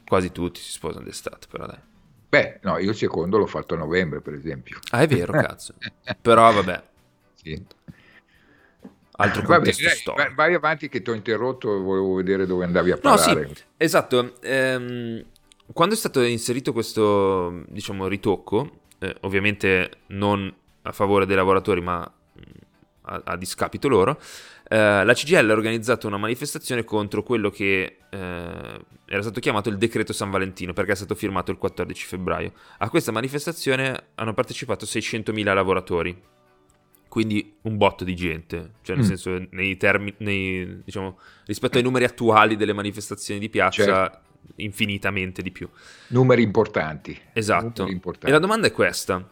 Quasi 0.06 0.32
tutti 0.32 0.60
si 0.60 0.72
sposano 0.72 1.06
d'estate, 1.06 1.48
però 1.50 1.66
dai. 1.66 1.80
Beh, 2.30 2.60
no, 2.64 2.80
io 2.80 2.90
il 2.90 2.96
secondo 2.96 3.38
l'ho 3.38 3.46
fatto 3.46 3.76
a 3.76 3.78
novembre, 3.78 4.20
per 4.20 4.34
esempio. 4.34 4.80
Ah, 4.90 5.02
è 5.02 5.08
vero, 5.08 5.32
cazzo. 5.34 5.76
però 6.22 6.52
vabbè. 6.52 6.84
Sì. 7.36 7.64
Altro 9.18 9.42
contesto 9.44 9.84
dai, 9.84 9.96
storico. 9.96 10.24
vai- 10.24 10.34
vai 10.36 10.54
avanti 10.56 10.90
che 10.90 11.02
ti 11.02 11.10
ho 11.10 11.14
interrotto, 11.14 11.82
volevo 11.82 12.16
vedere 12.16 12.46
dove 12.46 12.66
andavi 12.66 12.92
a 12.92 12.96
No, 12.96 13.16
parlare. 13.16 13.50
sì, 13.54 13.64
esatto. 13.78 14.36
Ehm, 14.42 15.24
quando 15.72 15.96
è 15.96 15.98
stato 15.98 16.22
inserito 16.22 16.74
questo, 16.74 17.64
diciamo, 17.68 18.08
ritocco, 18.08 18.80
eh, 19.00 19.16
ovviamente 19.22 19.90
non 20.08 20.54
a 20.84 20.92
favore 20.92 21.26
dei 21.26 21.36
lavoratori, 21.36 21.82
ma 21.82 22.00
mh, 22.00 22.42
a, 23.04 23.22
a 23.26 23.38
discapito 23.38 23.88
loro, 23.88 24.20
eh, 24.68 25.04
la 25.04 25.14
CGL 25.14 25.50
ha 25.50 25.54
organizzato 25.54 26.08
una 26.08 26.18
manifestazione 26.18 26.84
contro 26.84 27.24
quello 27.24 27.50
che 27.50 27.98
eh, 28.10 28.80
era 29.06 29.22
stato 29.22 29.40
chiamato 29.40 29.70
il 29.70 29.78
decreto 29.78 30.12
San 30.14 30.32
Valentino, 30.32 30.74
perché 30.74 30.92
è 30.94 30.96
stato 30.96 31.16
firmato 31.16 31.52
il 31.52 31.58
14 31.58 32.06
febbraio. 32.06 32.52
A 32.80 32.90
questa 32.90 33.12
manifestazione 33.12 34.08
hanno 34.16 34.34
partecipato 34.34 34.86
600.000 34.86 35.54
lavoratori. 35.54 36.22
Quindi 37.14 37.58
un 37.62 37.78
botto 37.78 38.04
di 38.04 38.16
gente, 38.16 38.72
cioè 38.82 38.96
nel 38.96 39.06
Mm. 39.06 39.08
senso 39.08 39.46
nei 39.52 39.78
termini, 39.78 40.16
nei, 40.18 40.82
diciamo, 40.84 41.20
rispetto 41.46 41.78
ai 41.78 41.84
numeri 41.84 42.06
attuali 42.06 42.56
delle 42.56 42.74
manifestazioni 42.74 43.40
di 43.40 43.50
piazza, 43.50 43.84
Certo. 43.84 44.20
infinitamente 44.56 45.44
di 45.44 45.52
più. 45.52 45.70
Numeri 46.08 46.42
importanti. 46.42 47.16
Esatto. 47.34 47.66
Numeri 47.68 47.90
E 47.92 47.94
importanti. 47.94 48.32
la 48.32 48.40
domanda 48.40 48.66
è 48.66 48.72
questa. 48.72 49.30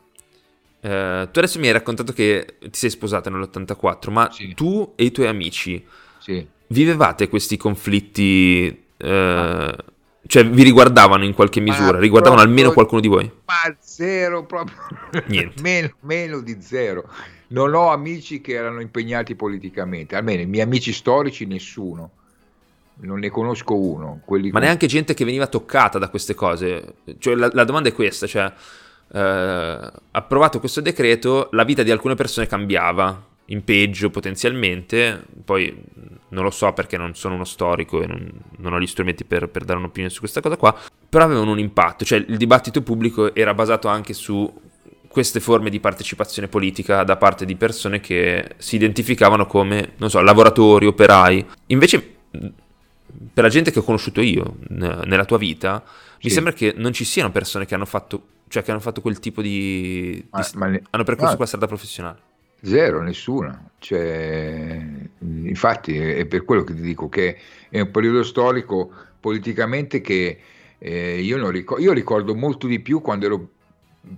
Eh, 0.79 1.29
tu 1.31 1.39
adesso 1.39 1.57
mi 1.57 1.65
hai 1.65 1.73
raccontato 1.73 2.13
che 2.13 2.57
ti 2.59 2.69
sei 2.71 2.91
sposata 2.91 3.31
nell'84, 3.31 4.11
ma 4.11 4.29
Sì. 4.31 4.53
tu 4.53 4.93
e 4.95 5.03
i 5.05 5.11
tuoi 5.11 5.25
amici 5.25 5.83
Sì. 6.19 6.45
vivevate 6.67 7.29
questi 7.29 7.57
conflitti? 7.57 8.83
eh, 9.03 9.75
cioè 10.27 10.45
vi 10.47 10.61
riguardavano 10.61 11.23
in 11.25 11.33
qualche 11.33 11.59
Ma 11.59 11.71
misura? 11.71 11.97
Riguardavano 11.97 12.41
proprio- 12.43 12.47
almeno 12.47 12.73
qualcuno 12.73 13.01
di 13.01 13.07
voi? 13.07 13.31
Ma 13.45 13.75
zero 13.79 14.45
proprio. 14.45 14.77
Niente. 15.29 15.59
meno, 15.63 15.89
meno 16.01 16.41
di 16.41 16.61
zero. 16.61 17.09
Non 17.51 17.73
ho 17.73 17.89
amici 17.89 18.39
che 18.41 18.53
erano 18.53 18.79
impegnati 18.79 19.35
politicamente, 19.35 20.15
almeno 20.15 20.41
i 20.41 20.45
miei 20.45 20.63
amici 20.63 20.93
storici 20.93 21.45
nessuno. 21.45 22.11
Non 23.01 23.19
ne 23.19 23.29
conosco 23.29 23.75
uno. 23.75 24.21
Quelli 24.23 24.47
Ma 24.47 24.59
con- 24.59 24.61
neanche 24.61 24.87
gente 24.87 25.13
che 25.13 25.25
veniva 25.25 25.47
toccata 25.47 25.97
da 25.97 26.09
queste 26.09 26.33
cose. 26.33 26.95
Cioè, 27.17 27.35
la, 27.35 27.49
la 27.51 27.63
domanda 27.63 27.89
è 27.89 27.93
questa: 27.93 28.27
cioè, 28.27 28.51
eh, 29.11 29.91
approvato 30.11 30.59
questo 30.59 30.81
decreto, 30.81 31.49
la 31.51 31.63
vita 31.63 31.83
di 31.83 31.91
alcune 31.91 32.15
persone 32.15 32.47
cambiava 32.47 33.27
in 33.45 33.63
peggio 33.63 34.09
potenzialmente. 34.09 35.21
Poi 35.43 35.75
non 36.29 36.43
lo 36.43 36.51
so 36.51 36.71
perché 36.71 36.95
non 36.95 37.15
sono 37.15 37.35
uno 37.35 37.43
storico 37.43 38.01
e 38.01 38.07
non, 38.07 38.31
non 38.57 38.73
ho 38.73 38.79
gli 38.79 38.87
strumenti 38.87 39.25
per, 39.25 39.49
per 39.49 39.65
dare 39.65 39.79
un'opinione 39.79 40.13
su 40.13 40.19
questa 40.19 40.39
cosa 40.39 40.55
qua. 40.55 40.77
Però 41.09 41.23
avevano 41.25 41.51
un 41.51 41.59
impatto. 41.59 42.05
Cioè, 42.05 42.23
il 42.25 42.37
dibattito 42.37 42.81
pubblico 42.81 43.35
era 43.35 43.53
basato 43.53 43.89
anche 43.89 44.13
su 44.13 44.69
queste 45.11 45.39
forme 45.39 45.69
di 45.69 45.79
partecipazione 45.79 46.47
politica 46.47 47.03
da 47.03 47.17
parte 47.17 47.45
di 47.45 47.55
persone 47.55 47.99
che 47.99 48.55
si 48.57 48.75
identificavano 48.75 49.45
come, 49.45 49.93
non 49.97 50.09
so, 50.09 50.21
lavoratori, 50.21 50.85
operai. 50.85 51.45
Invece, 51.67 52.15
per 53.33 53.43
la 53.43 53.49
gente 53.49 53.71
che 53.71 53.79
ho 53.79 53.83
conosciuto 53.83 54.21
io 54.21 54.55
nella 54.69 55.25
tua 55.25 55.37
vita, 55.37 55.83
mi 56.23 56.29
Sì. 56.29 56.29
sembra 56.29 56.53
che 56.53 56.73
non 56.77 56.93
ci 56.93 57.03
siano 57.03 57.31
persone 57.31 57.65
che 57.65 57.75
hanno 57.75 57.85
fatto, 57.85 58.23
cioè 58.47 58.63
che 58.63 58.71
hanno 58.71 58.79
fatto 58.79 59.01
quel 59.01 59.19
tipo 59.19 59.41
di... 59.41 60.25
Ma- 60.29 60.39
di- 60.39 60.57
ma 60.57 60.65
ne- 60.67 60.81
hanno 60.91 61.03
percorso 61.03 61.31
ah. 61.31 61.35
quella 61.35 61.47
strada 61.47 61.67
professionale. 61.67 62.19
Zero, 62.63 63.01
nessuno. 63.01 63.71
Cioè, 63.79 64.79
infatti 65.19 65.97
è 65.97 66.25
per 66.25 66.45
quello 66.45 66.63
che 66.63 66.75
ti 66.75 66.81
dico 66.81 67.09
che 67.09 67.37
è 67.69 67.79
un 67.79 67.89
periodo 67.91 68.23
storico 68.23 68.91
politicamente 69.19 69.99
che 69.99 70.39
eh, 70.77 71.19
io, 71.19 71.37
non 71.37 71.51
ricor- 71.51 71.81
io 71.81 71.91
ricordo 71.91 72.35
molto 72.35 72.67
di 72.67 72.79
più 72.79 73.01
quando 73.01 73.25
ero 73.25 73.49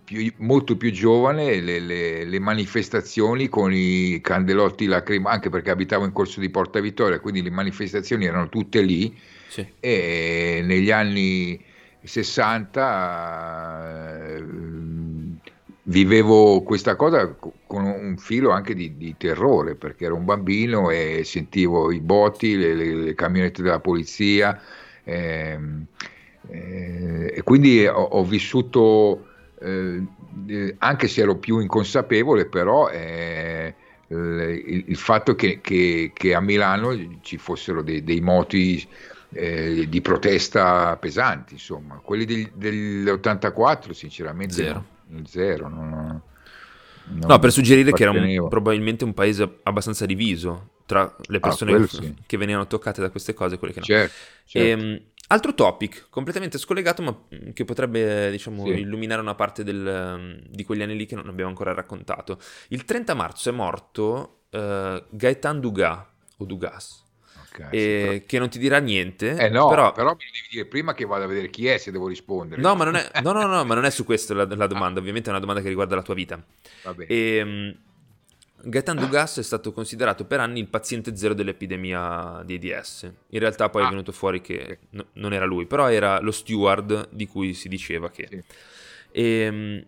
più- 0.03 0.31
molto 0.37 0.77
più 0.77 0.91
giovane 0.91 1.59
le, 1.59 1.79
le- 1.79 2.23
le 2.25 2.39
manifestazioni 2.39 3.49
con 3.49 3.73
i 3.73 4.19
candelotti 4.21 4.85
lacrimogeni, 4.85 5.35
anche 5.35 5.49
perché 5.49 5.71
abitavo 5.71 6.05
in 6.05 6.11
corso 6.13 6.39
di 6.39 6.49
Porta 6.49 6.79
Vittoria, 6.79 7.19
quindi 7.19 7.41
le 7.41 7.49
manifestazioni 7.51 8.25
erano 8.25 8.49
tutte 8.49 8.81
lì 8.81 9.17
Sì. 9.47 9.65
e 9.79 10.61
negli 10.63 10.91
anni 10.91 11.59
60 12.03 14.35
eh, 14.37 14.43
vivevo 15.85 16.61
questa 16.63 16.95
cosa 16.95 17.27
co- 17.33 17.53
con 17.67 17.83
un 17.83 18.15
filo 18.17 18.51
anche 18.51 18.73
di, 18.73 18.95
di 18.97 19.15
terrore 19.17 19.75
perché 19.75 20.05
ero 20.05 20.15
un 20.15 20.25
bambino 20.25 20.89
e 20.89 21.23
sentivo 21.25 21.91
i 21.91 21.99
botti, 21.99 22.55
le, 22.55 22.73
le- 22.73 23.13
camionette 23.15 23.61
della 23.61 23.79
polizia 23.79 24.59
ehm, 25.03 25.85
eh, 26.49 27.33
e 27.35 27.41
quindi 27.43 27.85
ho, 27.85 28.01
ho 28.01 28.23
vissuto 28.23 29.27
eh, 29.63 30.07
eh, 30.47 30.75
anche 30.79 31.07
se 31.07 31.21
ero 31.21 31.37
più 31.37 31.59
inconsapevole 31.59 32.47
però 32.47 32.89
eh, 32.89 33.75
il, 34.07 34.83
il 34.87 34.97
fatto 34.97 35.35
che, 35.35 35.61
che- 35.61 36.11
che 36.13 36.33
a 36.35 36.39
Milano 36.41 37.19
ci 37.21 37.37
fossero 37.37 37.81
dei, 37.81 38.03
dei 38.03 38.21
moti 38.21 38.87
eh, 39.35 39.87
di 39.89 40.01
protesta 40.01 40.95
pesanti, 40.97 41.53
insomma, 41.53 41.99
quelli 42.03 42.25
del- 42.25 42.51
dell'84 42.53 43.91
sinceramente 43.93 44.61
Zero. 44.63 44.85
no, 45.07 45.25
zero, 45.25 45.67
non- 45.67 46.21
non 47.05 47.27
No, 47.27 47.39
per 47.39 47.51
suggerire 47.51 47.91
che 47.93 48.03
era 48.03 48.11
un- 48.11 48.47
probabilmente 48.47 49.03
un 49.03 49.13
paese 49.13 49.59
abbastanza 49.63 50.05
diviso 50.05 50.69
tra 50.85 51.13
le 51.27 51.39
persone 51.39 51.71
quello 51.71 51.87
che, 51.87 51.95
sì. 51.97 52.13
che 52.25 52.37
venivano 52.37 52.67
toccate 52.67 53.01
da 53.01 53.09
queste 53.09 53.33
cose 53.33 53.55
e 53.55 53.57
quelle 53.57 53.73
che 53.73 53.79
no. 53.79 53.85
Certo, 53.85 54.13
certo. 54.45 54.61
Ehm, 54.61 55.01
altro 55.33 55.53
topic, 55.53 56.07
completamente 56.09 56.57
scollegato, 56.57 57.01
ma 57.01 57.11
mm, 57.11 57.51
che 57.51 57.65
potrebbe, 57.65 58.31
diciamo, 58.31 58.63
Sì. 58.65 58.69
illuminare 58.73 59.21
una 59.21 59.35
parte 59.35 59.63
del, 59.63 60.17
mm, 60.19 60.45
di 60.49 60.63
quegli 60.63 60.81
anni 60.81 60.95
lì 60.95 61.05
che 61.05 61.15
non 61.15 61.27
abbiamo 61.27 61.49
ancora 61.49 61.73
raccontato. 61.73 62.39
Il 62.69 62.85
30 62.85 63.13
marzo 63.13 63.49
è 63.49 63.51
morto 63.51 64.43
eh, 64.49 65.03
Gaetan 65.09 65.59
Dugas, 65.59 66.05
o 66.37 66.45
Dugas, 66.45 67.03
Ok, 67.35 67.59
eh, 67.69 67.77
sì, 67.77 68.27
che 68.27 68.39
non 68.39 68.49
ti 68.49 68.59
dirà 68.59 68.77
niente, 68.79 69.33
però- 69.33 69.47
eh 69.47 69.49
no, 69.49 69.67
però... 69.67 69.91
però... 69.91 70.09
lo 70.09 70.15
devi 70.15 70.47
dire 70.49 70.65
prima 70.67 70.93
che 70.93 71.05
vado 71.05 71.23
a 71.23 71.27
vedere 71.27 71.49
chi 71.49 71.67
è 71.67 71.77
se 71.77 71.91
devo 71.91 72.07
rispondere. 72.07 72.61
No, 72.61 72.75
ma 72.75 72.83
non 72.83 72.95
è, 72.95 73.09
no, 73.21 73.31
no, 73.31 73.45
no, 73.47 73.63
ma 73.65 73.73
non 73.73 73.83
è 73.85 73.89
su 73.89 74.03
questo 74.05 74.33
la, 74.35 74.45
la 74.45 74.67
domanda, 74.67 74.99
ovviamente 74.99 75.27
è 75.27 75.31
una 75.31 75.39
domanda 75.39 75.61
che 75.61 75.69
riguarda 75.69 75.95
la 75.95 76.03
tua 76.03 76.13
vita. 76.13 76.43
Va 76.83 76.93
bene. 76.93 77.09
E, 77.09 77.75
Gaetan 78.65 78.95
Dugas 78.97 79.39
è 79.39 79.43
stato 79.43 79.71
considerato 79.73 80.25
per 80.25 80.39
anni 80.39 80.59
il 80.59 80.67
paziente 80.67 81.15
zero 81.17 81.33
dell'epidemia 81.33 82.41
di 82.45 82.53
AIDS. 82.71 83.03
In 83.29 83.39
realtà 83.39 83.69
poi 83.69 83.83
è 83.83 83.85
Ah. 83.85 83.89
venuto 83.89 84.11
fuori 84.11 84.39
che 84.41 84.79
no- 84.91 85.07
non 85.13 85.33
era 85.33 85.45
lui, 85.45 85.65
però 85.65 85.89
era 85.91 86.19
lo 86.21 86.31
steward 86.31 87.09
di 87.11 87.27
cui 87.27 87.53
si 87.53 87.67
diceva 87.67 88.09
che... 88.09 88.27
Sì. 88.29 88.43
E, 89.11 89.85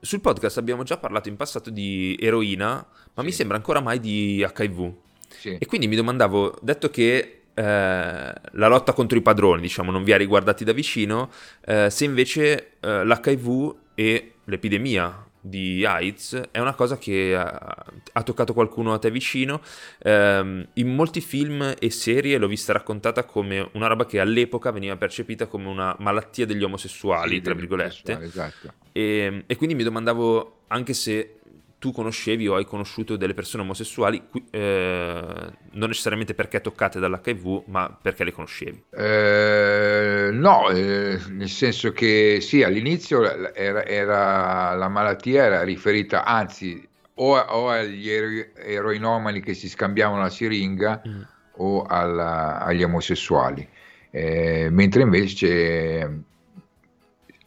sul 0.00 0.20
podcast 0.22 0.56
abbiamo 0.56 0.82
già 0.82 0.96
parlato 0.96 1.28
in 1.28 1.36
passato 1.36 1.68
di 1.68 2.16
eroina, 2.18 2.86
ma 3.14 3.22
mi 3.22 3.30
Sì. 3.30 3.36
sembra 3.38 3.56
ancora 3.58 3.80
mai 3.80 4.00
di 4.00 4.38
HIV. 4.42 4.92
Sì. 5.28 5.56
E 5.58 5.66
quindi 5.66 5.86
mi 5.86 5.96
domandavo, 5.96 6.58
detto 6.62 6.88
che 6.90 7.34
eh, 7.52 7.62
la 7.62 8.68
lotta 8.68 8.94
contro 8.94 9.18
i 9.18 9.20
padroni, 9.22 9.60
diciamo, 9.60 9.90
non 9.90 10.02
vi 10.04 10.12
ha 10.12 10.16
riguardati 10.16 10.64
da 10.64 10.72
vicino, 10.72 11.30
eh, 11.66 11.90
se 11.90 12.04
invece 12.06 12.76
eh, 12.80 13.04
l'HIV 13.04 13.74
e 13.94 14.32
l'epidemia 14.44 15.26
di 15.40 15.84
AIDS 15.84 16.48
è 16.50 16.58
una 16.58 16.74
cosa 16.74 16.98
che 16.98 17.34
ha, 17.34 17.84
ha 18.12 18.22
toccato 18.22 18.52
qualcuno 18.52 18.92
a 18.92 18.98
te 18.98 19.10
vicino. 19.10 19.60
Ehm, 20.02 20.68
in 20.74 20.94
molti 20.94 21.20
film 21.20 21.74
e 21.78 21.90
serie 21.90 22.36
l'ho 22.38 22.46
vista 22.46 22.72
raccontata 22.72 23.24
come 23.24 23.68
una 23.72 23.86
roba 23.86 24.06
che 24.06 24.20
all'epoca 24.20 24.70
veniva 24.70 24.96
percepita 24.96 25.46
come 25.46 25.66
una 25.68 25.94
malattia 25.98 26.46
degli 26.46 26.62
omosessuali, 26.62 27.36
Sì, 27.36 27.40
tra 27.40 27.54
virgolette. 27.54 28.12
omosessuali, 28.12 28.24
Esatto. 28.24 28.74
E, 28.92 29.44
e 29.46 29.56
quindi 29.56 29.74
mi 29.74 29.82
domandavo 29.84 30.62
anche 30.68 30.92
se 30.92 31.39
tu 31.80 31.90
conoscevi 31.92 32.46
o 32.46 32.54
hai 32.54 32.64
conosciuto 32.64 33.16
delle 33.16 33.34
persone 33.34 33.64
omosessuali, 33.64 34.22
eh, 34.50 35.52
non 35.72 35.88
necessariamente 35.88 36.34
perché 36.34 36.60
toccate 36.60 37.00
dall'HIV, 37.00 37.64
ma 37.66 37.98
perché 38.00 38.22
le 38.24 38.32
conoscevi. 38.32 38.84
Eh, 38.92 40.30
no, 40.32 40.68
eh, 40.70 41.18
nel 41.30 41.48
senso 41.48 41.92
che 41.92 42.38
sì, 42.40 42.62
all'inizio 42.62 43.20
la- 43.20 43.54
era, 43.54 43.84
era- 43.86 44.74
la 44.74 44.88
malattia 44.88 45.44
era 45.44 45.62
riferita, 45.62 46.24
anzi, 46.24 46.86
o, 47.14 47.36
o 47.38 47.68
agli 47.70 48.08
ero- 48.10 48.48
eroinomani 48.56 49.40
che 49.40 49.54
si 49.54 49.68
scambiavano 49.68 50.22
la 50.22 50.28
siringa 50.30 51.06
o 51.52 51.82
alla- 51.84 52.60
agli 52.60 52.82
omosessuali, 52.82 53.68
Eh, 54.12 54.68
mentre 54.72 55.02
invece 55.02 56.22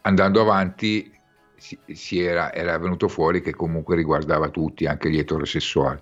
andando 0.01 0.41
avanti 0.41 1.11
si, 1.63 1.79
si 1.93 2.21
era, 2.21 2.53
era 2.53 2.77
venuto 2.77 3.07
fuori 3.07 3.41
che 3.41 3.53
comunque 3.53 3.95
riguardava 3.95 4.49
tutti, 4.49 4.85
anche 4.85 5.09
gli 5.09 5.17
eterosessuali. 5.17 5.99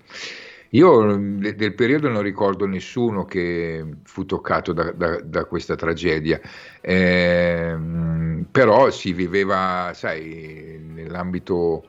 Io 0.70 1.04
mm, 1.18 1.40
de- 1.40 1.54
del 1.54 1.74
periodo 1.74 2.08
non 2.08 2.22
ricordo 2.22 2.66
nessuno 2.66 3.24
che 3.24 3.84
fu 4.04 4.24
toccato 4.24 4.72
da, 4.72 4.90
da- 4.92 5.20
da 5.22 5.44
questa 5.44 5.76
tragedia, 5.76 6.40
Ehm, 6.80 8.46
però 8.50 8.90
si 8.90 9.12
viveva, 9.12 9.92
sai, 9.94 10.78
nell'ambito, 10.80 11.86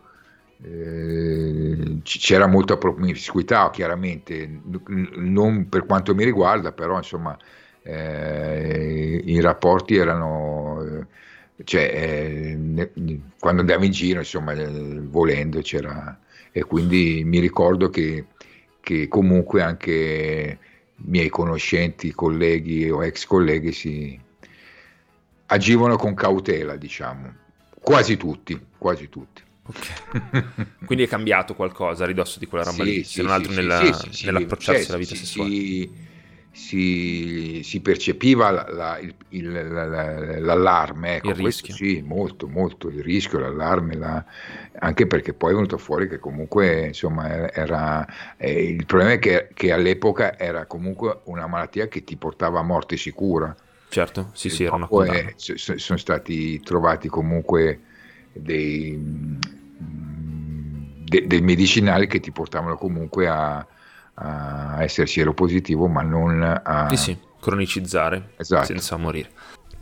eh, 0.61 1.99
c'era 2.03 2.45
molta 2.47 2.77
promiscuità, 2.77 3.69
chiaramente, 3.71 4.61
non 5.15 5.67
per 5.69 5.85
quanto 5.85 6.13
mi 6.15 6.23
riguarda, 6.23 6.71
però 6.73 6.97
insomma 6.97 7.37
eh, 7.81 9.21
i 9.25 9.39
rapporti 9.41 9.95
erano... 9.95 11.07
cioè, 11.63 11.91
eh, 11.93 12.55
ne- 12.55 12.91
quando 13.39 13.61
andavi 13.61 13.85
in 13.85 13.91
giro, 13.91 14.19
insomma, 14.19 14.53
eh, 14.53 14.99
volendo 15.01 15.61
c'era... 15.61 16.17
E 16.55 16.63
quindi 16.65 17.23
mi 17.25 17.39
ricordo 17.39 17.89
che 17.89 18.27
che 18.83 19.07
comunque 19.07 19.61
anche 19.61 20.59
miei 21.05 21.29
conoscenti, 21.29 22.11
colleghi 22.11 22.89
o 22.89 23.01
ex 23.01 23.25
colleghi 23.25 23.71
si 23.71 24.19
agivano 25.45 25.95
con 25.95 26.13
cautela, 26.13 26.75
diciamo. 26.75 27.33
Quasi 27.79 28.17
tutti, 28.17 28.59
quasi 28.77 29.07
tutti. 29.07 29.41
Okay. 29.65 30.43
Quindi 30.85 31.05
è 31.05 31.07
cambiato 31.07 31.55
qualcosa 31.55 32.03
a 32.03 32.07
ridosso 32.07 32.39
di 32.39 32.45
quella 32.45 32.65
roba 32.65 32.83
sì, 32.83 32.89
lì, 32.89 33.03
sì, 33.05 33.13
se 33.13 33.21
non 33.21 33.31
altro 33.31 33.51
sì, 33.53 33.59
nella, 33.59 33.79
nell'approcciarsi 33.79 34.81
cioè, 34.81 34.89
alla 34.89 34.97
vita 34.97 35.15
sessuale. 35.15 35.89
Si, 36.55 37.61
si, 37.63 37.81
percepiva 37.81 38.51
la, 38.51 38.65
la, 38.69 38.99
il, 38.99 39.15
il, 39.29 39.51
la, 39.51 40.39
l'allarme, 40.39 41.15
ecco, 41.15 41.29
il 41.29 41.35
rischio. 41.35 41.73
Sì, 41.73 42.03
molto, 42.05 42.47
molto 42.47 42.89
il 42.89 43.01
rischio, 43.01 43.39
l'allarme, 43.39 43.95
la, 43.95 44.23
anche 44.79 45.07
perché 45.07 45.33
poi 45.33 45.51
è 45.51 45.55
venuto 45.55 45.79
fuori 45.79 46.07
che 46.07 46.19
comunque 46.19 46.87
insomma 46.87 47.51
era, 47.51 48.05
eh, 48.37 48.65
il 48.65 48.85
problema 48.85 49.13
è 49.13 49.19
che, 49.19 49.49
che, 49.53 49.71
all'epoca 49.71 50.37
era 50.37 50.67
comunque 50.67 51.21
una 51.23 51.47
malattia 51.47 51.87
che 51.87 52.03
ti 52.03 52.17
portava 52.17 52.59
a 52.59 52.63
morte 52.63 52.97
sicura. 52.97 53.55
Certo, 53.89 54.29
sì, 54.33 54.49
sì, 54.49 54.63
era 54.63 54.75
una 54.75 54.87
cosa. 54.87 55.11
Sono 55.35 55.97
stati 55.97 56.59
trovati 56.59 57.07
comunque 57.07 57.79
dei, 58.31 58.95
de, 61.03 61.27
dei 61.27 61.41
medicinali 61.41 62.05
che 62.05 62.19
ti 62.19 62.31
portavano 62.31 62.75
comunque 62.75 63.27
a, 63.27 63.65
a 64.15 64.83
essere 64.83 65.07
sieropositivo, 65.07 65.87
ma 65.87 66.01
non 66.01 66.41
a... 66.41 66.87
Sì, 66.89 66.97
sì, 66.97 67.17
cronicizzare 67.39 68.33
esatto. 68.37 68.65
senza 68.65 68.97
morire. 68.97 69.29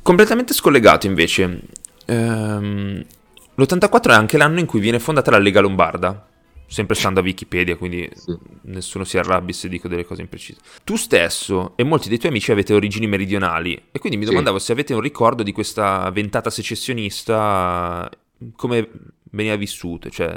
Completamente 0.02 0.54
scollegato 0.54 1.06
invece, 1.06 1.62
ehm, 2.06 3.06
l'84 3.56 4.10
è 4.10 4.14
anche 4.14 4.38
l'anno 4.38 4.60
in 4.60 4.66
cui 4.66 4.80
viene 4.80 5.00
fondata 5.00 5.32
la 5.32 5.38
Lega 5.38 5.60
Lombarda, 5.62 6.28
sempre 6.66 6.96
stando 6.96 7.20
a 7.20 7.24
Wikipedia, 7.24 7.76
quindi 7.76 8.10
sì. 8.14 8.36
nessuno 8.64 9.04
si 9.04 9.18
arrabbi 9.18 9.52
se 9.52 9.68
dico 9.68 9.88
delle 9.88 10.06
cose 10.06 10.22
imprecise. 10.22 10.60
Tu 10.84 10.96
stesso 10.96 11.74
e 11.76 11.84
molti 11.84 12.08
dei 12.08 12.18
tuoi 12.18 12.32
amici 12.32 12.52
avete 12.52 12.74
origini 12.74 13.08
meridionali 13.08 13.90
e 13.92 14.00
quindi 14.00 14.18
mi 14.18 14.26
domandavo 14.26 14.58
sì. 14.58 14.66
se 14.66 14.72
avete 14.72 14.94
un 14.94 15.02
ricordo 15.02 15.44
di 15.44 15.52
questa 15.52 16.10
ventata 16.12 16.50
secessionista 16.50 18.10
come 18.56 18.90
veniva 19.32 19.56
vissuto, 19.56 20.10
cioè, 20.10 20.36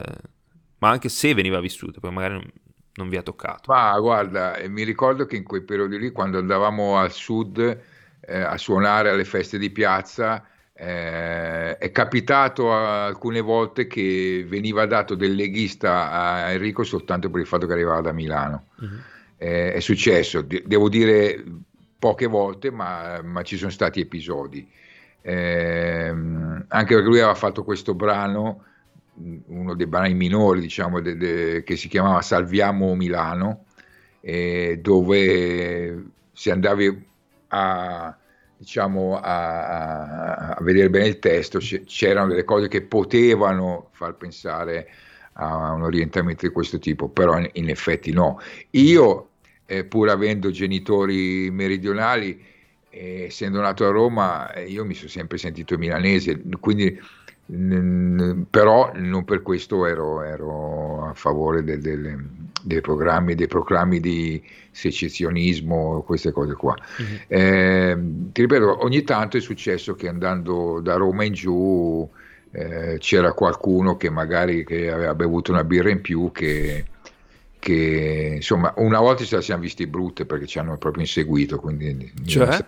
ma 0.78 0.90
anche 0.90 1.09
se 1.09 1.32
veniva 1.34 1.61
vissuto, 1.61 2.01
poi 2.01 2.12
magari 2.12 2.53
non, 2.95 3.09
vi 3.09 3.16
ha 3.16 3.22
toccato. 3.22 3.72
Ma 3.72 3.99
guarda, 3.99 4.57
eh, 4.57 4.68
mi 4.68 4.82
ricordo 4.82 5.26
che 5.26 5.36
in 5.36 5.45
quei 5.45 5.62
periodi 5.62 5.99
lì, 5.99 6.11
quando 6.11 6.38
andavamo 6.38 6.97
al 6.97 7.12
sud 7.12 7.59
eh, 8.20 8.40
a 8.40 8.57
suonare 8.57 9.11
alle 9.11 9.24
feste 9.24 9.59
di 9.59 9.70
piazza, 9.70 10.47
eh, 10.72 11.76
è 11.78 11.90
capitato 11.90 12.72
alcune 12.72 13.40
volte 13.40 13.86
che 13.86 14.45
veniva 14.49 14.86
dato 14.86 15.14
del 15.14 15.34
leghista 15.34 16.11
a 16.11 16.51
Enrico 16.51 16.82
soltanto 16.82 17.30
per 17.30 17.40
il 17.40 17.47
fatto 17.47 17.66
che 17.66 17.72
arrivava 17.72 18.01
da 18.01 18.12
Milano. 18.12 18.66
Uh-huh. 18.80 18.88
Eh, 19.36 19.72
è 19.72 19.80
successo, 19.80 20.40
de- 20.40 20.62
devo 20.66 20.88
dire 20.88 21.45
poche 21.99 22.26
volte, 22.26 22.70
ma, 22.70 23.20
ma 23.22 23.42
ci 23.42 23.57
sono 23.57 23.70
stati 23.70 24.01
episodi 24.01 24.66
eh, 25.26 26.09
anche 26.09 26.95
perché 26.95 27.09
lui 27.09 27.18
aveva 27.18 27.34
fatto 27.34 27.64
questo 27.64 27.95
brano, 27.95 28.64
uno 29.14 29.74
dei 29.74 29.86
brani 29.86 30.14
minori, 30.14 30.60
diciamo, 30.60 31.00
de, 31.00 31.16
de, 31.16 31.62
che 31.62 31.76
si 31.76 31.88
chiamava 31.88 32.20
Salviamo 32.22 32.94
Milano, 32.94 33.66
eh, 34.20 34.78
dove 34.80 36.04
se 36.32 36.50
andavi 36.50 37.06
a, 37.48 38.16
diciamo, 38.56 39.16
a, 39.16 40.54
a, 40.54 40.62
vedere 40.62 40.90
bene 40.90 41.06
il 41.06 41.18
testo, 41.18 41.58
c'erano 41.58 42.28
delle 42.28 42.44
cose 42.44 42.68
che 42.68 42.82
potevano 42.82 43.90
far 43.92 44.16
pensare 44.16 44.88
a 45.34 45.72
un 45.72 45.82
orientamento 45.82 46.46
di 46.46 46.52
questo 46.52 46.78
tipo, 46.78 47.08
però 47.08 47.38
in, 47.38 47.48
in 47.54 47.68
effetti 47.68 48.12
no. 48.12 48.40
Io, 48.70 49.30
eh, 49.66 49.84
pur 49.84 50.08
avendo 50.08 50.50
genitori 50.50 51.50
meridionali, 51.50 52.52
e 52.90 53.24
essendo 53.24 53.60
nato 53.60 53.84
a 53.86 53.90
Roma, 53.90 54.52
eh, 54.52 54.66
io 54.68 54.84
mi 54.84 54.94
sono 54.94 55.08
sempre 55.08 55.36
sentito 55.36 55.76
milanese, 55.76 56.40
quindi 56.60 56.96
però 57.47 58.92
non 58.95 59.24
per 59.24 59.42
questo 59.42 59.86
ero, 59.86 60.22
ero 60.22 61.09
a 61.09 61.14
favore 61.14 61.62
del, 61.62 61.80
del, 61.80 62.26
dei 62.62 62.80
programmi, 62.80 63.34
dei 63.34 63.47
proclami 63.47 64.01
di 64.01 64.42
secessionismo, 64.70 66.03
queste 66.03 66.32
cose 66.32 66.55
qua. 66.55 66.74
Mm-hmm. 67.03 67.16
Eh, 67.26 67.99
ti 68.32 68.40
ripeto, 68.40 68.82
ogni 68.82 69.03
tanto 69.03 69.36
è 69.36 69.40
successo 69.40 69.95
che 69.95 70.09
andando 70.09 70.80
da 70.80 70.95
Roma 70.95 71.24
in 71.24 71.34
giù 71.34 72.09
eh, 72.51 72.97
c'era 72.99 73.32
qualcuno 73.32 73.97
che 73.97 74.09
magari 74.09 74.64
che 74.64 74.90
aveva 74.90 75.14
bevuto 75.14 75.53
una 75.53 75.64
birra 75.64 75.90
in 75.90 76.01
più 76.01 76.30
che, 76.32 76.86
che 77.59 78.32
insomma 78.36 78.72
una 78.76 79.01
volta 79.01 79.24
ce 79.24 79.36
la 79.36 79.42
siamo 79.42 79.62
visti 79.62 79.86
brutte 79.86 80.24
perché 80.24 80.47
ci 80.47 80.59
hanno 80.61 80.78
proprio 80.78 81.03
inseguito 81.03 81.59
quindi 81.59 82.12
cioè? 82.24 82.64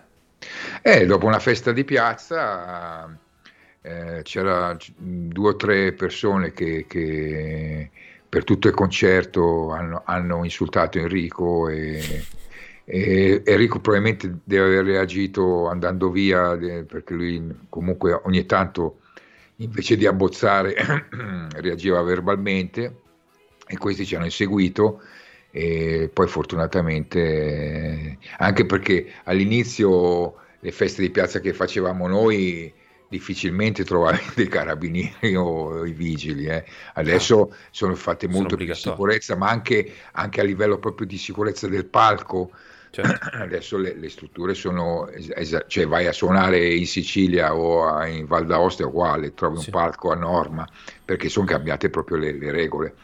Eh, 0.83 1.07
dopo 1.07 1.27
una 1.27 1.39
festa 1.39 1.71
di 1.71 1.85
piazza 1.85 3.17
eh, 3.87 4.23
c'era 4.25 4.77
due 4.97 5.51
o 5.51 5.55
tre 5.55 5.93
persone 5.93 6.53
che, 6.53 6.87
che 6.89 7.89
per 8.29 8.43
tutto 8.43 8.67
il 8.67 8.75
concerto 8.75 9.71
hanno, 9.71 10.03
hanno 10.05 10.43
insultato 10.43 10.99
Enrico 10.99 11.69
e, 11.69 12.25
e, 12.85 13.43
Enrico 13.45 13.79
probabilmente 13.79 14.39
deve 14.43 14.67
aver 14.67 14.85
reagito 14.87 15.69
andando 15.69 16.11
via 16.11 16.57
perché 16.57 17.15
lui 17.15 17.55
comunque 17.69 18.21
ogni 18.25 18.45
tanto 18.45 19.03
invece 19.57 19.97
di 19.97 20.05
abbozzare 20.05 20.75
reagiva 21.55 22.03
verbalmente 22.03 23.03
e 23.69 23.79
questi 23.79 24.05
ci 24.05 24.17
hanno 24.17 24.25
inseguito 24.25 25.01
e 25.53 26.11
poi 26.13 26.27
fortunatamente 26.27 28.19
anche 28.39 28.67
perché 28.67 29.13
all'inizio 29.23 30.39
le 30.59 30.73
feste 30.73 31.03
di 31.03 31.11
piazza 31.11 31.39
che 31.39 31.53
facevamo 31.53 32.09
noi 32.09 32.75
difficilmente 33.09 33.85
trovavi 33.85 34.21
dei 34.35 34.49
carabinieri 34.49 35.35
o 35.37 35.85
i 35.85 35.93
vigili 35.93 36.47
eh. 36.47 36.65
adesso 36.95 37.51
ah, 37.51 37.57
sono 37.71 37.95
fatte 37.95 38.27
molto 38.27 38.51
sono 38.51 38.65
più 38.65 38.67
di 38.67 38.75
sicurezza 38.75 39.37
ma 39.37 39.49
anche, 39.49 39.93
anche, 40.13 40.41
a 40.41 40.45
livello 40.45 40.79
proprio 40.79 41.07
di 41.07 41.17
sicurezza 41.17 41.69
del 41.69 41.87
palco 41.87 42.51
certo. 42.91 43.29
adesso 43.39 43.77
le, 43.77 43.95
le, 43.95 44.09
strutture 44.09 44.55
sono 44.55 45.09
es- 45.09 45.65
cioè 45.69 45.87
vai 45.87 46.07
a 46.07 46.13
suonare 46.13 46.75
in 46.75 46.87
Sicilia 46.87 47.55
o 47.55 47.87
a, 47.87 48.07
in 48.07 48.27
Val 48.27 48.47
d'Aosta 48.47 48.83
è 48.83 48.87
uguale 48.87 49.35
trovi 49.35 49.59
sì. 49.59 49.67
un 49.67 49.73
palco 49.73 50.11
a 50.11 50.17
norma 50.17 50.67
perché 51.05 51.29
sono 51.29 51.47
cambiate 51.47 51.91
proprio 51.91 52.17
le, 52.17 52.33
le 52.33 52.51
regole 52.51 52.95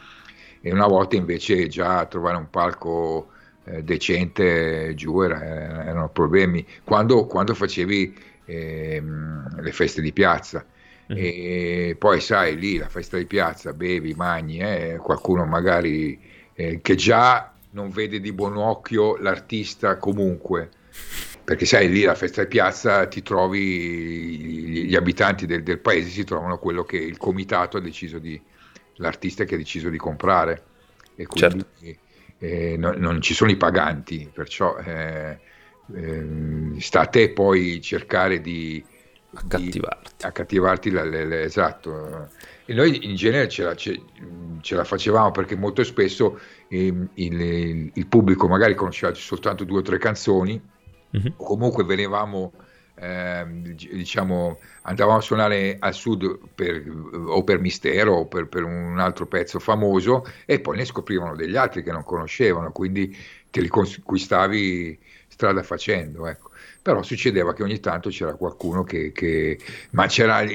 e 0.61 0.71
una 0.71 0.87
volta 0.87 1.15
invece 1.15 1.67
già 1.67 2.05
trovare 2.05 2.37
un 2.37 2.49
palco 2.49 3.29
eh, 3.65 3.83
decente 3.83 4.93
giù 4.95 5.21
era, 5.21 5.41
erano 5.41 6.09
problemi 6.09 6.65
quando, 6.83 7.25
quando 7.25 7.53
facevi 7.53 8.31
eh, 8.45 9.01
le 9.59 9.71
feste 9.71 10.01
di 10.01 10.13
piazza 10.13 10.65
mm. 11.11 11.15
e 11.15 11.95
poi 11.97 12.19
sai 12.19 12.57
lì 12.57 12.77
la 12.77 12.89
festa 12.89 13.17
di 13.17 13.25
piazza 13.25 13.73
bevi, 13.73 14.13
mangi 14.13 14.57
eh, 14.57 14.97
qualcuno 15.01 15.45
magari 15.45 16.19
eh, 16.53 16.81
che 16.81 16.95
già 16.95 17.53
non 17.71 17.89
vede 17.89 18.19
di 18.19 18.31
buon 18.31 18.57
occhio 18.57 19.17
l'artista 19.17 19.97
comunque 19.97 20.69
perché 21.43 21.65
sai 21.65 21.89
lì 21.89 22.03
la 22.03 22.15
festa 22.15 22.43
di 22.43 22.47
piazza 22.47 23.07
ti 23.07 23.21
trovi 23.21 24.85
gli 24.85 24.95
abitanti 24.95 25.45
del, 25.45 25.63
del 25.63 25.79
paese 25.79 26.09
si 26.09 26.23
trovano 26.23 26.57
quello 26.57 26.83
che 26.83 26.97
il 26.97 27.17
comitato 27.17 27.77
ha 27.77 27.81
deciso 27.81 28.19
di, 28.19 28.39
l'artista 28.95 29.43
che 29.43 29.55
ha 29.55 29.57
deciso 29.57 29.89
di 29.89 29.97
comprare 29.97 30.63
e 31.15 31.25
quindi 31.25 31.65
certo. 31.79 31.99
eh, 32.39 32.75
no, 32.77 32.93
non 32.93 33.21
ci 33.21 33.33
sono 33.33 33.51
i 33.51 33.57
paganti, 33.57 34.29
perciò 34.31 34.77
eh, 34.77 35.39
eh, 35.93 36.79
sta 36.79 37.01
a 37.01 37.07
te 37.07 37.31
poi 37.31 37.81
cercare 37.81 38.41
di 38.41 38.83
accattivarti, 39.33 40.11
di, 40.17 40.25
accattivarti 40.25 40.91
la, 40.91 41.03
la, 41.03 41.25
la, 41.25 41.41
esatto. 41.41 42.29
E 42.65 42.73
noi 42.73 43.05
in 43.05 43.15
genere 43.15 43.47
ce 43.49 43.63
la, 43.63 43.75
ce, 43.75 44.01
ce 44.61 44.75
la 44.75 44.83
facevamo 44.83 45.31
perché 45.31 45.55
molto 45.55 45.83
spesso 45.83 46.39
il, 46.69 47.09
il, 47.15 47.91
il, 47.93 48.07
pubblico 48.07 48.47
magari 48.47 48.75
conosceva 48.75 49.13
soltanto 49.13 49.63
due 49.63 49.79
o 49.79 49.81
tre 49.81 49.97
canzoni 49.97 50.61
mm-hmm. 51.17 51.33
o 51.37 51.43
comunque 51.43 51.83
venivamo 51.83 52.53
eh, 52.95 53.45
diciamo, 53.47 54.59
andavamo 54.83 55.17
a 55.17 55.21
suonare 55.21 55.77
al 55.79 55.93
sud 55.93 56.39
per, 56.53 56.83
o 57.27 57.43
per 57.43 57.59
mistero 57.59 58.13
o 58.13 58.27
per, 58.27 58.47
per, 58.47 58.63
un 58.63 58.99
altro 58.99 59.25
pezzo 59.25 59.59
famoso 59.59 60.25
e 60.45 60.59
poi 60.59 60.77
ne 60.77 60.85
scoprivano 60.85 61.35
degli 61.35 61.55
altri 61.55 61.83
che 61.83 61.91
non 61.91 62.03
conoscevano, 62.03 62.71
quindi 62.71 63.15
te 63.49 63.61
li 63.61 63.67
conquistavi 63.67 64.99
strada 65.33 65.63
facendo. 65.63 66.27
Ecco. 66.27 66.51
Però 66.81 67.01
succedeva 67.01 67.53
che 67.53 67.63
ogni 67.63 67.79
tanto 67.79 68.09
c'era 68.09 68.33
qualcuno 68.35 68.83
che... 68.83 69.11
che 69.11 69.59
ma 69.91 70.05
c'era 70.07 70.41
il, 70.41 70.51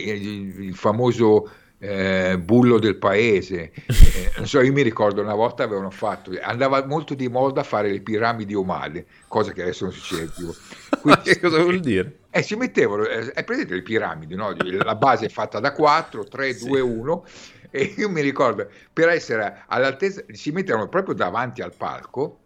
il 0.60 0.74
famoso 0.74 1.50
eh, 1.78 2.38
bullo 2.38 2.78
del 2.78 2.96
paese. 2.96 3.72
Eh, 4.18 4.32
non 4.38 4.48
so, 4.48 4.60
io 4.60 4.72
mi 4.72 4.82
ricordo 4.82 5.20
una 5.20 5.34
volta 5.34 5.62
avevano 5.62 5.90
fatto, 5.90 6.32
andava 6.42 6.84
molto 6.84 7.14
di 7.14 7.28
moda 7.28 7.62
fare 7.62 7.90
le 7.90 8.00
piramidi 8.00 8.54
umane, 8.54 9.04
cosa 9.28 9.52
che 9.52 9.62
adesso 9.62 9.84
non 9.84 9.92
succede 9.92 10.32
più. 10.34 10.52
Quindi, 11.00 11.20
che 11.22 11.38
cosa 11.38 11.62
vuol 11.62 11.78
dire? 11.78 12.20
Eh, 12.30 12.42
si 12.42 12.56
mettevano, 12.56 13.04
eh, 13.04 13.30
è 13.30 13.44
presente 13.44 13.74
le 13.74 13.82
piramidi, 13.82 14.34
no? 14.34 14.56
la 14.56 14.94
base 14.96 15.26
è 15.26 15.28
fatta 15.28 15.60
da 15.60 15.72
4, 15.72 16.24
3, 16.24 16.52
sì. 16.52 16.66
2, 16.66 16.80
1 16.80 17.24
e 17.70 17.94
io 17.96 18.08
mi 18.08 18.22
ricordo, 18.22 18.68
per 18.92 19.08
essere 19.08 19.62
all'altezza, 19.68 20.24
si 20.32 20.50
mettevano 20.50 20.88
proprio 20.88 21.14
davanti 21.14 21.60
al 21.60 21.74
palco, 21.76 22.38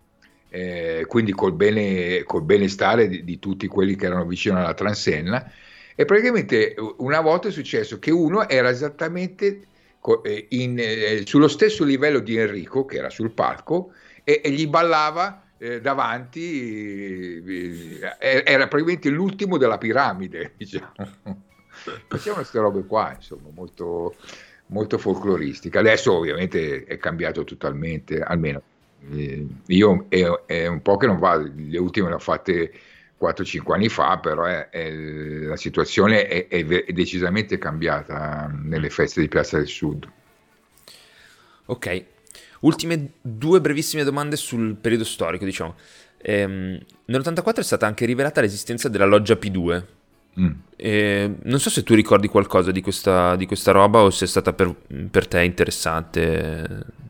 eh, 0.54 1.06
quindi 1.08 1.32
col, 1.32 1.54
bene, 1.54 2.24
col 2.24 2.42
benestare 2.42 3.08
di, 3.08 3.24
di, 3.24 3.38
tutti 3.38 3.66
quelli 3.68 3.96
che 3.96 4.04
erano 4.04 4.26
vicino 4.26 4.58
alla 4.58 4.74
transenna, 4.74 5.50
e 5.94 6.04
praticamente 6.04 6.74
una 6.98 7.22
volta 7.22 7.48
è 7.48 7.50
successo 7.50 7.98
che 7.98 8.10
uno 8.10 8.46
era 8.46 8.68
esattamente 8.68 9.60
eh, 10.24 10.46
in, 10.50 10.76
eh, 10.78 11.22
sullo 11.24 11.48
stesso 11.48 11.84
livello 11.84 12.18
di 12.18 12.36
Enrico, 12.36 12.84
che 12.84 12.98
era 12.98 13.08
sul 13.08 13.30
palco, 13.30 13.92
e, 14.24 14.42
e 14.44 14.50
gli 14.50 14.66
ballava 14.68 15.42
eh, 15.56 15.80
davanti, 15.80 17.42
eh, 18.18 18.42
era 18.44 18.68
praticamente 18.68 19.08
l'ultimo 19.08 19.56
della 19.56 19.78
piramide, 19.78 20.52
diciamo. 20.58 20.92
Facevano 22.08 22.42
queste 22.42 22.58
robe 22.58 22.84
qua, 22.84 23.14
insomma, 23.14 23.48
molto, 23.54 24.16
molto 24.66 24.98
folcloristiche. 24.98 25.78
Adesso 25.78 26.12
ovviamente 26.12 26.84
è 26.84 26.98
cambiato 26.98 27.42
totalmente, 27.42 28.20
almeno 28.20 28.62
eh, 29.10 29.46
io 29.66 30.06
è, 30.08 30.22
è, 30.46 30.66
un 30.66 30.80
po' 30.82 30.96
che 30.96 31.06
non 31.06 31.18
va, 31.18 31.36
le 31.36 31.78
ultime 31.78 32.08
le 32.08 32.14
ho 32.14 32.18
fatte 32.18 32.72
4-5 33.20 33.72
anni 33.72 33.88
fa, 33.88 34.18
però 34.18 34.44
è, 34.44 34.68
è, 34.68 34.90
la 34.90 35.56
situazione 35.56 36.26
è, 36.26 36.64
decisamente 36.92 37.58
cambiata 37.58 38.50
nelle 38.52 38.90
feste 38.90 39.20
di 39.20 39.28
Piazza 39.28 39.56
del 39.56 39.66
Sud. 39.66 40.10
Ok, 41.66 42.04
ultime 42.60 43.12
due 43.20 43.60
brevissime 43.60 44.04
domande 44.04 44.36
sul 44.36 44.76
periodo 44.76 45.04
storico, 45.04 45.44
diciamo. 45.44 45.76
Ehm, 46.18 46.78
nell'84 47.06 47.56
è 47.56 47.62
stata 47.62 47.86
anche 47.86 48.06
rivelata 48.06 48.40
l'esistenza 48.40 48.88
della 48.88 49.06
loggia 49.06 49.34
P2. 49.34 49.84
Mm. 50.40 50.52
Eh, 50.76 51.34
non 51.42 51.60
so 51.60 51.68
se 51.68 51.82
tu 51.82 51.94
ricordi 51.94 52.26
qualcosa 52.26 52.70
di 52.70 52.80
questa, 52.80 53.36
di 53.36 53.46
questa 53.46 53.70
roba 53.70 54.00
o 54.00 54.10
se 54.10 54.24
è 54.24 54.28
stata 54.28 54.52
per, 54.52 54.74
per 55.10 55.28
te 55.28 55.42
interessante 55.42 57.00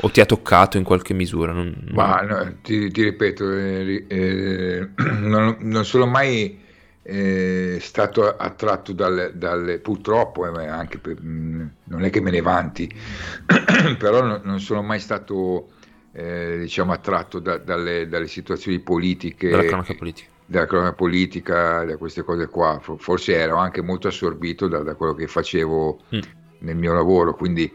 o 0.00 0.10
ti 0.10 0.20
ha 0.20 0.26
toccato 0.26 0.76
in 0.76 0.84
qualche 0.84 1.14
misura? 1.14 1.52
Non, 1.52 1.66
non... 1.66 1.94
Ma 1.94 2.20
no, 2.22 2.56
ti, 2.62 2.90
ti, 2.90 3.02
ripeto, 3.02 3.52
eh, 3.52 4.04
eh, 4.08 4.88
non, 5.20 5.56
non, 5.60 5.84
sono 5.84 6.06
mai 6.06 6.58
eh, 7.02 7.78
stato 7.80 8.36
attratto 8.36 8.92
dalle, 8.92 9.32
dalle 9.34 9.78
purtroppo, 9.78 10.58
eh, 10.58 10.66
anche 10.66 10.98
per, 10.98 11.16
mm, 11.20 11.66
non 11.84 12.04
è 12.04 12.10
che 12.10 12.20
me 12.20 12.30
ne 12.30 12.40
vanti, 12.40 12.90
però 13.98 14.22
non, 14.22 14.40
non, 14.44 14.60
sono 14.60 14.82
mai 14.82 15.00
stato 15.00 15.70
eh, 16.12 16.58
diciamo, 16.60 16.92
attratto 16.92 17.38
da, 17.38 17.58
dalle, 17.58 18.08
dalle, 18.08 18.28
situazioni 18.28 18.78
politiche. 18.80 19.50
Dalla 19.50 19.64
cronaca 19.64 19.94
politica. 19.94 20.28
Dalla 20.46 20.66
cronaca 20.66 20.94
politica, 20.94 21.84
da 21.84 21.96
queste 21.96 22.22
cose 22.22 22.48
qua. 22.48 22.80
Forse 22.80 23.34
ero 23.34 23.56
anche 23.56 23.82
molto 23.82 24.08
assorbito 24.08 24.66
da, 24.66 24.78
da 24.78 24.94
quello 24.94 25.14
che 25.14 25.26
facevo 25.26 26.00
mm. 26.14 26.20
nel 26.60 26.76
mio 26.76 26.92
lavoro, 26.92 27.34
quindi 27.34 27.72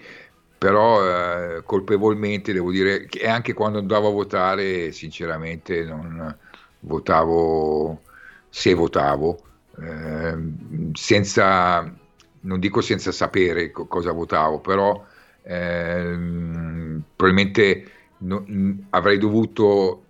però 0.57 1.57
eh, 1.57 1.63
colpevolmente 1.63 2.53
devo 2.53 2.71
dire 2.71 3.05
che 3.05 3.27
anche 3.27 3.53
quando 3.53 3.79
andavo 3.79 4.07
a 4.09 4.11
votare 4.11 4.91
sinceramente 4.91 5.83
non 5.83 6.35
votavo 6.79 8.01
se 8.49 8.73
votavo 8.73 9.39
eh, 9.79 10.37
senza 10.93 11.93
non 12.41 12.59
dico 12.59 12.81
senza 12.81 13.11
sapere 13.11 13.71
co- 13.71 13.87
cosa 13.87 14.11
votavo 14.11 14.59
però 14.59 15.03
eh, 15.43 16.17
probabilmente 17.15 17.91
no, 18.19 18.45
avrei 18.91 19.17
dovuto 19.17 20.04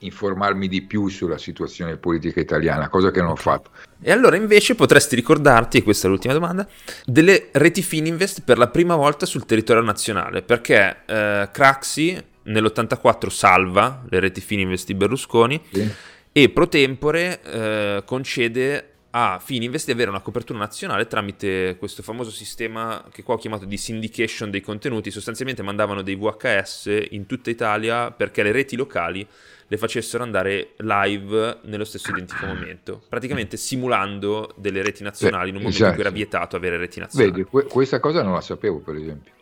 informarmi 0.00 0.68
di 0.68 0.82
più 0.82 1.08
sulla 1.08 1.38
situazione 1.38 1.96
politica 1.96 2.40
italiana, 2.40 2.88
cosa 2.88 3.10
che 3.10 3.20
non 3.20 3.30
ho 3.30 3.36
fatto. 3.36 3.70
E 4.00 4.12
allora 4.12 4.36
invece 4.36 4.74
potresti 4.74 5.14
ricordarti, 5.14 5.78
e 5.78 5.82
questa 5.82 6.06
è 6.06 6.10
l'ultima 6.10 6.34
domanda, 6.34 6.66
delle 7.04 7.48
reti 7.52 7.82
Fininvest 7.82 8.42
per 8.42 8.58
la 8.58 8.68
prima 8.68 8.94
volta 8.94 9.26
sul 9.26 9.44
territorio 9.44 9.82
nazionale, 9.82 10.42
perché 10.42 10.98
eh, 11.06 11.48
Craxi 11.50 12.22
nell'84 12.44 13.28
salva 13.28 14.04
le 14.08 14.20
reti 14.20 14.40
Fininvest 14.40 14.86
di 14.86 14.94
Berlusconi 14.94 15.60
sì. 15.72 15.90
e 16.32 16.48
pro 16.50 16.68
tempore 16.68 17.40
eh, 17.42 18.02
concede 18.06 18.92
a 19.10 19.40
Fininvest 19.42 19.86
di 19.86 19.92
avere 19.92 20.10
una 20.10 20.20
copertura 20.20 20.58
nazionale 20.58 21.06
tramite 21.06 21.76
questo 21.78 22.02
famoso 22.02 22.30
sistema 22.30 23.02
che 23.10 23.22
qua 23.22 23.34
ho 23.34 23.38
chiamato 23.38 23.64
di 23.64 23.76
syndication 23.76 24.50
dei 24.50 24.60
contenuti, 24.60 25.10
sostanzialmente 25.10 25.62
mandavano 25.62 26.02
dei 26.02 26.14
VHS 26.14 27.06
in 27.10 27.26
tutta 27.26 27.48
Italia 27.48 28.10
perché 28.10 28.42
le 28.42 28.52
reti 28.52 28.76
locali 28.76 29.26
le 29.70 29.76
facessero 29.76 30.22
andare 30.22 30.70
live 30.78 31.58
nello 31.64 31.84
stesso 31.84 32.10
identico 32.10 32.46
momento, 32.46 33.02
praticamente 33.06 33.56
simulando 33.56 34.54
delle 34.56 34.82
reti 34.82 35.02
nazionali 35.02 35.50
in 35.50 35.56
un 35.56 35.62
momento 35.62 35.84
esatto. 35.84 35.88
in 35.88 35.94
cui 35.94 36.00
era 36.00 36.14
esatto. 36.14 36.30
vietato 36.30 36.56
avere 36.56 36.76
reti 36.78 37.00
nazionali. 37.00 37.32
Vedi, 37.32 37.44
que- 37.44 37.64
questa 37.64 38.00
cosa 38.00 38.22
non 38.22 38.32
la 38.32 38.40
sapevo 38.40 38.78
per 38.78 38.96
esempio. 38.96 39.32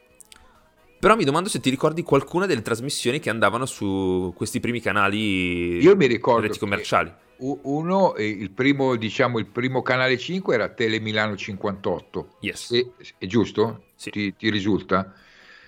Però 0.98 1.14
mi 1.14 1.24
domando 1.24 1.48
se 1.48 1.60
ti 1.60 1.70
ricordi 1.70 2.02
qualcuna 2.02 2.46
delle 2.46 2.62
trasmissioni 2.62 3.20
che 3.20 3.30
andavano 3.30 3.66
su 3.66 4.32
questi 4.34 4.60
primi 4.60 4.80
canali 4.80 5.78
Io 5.78 5.94
mi 5.94 6.06
ricordo 6.06 6.46
reti 6.46 6.58
commerciali. 6.58 7.12
Uno, 7.38 8.14
il 8.16 8.50
primo, 8.50 8.96
diciamo, 8.96 9.38
il 9.38 9.46
primo 9.46 9.82
canale 9.82 10.16
5 10.16 10.54
era 10.54 10.68
Tele 10.68 11.00
Milano 11.00 11.36
58. 11.36 12.36
Yes. 12.40 12.70
E, 12.72 12.92
è 13.18 13.26
giusto? 13.26 13.84
Sì. 13.94 14.10
Ti, 14.10 14.34
ti 14.36 14.50
risulta? 14.50 15.12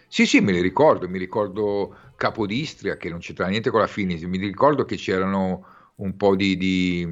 Sì, 0.06 0.26
sì, 0.26 0.40
me 0.40 0.52
li 0.52 0.62
ricordo, 0.62 1.08
mi 1.08 1.18
ricordo 1.18 1.94
Capodistria 2.16 2.96
che 2.96 3.10
non 3.10 3.18
c'entra 3.18 3.46
niente 3.48 3.70
con 3.70 3.80
la 3.80 3.86
Finis, 3.86 4.22
mi 4.22 4.38
ricordo 4.38 4.84
che 4.86 4.96
c'erano 4.96 5.66
un 5.96 6.16
po' 6.16 6.34
di, 6.34 6.56
di, 6.56 7.06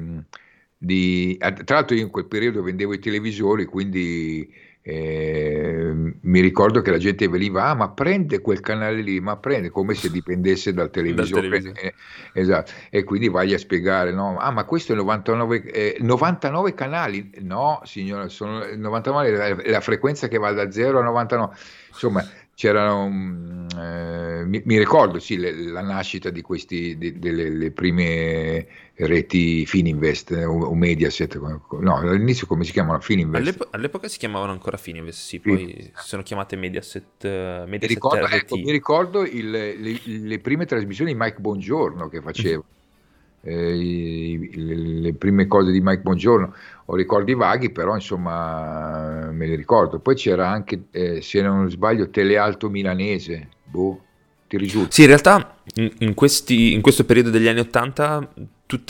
di... 0.75 1.37
Tra 1.37 1.75
l'altro 1.75 1.95
io 1.95 2.01
in 2.03 2.09
quel 2.09 2.25
periodo 2.25 2.63
vendevo 2.63 2.93
i 2.93 2.99
televisori, 2.99 3.65
quindi 3.65 4.51
eh, 4.89 5.93
mi 6.21 6.39
ricordo 6.39 6.81
che 6.81 6.91
la 6.91 6.97
gente 6.97 7.27
veniva, 7.27 7.65
ah 7.65 7.75
ma 7.75 7.89
prende 7.89 8.39
quel 8.39 8.61
canale 8.61 9.01
lì, 9.01 9.19
ma 9.19 9.35
prende 9.35 9.69
come 9.69 9.93
se 9.93 10.09
dipendesse 10.09 10.71
dal 10.73 10.89
televisore. 10.89 11.49
Dal 11.49 11.61
televisore. 11.61 11.81
Eh, 11.81 11.93
esatto. 12.31 12.71
E 12.89 13.03
quindi 13.03 13.27
vai 13.27 13.53
a 13.53 13.57
spiegare, 13.57 14.13
no? 14.13 14.37
ah 14.37 14.49
ma 14.51 14.63
questo 14.63 14.93
è 14.93 14.95
99, 14.95 15.63
eh, 15.63 15.97
99 15.99 16.73
canali, 16.73 17.29
no 17.39 17.81
signora, 17.83 18.29
sono 18.29 18.63
99 18.73 19.61
è 19.61 19.69
la 19.69 19.81
frequenza 19.81 20.29
che 20.29 20.37
va 20.37 20.53
da 20.53 20.71
0 20.71 20.99
a 20.99 21.03
99, 21.03 21.53
insomma 21.89 22.25
c'erano, 22.53 23.09
mm, 23.09 23.67
eh, 23.77 24.43
mi, 24.45 24.61
mi, 24.63 24.77
ricordo 24.77 25.19
sì, 25.19 25.37
le, 25.37 25.51
la 25.51 25.81
nascita 25.81 26.29
di 26.29 26.41
questi, 26.41 26.97
di, 26.97 27.19
delle 27.19 27.71
prime 27.71 28.65
reti 28.97 29.65
Fininvest 29.65 30.31
eh, 30.31 30.45
o, 30.45 30.73
Mediaset, 30.73 31.37
no, 31.37 31.97
all'inizio 31.97 32.47
come 32.47 32.63
si 32.63 32.71
chiamano 32.71 32.99
Fininvest? 32.99 33.47
All'epo- 33.47 33.67
all'epoca 33.71 34.07
si 34.07 34.17
chiamavano 34.17 34.51
ancora 34.51 34.77
Fininvest, 34.77 35.19
sì, 35.19 35.39
poi 35.39 35.75
sì. 35.77 35.91
si 35.95 36.07
sono 36.07 36.23
chiamate 36.23 36.55
Mediaset, 36.55 37.23
uh, 37.23 37.27
Mediaset 37.67 37.81
mi 37.81 37.87
ricordo, 37.87 38.27
ecco, 38.27 38.55
mi 38.57 38.71
ricordo 38.71 39.23
il, 39.25 39.49
le, 39.49 39.99
le, 40.03 40.39
prime 40.39 40.65
trasmissioni 40.65 41.13
di 41.13 41.17
Mike 41.19 41.39
Bongiorno 41.39 42.09
che 42.09 42.21
faceva. 42.21 42.63
Mm 42.65 42.75
eh, 43.47 44.49
le, 44.53 45.13
prime 45.13 45.47
cose 45.47 45.71
di 45.71 45.79
Mike 45.79 46.01
Bongiorno, 46.01 46.53
ho 46.85 46.95
ricordi 46.95 47.33
vaghi, 47.33 47.71
però 47.71 47.95
insomma 47.95 49.29
me 49.31 49.47
li 49.47 49.55
ricordo. 49.55 49.99
Poi 49.99 50.15
c'era 50.15 50.49
anche, 50.49 50.85
eh, 50.91 51.21
se 51.21 51.41
non 51.41 51.69
sbaglio, 51.69 52.09
Telealto 52.09 52.69
Milanese, 52.69 53.49
boh, 53.63 54.01
ti 54.47 54.57
risulta? 54.57 54.91
Sì, 54.91 55.01
in 55.01 55.07
realtà 55.07 55.55
in, 55.75 56.13
questi, 56.13 56.73
in 56.73 56.81
questo 56.81 57.05
periodo 57.05 57.29
degli 57.29 57.47
anni 57.47 57.59
Ottanta 57.59 58.27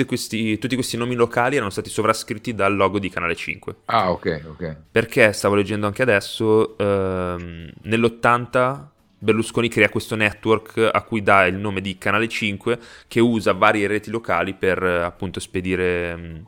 questi, 0.05 0.57
tutti 0.57 0.75
questi 0.75 0.97
nomi 0.97 1.15
locali 1.15 1.55
erano 1.55 1.69
stati 1.69 1.89
sovrascritti 1.89 2.55
dal 2.55 2.75
logo 2.75 2.99
di 2.99 3.09
Canale 3.09 3.35
5. 3.35 3.75
Ah, 3.85 4.11
ok, 4.11 4.41
ok. 4.47 4.75
Perché 4.91 5.31
stavo 5.33 5.55
leggendo 5.55 5.85
anche 5.85 6.01
adesso, 6.01 6.77
ehm, 6.77 7.69
nell'80 7.83 8.85
Berlusconi 9.19 9.67
crea 9.67 9.89
questo 9.89 10.15
network 10.15 10.89
a 10.91 11.01
cui 11.01 11.23
dà 11.23 11.47
il 11.47 11.55
nome 11.55 11.81
di 11.81 11.97
Canale 11.97 12.27
5 12.27 12.79
che 13.07 13.19
usa 13.19 13.53
varie 13.53 13.87
reti 13.87 14.11
locali 14.11 14.53
per 14.53 14.83
appunto 14.83 15.39
spedire 15.39 16.43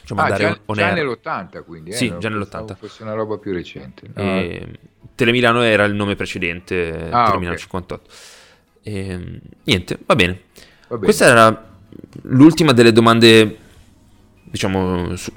diciamo, 0.00 0.20
ah, 0.20 0.32
già, 0.32 0.60
già 0.64 0.92
nell'80 0.92 1.64
quindi 1.64 1.90
eh? 1.90 1.94
sì, 1.94 2.10
no, 2.10 2.18
già 2.18 2.28
nell'80 2.28 2.76
fosse 2.76 3.02
una 3.02 3.14
roba 3.14 3.36
più 3.38 3.52
recente 3.52 4.08
no. 4.14 4.22
e, 4.22 4.78
Telemilano 5.16 5.62
era 5.62 5.82
il 5.84 5.94
nome 5.94 6.14
precedente 6.14 7.08
ah, 7.10 7.26
Telemilano 7.26 7.54
okay. 7.54 7.58
58 7.58 8.10
e, 8.82 9.40
niente, 9.64 9.98
va 10.06 10.14
bene. 10.14 10.40
va 10.86 10.94
bene 10.94 11.04
questa 11.04 11.26
era 11.26 11.73
l'ultima 12.22 12.72
delle 12.72 12.92
domande 12.92 13.58
diciamo 14.42 15.16
su, 15.16 15.32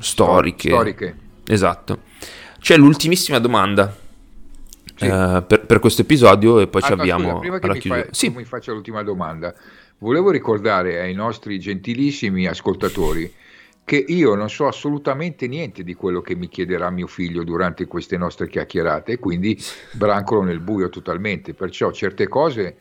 storiche 0.00 0.68
storiche 0.68 1.16
esatto 1.46 2.02
c'è 2.60 2.76
l'ultimissima 2.76 3.38
domanda 3.38 3.94
sì. 4.94 5.04
eh, 5.04 5.44
per, 5.46 5.66
per, 5.66 5.78
questo 5.78 6.02
episodio 6.02 6.60
e 6.60 6.66
poi 6.66 6.82
ah, 6.82 6.86
ci 6.86 7.10
scusa, 7.10 7.34
prima 7.38 7.58
che 7.58 7.68
mi, 7.68 7.80
fa, 7.80 8.06
sì. 8.10 8.28
mi 8.30 8.44
faccia 8.44 8.72
l'ultima 8.72 9.02
domanda 9.02 9.54
volevo 9.98 10.30
ricordare 10.30 11.00
ai 11.00 11.14
nostri 11.14 11.58
gentilissimi 11.58 12.46
ascoltatori 12.46 13.32
che 13.88 14.04
io 14.06 14.34
non 14.34 14.50
so 14.50 14.66
assolutamente 14.66 15.48
niente 15.48 15.82
di 15.82 15.94
quello 15.94 16.20
che 16.20 16.34
mi 16.34 16.48
chiederà 16.48 16.90
mio 16.90 17.06
figlio 17.06 17.42
durante 17.42 17.86
queste 17.86 18.18
nostre 18.18 18.46
chiacchierate 18.46 19.12
e 19.12 19.18
quindi 19.18 19.58
brancolo 19.92 20.42
nel 20.42 20.60
buio 20.60 20.90
totalmente. 20.90 21.54
Perciò 21.54 21.90
certe 21.90 22.28
cose 22.28 22.76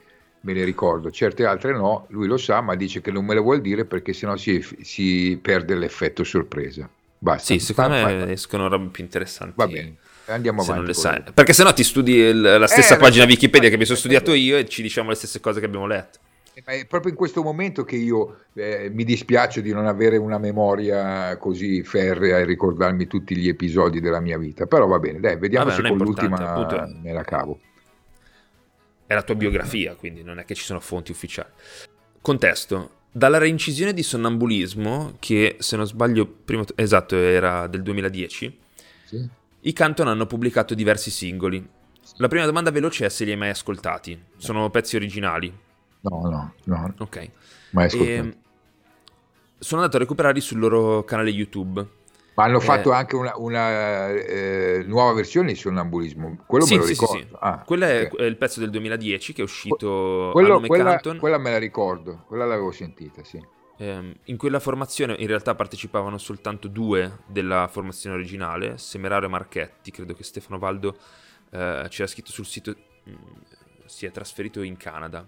me 0.48 0.54
le 0.54 0.64
ricordo, 0.64 1.12
certe 1.12 1.46
altre 1.46 1.74
no, 1.74 2.06
lui 2.10 2.26
lo 2.26 2.38
sa, 2.38 2.62
ma 2.62 2.76
dice 2.76 3.02
che 3.02 3.12
non 3.12 3.26
me 3.26 3.34
le 3.34 3.42
vuol 3.42 3.60
dire 3.60 3.84
perché 3.84 4.14
sennò 4.14 4.38
si, 4.38 4.66
si 4.82 5.38
perde 5.42 5.76
l'effetto 5.76 6.24
sorpresa. 6.24 6.90
Basta. 7.20 7.54
Sì, 7.54 7.60
secondo 7.60 7.96
me 7.96 8.02
vai. 8.02 8.32
escono 8.32 8.70
robe 8.70 8.88
più 8.88 9.04
interessanti. 9.04 9.54
Va 9.58 9.68
bene. 9.68 9.98
Andiamo 10.28 10.62
se 10.62 10.72
avanti. 10.72 10.94
sai. 10.94 11.22
Perché 11.34 11.52
sennò 11.52 11.74
ti 11.74 11.84
studi 11.84 12.14
il, 12.14 12.40
la 12.40 12.68
stessa 12.68 12.96
eh, 12.96 12.98
pagina 12.98 13.26
Wikipedia 13.26 13.70
che 13.70 13.78
mi 13.78 13.84
sono 13.84 13.98
studiato 13.98 14.34
io 14.34 14.58
e 14.58 14.66
ci 14.68 14.82
diciamo 14.82 15.10
le 15.10 15.16
stesse 15.16 15.42
cose 15.42 15.60
che 15.60 15.66
abbiamo 15.66 15.86
letto. 15.86 16.20
È 16.54 16.86
proprio 16.86 17.12
in 17.12 17.18
questo 17.18 17.44
momento 17.44 17.84
che 17.84 17.98
io 17.98 18.40
eh, 18.54 18.90
mi 18.92 19.04
dispiace 19.04 19.62
di 19.62 19.72
non 19.74 19.86
avere 19.86 20.18
una 20.18 20.38
memoria 20.38 21.38
così 21.38 21.84
ferrea 21.84 22.40
e 22.40 22.46
ricordarmi 22.46 23.06
tutti 23.06 23.36
gli 23.36 23.48
episodi 23.48 24.00
della 24.00 24.22
mia 24.22 24.38
vita. 24.38 24.66
Però 24.66 24.88
va 24.88 24.98
bene, 24.98 25.20
dai, 25.20 25.38
vediamo 25.38 25.66
Vabbè, 25.66 25.82
se 25.82 25.88
con 25.88 25.98
l'ultima 25.98 26.38
appunto, 26.38 27.00
me 27.02 27.14
la 27.14 27.24
cavo. 27.24 27.60
È 29.08 29.14
la 29.14 29.24
tua 29.24 29.36
biografia, 29.36 29.96
quindi 29.96 30.22
non 30.22 30.38
è 30.38 30.46
che 30.46 30.54
ci 30.54 30.64
sono 30.64 30.80
fonti 30.80 31.12
ufficiali. 31.12 31.50
Contesto. 32.22 32.92
Dalla 33.12 33.38
reincisione 33.40 33.94
di 33.94 34.04
Sonnambulismo, 34.04 35.16
che 35.20 35.56
se 35.60 35.76
non 35.76 35.88
sbaglio, 35.88 36.28
prima, 36.28 36.64
esatto, 36.76 37.16
era 37.16 37.66
del 37.68 37.82
2010, 37.82 38.60
sì. 39.06 39.30
i 39.62 39.74
Canton 39.74 40.08
hanno 40.08 40.28
pubblicato 40.28 40.76
diversi 40.76 41.10
singoli. 41.10 41.68
La 42.18 42.28
prima 42.28 42.46
domanda 42.46 42.70
veloce 42.70 43.06
è 43.06 43.10
se 43.10 43.24
li 43.24 43.32
hai 43.32 43.38
mai 43.38 43.50
ascoltati. 43.50 44.22
Sono 44.38 44.70
pezzi 44.70 44.96
originali, 44.98 45.52
No, 46.02 46.30
no, 46.30 46.54
no. 46.64 46.94
Ok. 47.00 47.30
Mai 47.72 47.86
ascoltato. 47.86 48.12
E 48.12 48.38
sono 49.60 49.82
andato 49.82 49.98
a 49.98 50.02
recuperarli 50.02 50.42
sul 50.42 50.60
loro 50.60 51.04
canale 51.04 51.30
YouTube. 51.30 51.86
Ma 52.38 52.44
hanno 52.44 52.60
eh, 52.60 52.62
fatto 52.62 52.92
anche 52.92 53.16
una, 53.16 53.34
una 53.36 54.10
eh, 54.10 54.84
nuova 54.86 55.12
versione 55.14 55.54
di 55.54 55.58
Sonnambulismo, 55.58 56.44
quello 56.46 56.66
sì, 56.66 56.74
me 56.76 56.82
lo 56.82 56.86
sì, 56.86 56.92
ricordo. 56.92 57.18
Sì, 57.18 57.28
sì. 57.28 57.36
Ah, 57.40 57.64
Quello 57.66 57.86
okay. 57.86 58.10
è 58.16 58.24
il 58.26 58.38
pezzo 58.38 58.60
del 58.60 58.70
2010 58.70 59.34
che 59.34 59.42
è 59.42 59.44
uscito 59.44 60.30
quello, 60.32 60.60
quella, 60.60 61.00
quella, 61.18 61.38
me 61.40 61.50
la 61.50 61.58
ricordo, 61.58 62.26
quella 62.28 62.46
l'avevo 62.46 62.72
sentita, 62.72 63.24
sì. 63.24 63.44
Eh, 63.80 64.20
in 64.24 64.38
quella 64.38 64.60
formazione 64.60 65.16
in 65.18 65.26
realtà 65.26 65.56
partecipavano 65.56 66.20
soltanto 66.20 66.68
due 66.68 67.22
della 67.26 67.68
formazione 67.72 68.16
originale, 68.16 68.78
Semeraro 68.78 69.26
e 69.26 69.30
Marchetti, 69.30 69.90
credo 69.90 70.14
che 70.14 70.24
Stefano 70.24 70.60
Valdo 70.60 70.96
eh, 71.50 71.88
c'era 71.90 72.08
scritto 72.08 72.32
sul 72.32 72.46
sito, 72.46 72.76
mh, 73.04 73.10
mm, 73.10 73.16
si 73.86 74.06
è 74.06 74.12
trasferito 74.12 74.62
in 74.62 74.78
Canada, 74.78 75.28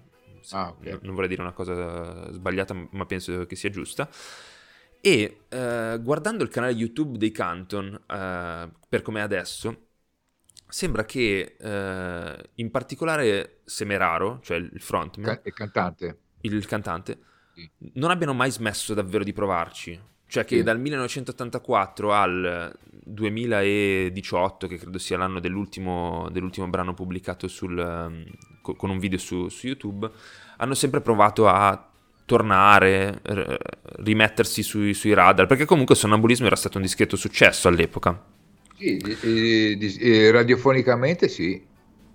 ah, 0.51 0.75
okay. 0.77 0.99
non 1.01 1.15
vorrei 1.15 1.29
dire 1.29 1.41
una 1.41 1.53
cosa 1.53 2.31
sbagliata, 2.31 2.75
ma 2.91 3.05
penso 3.07 3.47
che 3.47 3.55
sia 3.55 3.71
giusta. 3.71 4.07
E 5.01 5.41
eh, 5.47 5.99
guardando 6.01 6.43
il 6.43 6.49
canale 6.49 6.73
YouTube 6.73 7.17
dei 7.17 7.31
Canton, 7.31 7.93
eh, 7.93 8.69
per 8.87 9.01
come 9.01 9.19
è 9.19 9.23
adesso, 9.23 9.87
sembra 10.67 11.05
che 11.05 11.55
eh, 11.59 12.49
in 12.55 12.71
particolare 12.71 13.61
Semeraro, 13.65 14.39
cioè 14.41 14.57
il 14.57 14.81
frontman, 14.81 15.41
il 15.43 15.53
cantante, 15.53 16.19
il 16.41 16.65
cantante 16.65 17.19
sì. 17.53 17.69
non 17.93 18.11
abbiano 18.11 18.33
mai 18.33 18.51
smesso 18.51 18.93
davvero 18.93 19.23
di 19.23 19.33
provarci. 19.33 20.07
Cioè 20.29 20.45
che 20.45 20.57
sì. 20.57 20.63
dal 20.63 20.79
1984 20.79 22.13
al 22.13 22.77
2018, 22.91 24.67
che 24.67 24.77
credo 24.77 24.99
sia 24.99 25.17
l'anno 25.17 25.39
dell'ultimo, 25.39 26.29
dell'ultimo 26.31 26.67
brano 26.67 26.93
pubblicato 26.93 27.47
sul, 27.47 27.75
um, 27.75 28.23
con 28.61 28.91
un 28.91 28.99
video 28.99 29.17
su, 29.17 29.49
su, 29.49 29.65
YouTube, 29.65 30.07
hanno 30.57 30.75
sempre 30.75 31.01
provato 31.01 31.47
a 31.47 31.88
tornare, 32.29 33.21
rimettersi 34.03 34.61
sui, 34.61 34.93
sui, 34.93 35.13
radar, 35.13 35.47
perché 35.47 35.65
comunque 35.65 35.95
il 35.95 35.99
sonnambulismo 35.99 36.45
era 36.45 36.55
stato 36.55 36.77
un 36.77 36.83
discreto 36.83 37.15
successo 37.15 37.67
all'epoca. 37.67 38.23
Sì, 38.77 38.97
di, 38.97 39.17
di, 39.19 39.77
di, 39.77 40.29
radiofonicamente 40.29 41.27
sì, 41.27 41.59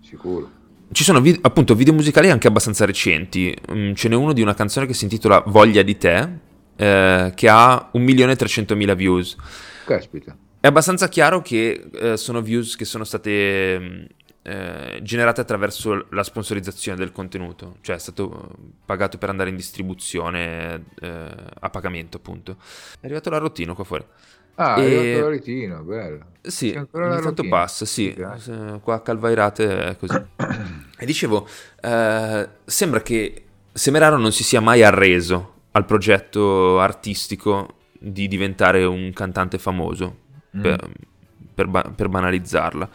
sicuro. 0.00 0.62
Ci 0.92 1.02
sono 1.02 1.20
vid- 1.20 1.40
appunto 1.42 1.74
video 1.74 1.92
musicali 1.92 2.30
anche 2.30 2.46
abbastanza 2.46 2.84
recenti, 2.84 3.52
mm, 3.72 3.94
ce 3.94 4.08
n'è 4.08 4.14
uno 4.14 4.32
di 4.32 4.40
una 4.40 4.54
canzone 4.54 4.86
che 4.86 4.94
si 4.94 5.02
intitola 5.02 5.42
Voglia 5.46 5.82
di 5.82 5.96
te, 5.96 6.28
eh, 6.76 7.32
che 7.34 7.48
ha 7.48 7.90
1.300.000 7.92 8.94
views. 8.94 9.36
Caspita. 9.84 10.36
È 10.60 10.66
abbastanza 10.68 11.08
chiaro 11.08 11.42
che 11.42 11.88
eh, 11.92 12.16
sono 12.16 12.40
views 12.40 12.76
che 12.76 12.84
sono 12.84 13.02
state 13.02 13.78
mm, 13.80 14.04
eh, 14.46 15.00
generate 15.02 15.40
attraverso 15.40 16.06
la 16.10 16.22
sponsorizzazione 16.22 16.98
del 16.98 17.12
contenuto, 17.12 17.76
cioè 17.80 17.96
è 17.96 17.98
stato 17.98 18.50
pagato 18.84 19.16
per 19.16 19.30
andare 19.30 19.48
in 19.48 19.56
distribuzione 19.56 20.84
eh, 21.00 21.34
a 21.60 21.70
pagamento, 21.70 22.18
appunto. 22.18 22.58
È 23.00 23.06
arrivato 23.06 23.30
la 23.30 23.38
routine 23.38 23.72
qua 23.74 23.84
fuori. 23.84 24.04
Ah, 24.56 24.78
e... 24.78 24.82
è 24.82 24.96
arrivato 24.98 25.20
la 25.20 25.34
routine, 25.34 25.74
bello. 25.76 26.26
Sì, 26.42 26.78
ogni 26.92 27.22
tanto 27.22 27.48
passa, 27.48 27.86
sì. 27.86 28.14
Qua 28.14 28.94
a 28.94 29.00
Calvairate 29.00 29.84
è 29.86 29.96
così. 29.96 30.14
e 30.98 31.06
dicevo, 31.06 31.48
eh, 31.80 32.48
sembra 32.64 33.00
che 33.00 33.44
Semeraro 33.72 34.18
non 34.18 34.30
si 34.30 34.44
sia 34.44 34.60
mai 34.60 34.82
arreso 34.82 35.52
al 35.72 35.86
progetto 35.86 36.80
artistico 36.80 37.78
di 37.98 38.28
diventare 38.28 38.84
un 38.84 39.10
cantante 39.14 39.58
famoso, 39.58 40.16
mm. 40.56 40.60
per, 40.60 40.90
per, 41.54 41.66
ba- 41.66 41.92
per, 41.96 42.08
banalizzarla. 42.08 42.88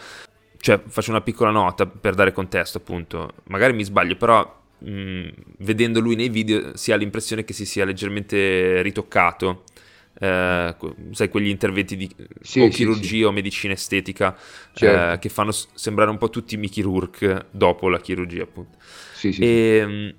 Cioè, 0.62 0.82
faccio 0.88 1.12
una 1.12 1.22
piccola 1.22 1.52
nota 1.52 1.86
per 1.86 2.16
dare 2.16 2.32
contesto, 2.32 2.78
appunto. 2.78 3.34
Magari 3.46 3.74
mi 3.74 3.84
sbaglio, 3.84 4.16
però 4.16 4.62
mh, 4.80 4.92
mm, 4.92 5.28
vedendo 5.60 6.00
lui 6.00 6.16
nei 6.16 6.30
video 6.30 6.76
si 6.76 6.92
ha 6.92 6.96
l'impressione 6.96 7.44
che 7.44 7.54
si 7.54 7.66
sia 7.66 7.86
leggermente 7.86 8.82
ritoccato. 8.82 9.64
Eh, 10.22 10.76
sai, 11.12 11.30
quegli 11.30 11.48
interventi 11.48 11.96
di 11.96 12.14
sì, 12.42 12.60
o 12.60 12.68
chirurgia 12.68 13.08
sì, 13.08 13.18
sì. 13.18 13.24
o 13.24 13.32
medicina 13.32 13.74
estetica 13.74 14.38
certo. 14.74 15.14
eh, 15.14 15.20
che 15.20 15.30
fanno 15.30 15.52
sembrare 15.52 16.10
un 16.10 16.18
po' 16.18 16.30
tutti 16.30 16.58
Mickey 16.58 16.84
Rourke 16.84 17.46
dopo 17.52 17.88
la 17.88 18.00
chirurgia, 18.00 18.44
appunto. 18.44 18.78
Sì, 19.14 19.32
sì, 19.32 19.42
e, 19.42 19.86
mh, 19.86 20.14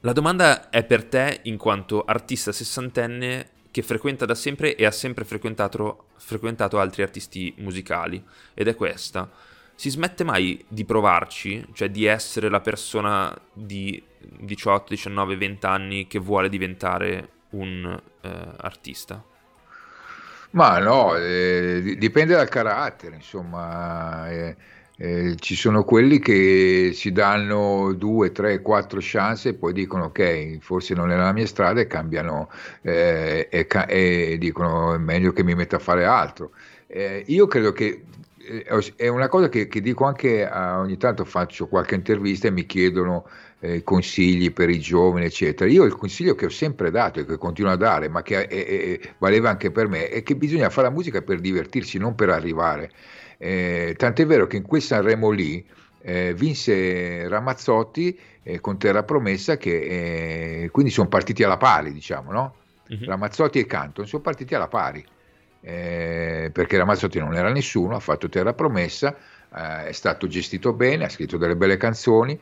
la 0.00 0.12
domanda 0.12 0.68
è 0.68 0.84
per 0.84 1.04
te 1.04 1.40
in 1.44 1.56
quanto 1.56 2.04
artista 2.04 2.52
sessantenne 2.52 3.50
che 3.70 3.82
frequenta 3.82 4.26
da 4.26 4.34
sempre 4.34 4.76
e 4.76 4.84
ha 4.84 4.90
sempre 4.90 5.24
frequentato, 5.24 6.08
frequentato 6.16 6.78
altri 6.78 7.02
artisti 7.02 7.54
musicali 7.58 8.22
ed 8.54 8.68
è 8.68 8.74
questa. 8.74 9.30
Si 9.74 9.90
smette 9.90 10.24
mai 10.24 10.64
di 10.68 10.84
provarci, 10.84 11.66
cioè 11.72 11.90
di 11.90 12.04
essere 12.04 12.48
la 12.48 12.60
persona 12.60 13.36
di 13.52 14.02
18, 14.18 14.86
19, 14.90 15.36
20 15.36 15.66
anni 15.66 16.06
che 16.06 16.18
vuole 16.18 16.48
diventare 16.48 17.28
un 17.50 18.00
eh, 18.20 18.30
artista? 18.58 19.22
Ma 20.50 20.78
no, 20.78 21.16
eh, 21.16 21.96
dipende 21.98 22.34
dal 22.34 22.48
carattere, 22.48 23.16
insomma. 23.16 24.30
Eh 24.30 24.56
eh, 24.96 25.34
ci 25.38 25.56
sono 25.56 25.84
quelli 25.84 26.20
che 26.20 26.92
si 26.94 27.10
danno 27.10 27.92
due, 27.94 28.30
tre, 28.30 28.60
quattro 28.62 29.00
chance 29.02 29.48
e 29.48 29.54
poi 29.54 29.72
dicono 29.72 30.04
ok, 30.04 30.58
forse 30.60 30.94
non 30.94 31.10
è 31.10 31.16
la 31.16 31.32
mia 31.32 31.46
strada 31.46 31.80
e 31.80 31.86
cambiano 31.86 32.48
eh, 32.82 33.48
e, 33.50 33.66
e, 33.68 34.36
dicono 34.38 34.94
è 34.94 34.98
meglio 34.98 35.32
che 35.32 35.42
mi 35.42 35.54
metta 35.54 35.76
a 35.76 35.80
fare 35.80 36.04
altro. 36.04 36.52
Eh, 36.86 37.24
io 37.26 37.46
credo 37.48 37.72
che 37.72 38.04
eh, 38.38 38.92
è 38.96 39.08
una 39.08 39.28
cosa 39.28 39.48
che, 39.48 39.66
che 39.66 39.80
dico 39.80 40.04
anche 40.04 40.46
a, 40.48 40.78
ogni 40.78 40.96
tanto 40.96 41.24
faccio 41.24 41.66
qualche 41.66 41.96
intervista 41.96 42.46
e 42.46 42.52
mi 42.52 42.66
chiedono 42.66 43.26
eh, 43.60 43.82
consigli 43.82 44.52
per 44.52 44.70
i 44.70 44.78
giovani, 44.78 45.24
eccetera. 45.24 45.68
Io 45.68 45.84
il 45.84 45.96
consiglio 45.96 46.34
che 46.36 46.46
ho 46.46 46.50
sempre 46.50 46.90
dato 46.90 47.20
e 47.20 47.26
che 47.26 47.36
continuo 47.36 47.72
a 47.72 47.76
dare, 47.76 48.08
ma 48.08 48.22
che 48.22 48.46
è, 48.46 48.66
è, 48.66 49.00
valeva 49.18 49.50
anche 49.50 49.70
per 49.70 49.88
me, 49.88 50.08
è 50.08 50.22
che 50.22 50.36
bisogna 50.36 50.70
fare 50.70 50.88
la 50.88 50.94
musica 50.94 51.20
per 51.22 51.40
divertirsi, 51.40 51.98
non 51.98 52.14
per 52.14 52.28
arrivare. 52.28 52.90
Eh, 53.38 53.94
tant'è 53.96 54.26
vero 54.26 54.46
che 54.46 54.56
in 54.56 54.62
quel 54.62 54.82
Sanremo 54.82 55.30
lì 55.30 55.64
eh, 56.02 56.34
vinse 56.34 57.28
Ramazzotti 57.28 58.18
eh, 58.42 58.60
con 58.60 58.78
Terra 58.78 59.02
Promessa, 59.02 59.56
che 59.56 60.62
eh, 60.62 60.68
quindi 60.70 60.90
sono 60.90 61.08
partiti 61.08 61.42
alla 61.42 61.56
pari, 61.56 61.92
diciamo, 61.92 62.32
no? 62.32 62.54
Uh-huh. 62.88 63.04
Ramazzotti 63.04 63.58
e 63.58 63.66
Canton 63.66 64.06
sono 64.06 64.22
partiti 64.22 64.54
alla 64.54 64.68
pari. 64.68 65.04
Eh, 65.66 66.50
perché 66.52 66.76
Ramazzotti 66.76 67.18
non 67.18 67.34
era 67.34 67.50
nessuno, 67.50 67.96
ha 67.96 68.00
fatto 68.00 68.28
Terra 68.28 68.52
Promessa, 68.52 69.16
è 69.48 69.92
stato 69.92 70.26
gestito 70.26 70.72
bene, 70.72 71.04
ha 71.04 71.08
scritto 71.08 71.38
delle 71.38 71.56
belle 71.56 71.76
canzoni 71.76 72.38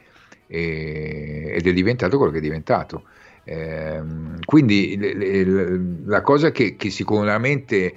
e, 0.46 1.52
ed 1.56 1.66
è 1.66 1.72
diventato 1.72 2.16
quello 2.16 2.32
che 2.32 2.38
è 2.38 2.40
diventato. 2.40 3.04
Eh, 3.44 4.02
quindi 4.44 4.96
le, 4.96 5.14
le, 5.14 5.80
la 6.04 6.20
cosa 6.22 6.50
che, 6.50 6.74
che 6.76 6.90
sicuramente 6.90 7.94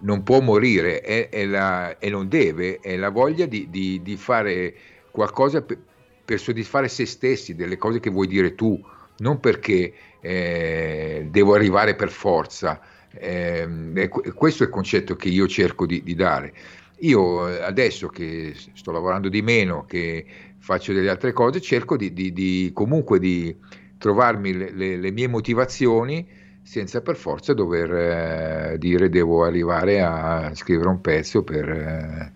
non 0.00 0.22
può 0.22 0.40
morire 0.40 1.00
è, 1.00 1.28
è 1.28 1.44
la, 1.44 1.98
e 1.98 2.10
non 2.10 2.28
deve, 2.28 2.78
è 2.80 2.96
la 2.96 3.10
voglia 3.10 3.46
di, 3.46 3.68
di, 3.70 4.00
di 4.02 4.16
fare 4.16 4.74
qualcosa 5.10 5.62
per, 5.62 5.78
per, 6.24 6.40
soddisfare 6.40 6.88
se 6.88 7.06
stessi, 7.06 7.54
delle 7.54 7.76
cose 7.76 8.00
che 8.00 8.10
vuoi 8.10 8.26
dire 8.26 8.54
tu, 8.54 8.80
non 9.18 9.38
perché 9.38 9.92
eh, 10.20 11.28
devo 11.30 11.54
arrivare 11.54 11.94
per 11.94 12.10
forza. 12.10 12.80
Eh, 13.14 14.08
questo 14.34 14.64
è 14.64 14.66
il 14.66 14.72
concetto 14.72 15.16
che 15.16 15.28
io 15.28 15.46
cerco 15.46 15.86
di, 15.86 16.02
di 16.02 16.14
dare. 16.14 16.52
Io 17.00 17.44
adesso 17.44 18.08
che 18.08 18.54
sto 18.74 18.90
lavorando 18.90 19.28
di 19.28 19.42
meno, 19.42 19.84
che 19.86 20.24
faccio 20.58 20.92
delle 20.92 21.10
altre 21.10 21.32
cose, 21.32 21.60
cerco 21.60 21.96
di 21.96 22.70
comunque 22.72 23.18
di 23.18 23.54
trovarmi 23.98 24.52
le, 24.52 24.70
le, 24.72 24.96
le 24.96 25.10
mie 25.10 25.28
motivazioni 25.28 26.26
senza 26.62 27.00
per 27.02 27.16
forza 27.16 27.54
dover 27.54 27.92
eh, 27.92 28.78
dire 28.78 29.08
devo 29.08 29.44
arrivare 29.44 30.00
a 30.00 30.54
scrivere 30.54 30.88
un 30.88 31.00
pezzo 31.00 31.42
per 31.42 31.68
eh, 31.68 32.32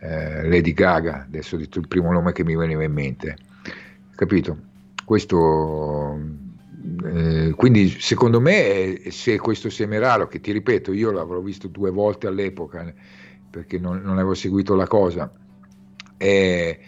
eh, 0.00 0.48
Lady 0.48 0.72
Gaga, 0.72 1.24
adesso 1.26 1.56
ho 1.56 1.58
detto 1.58 1.78
il 1.78 1.88
primo 1.88 2.10
nome 2.10 2.32
che 2.32 2.44
mi 2.44 2.56
veniva 2.56 2.82
in 2.82 2.92
mente, 2.92 3.36
capito? 4.14 4.56
Questo, 5.04 6.18
eh, 7.04 7.52
quindi 7.56 7.88
secondo 7.88 8.40
me 8.40 9.00
se 9.10 9.38
questo 9.38 9.70
Semeraro, 9.70 10.28
che 10.28 10.40
ti 10.40 10.52
ripeto 10.52 10.92
io 10.92 11.10
l'avrò 11.10 11.40
visto 11.40 11.68
due 11.68 11.90
volte 11.90 12.26
all'epoca 12.26 12.92
perché 13.50 13.78
non, 13.78 14.00
non 14.02 14.14
avevo 14.14 14.34
seguito 14.34 14.74
la 14.74 14.86
cosa, 14.86 15.30
è 16.16 16.78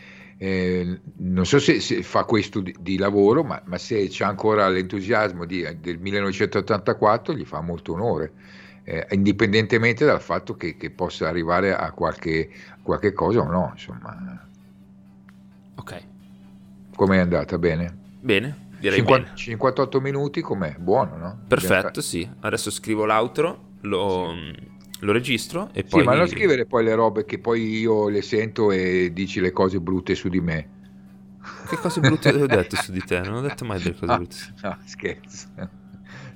eh, 0.43 1.01
non 1.19 1.45
so 1.45 1.59
se, 1.59 1.81
se, 1.81 2.03
fa 2.03 2.25
questo 2.25 2.61
di, 2.61 2.75
di 2.81 2.97
lavoro, 2.97 3.45
ma, 3.45 3.61
ma, 3.67 3.77
se 3.77 4.09
c'è 4.09 4.25
ancora 4.25 4.71
l'entusiasmo 4.71 5.45
di, 5.45 5.61
del 5.83 5.99
1984 5.99 7.35
gli 7.35 7.45
fa 7.45 7.61
molto 7.61 7.93
onore, 7.93 8.33
eh, 8.85 9.07
indipendentemente 9.11 10.07
dal 10.07 10.23
fatto 10.23 10.57
che, 10.57 10.79
che, 10.79 10.89
possa 10.89 11.29
arrivare 11.29 11.77
a 11.77 11.91
qualche, 11.91 12.49
qualche 12.81 13.13
cosa 13.13 13.41
o 13.41 13.51
no. 13.51 13.69
Insomma. 13.75 14.49
Ok. 15.75 16.03
Com'è 16.97 17.19
andata? 17.19 17.59
Bene? 17.59 17.95
Bene, 18.19 18.69
direi 18.79 18.97
50, 18.97 19.23
bene. 19.25 19.37
58 19.37 20.01
minuti, 20.01 20.41
com'è? 20.41 20.75
Buono, 20.79 21.17
no? 21.19 21.39
Perfetto, 21.49 22.01
sì. 22.01 22.27
Adesso 22.41 22.71
scrivo 22.71 23.05
l'outro, 23.05 23.73
lo... 23.83 24.33
Sì 24.35 24.79
lo 25.01 25.13
registro 25.13 25.71
e 25.73 25.85
poi... 25.85 26.01
Sì, 26.01 26.07
ma 26.07 26.15
non 26.15 26.29
scrivere 26.29 26.67
poi 26.67 26.85
le 26.85 26.95
robe 26.95 27.25
che 27.25 27.39
poi 27.39 27.79
io 27.79 28.09
le 28.09 28.23
sento 28.23 28.71
e 28.71 29.11
dici 29.13 29.41
le 29.41 29.53
cose 29.53 29.81
brutte 29.81 30.15
su 30.15 30.29
di 30.29 30.41
me. 30.41 30.69
Che 31.69 31.77
cose 31.77 32.01
brutte 32.01 32.31
ho 32.35 32.47
detto 32.47 32.77
su 32.77 32.93
di 32.93 33.01
te? 33.01 33.21
Non 33.21 33.35
ho 33.35 33.41
detto 33.41 33.65
mai 33.65 33.81
delle 33.83 33.97
cose 33.99 34.15
brutte. 34.15 34.37
No, 34.63 34.79
scherzo. 34.85 35.49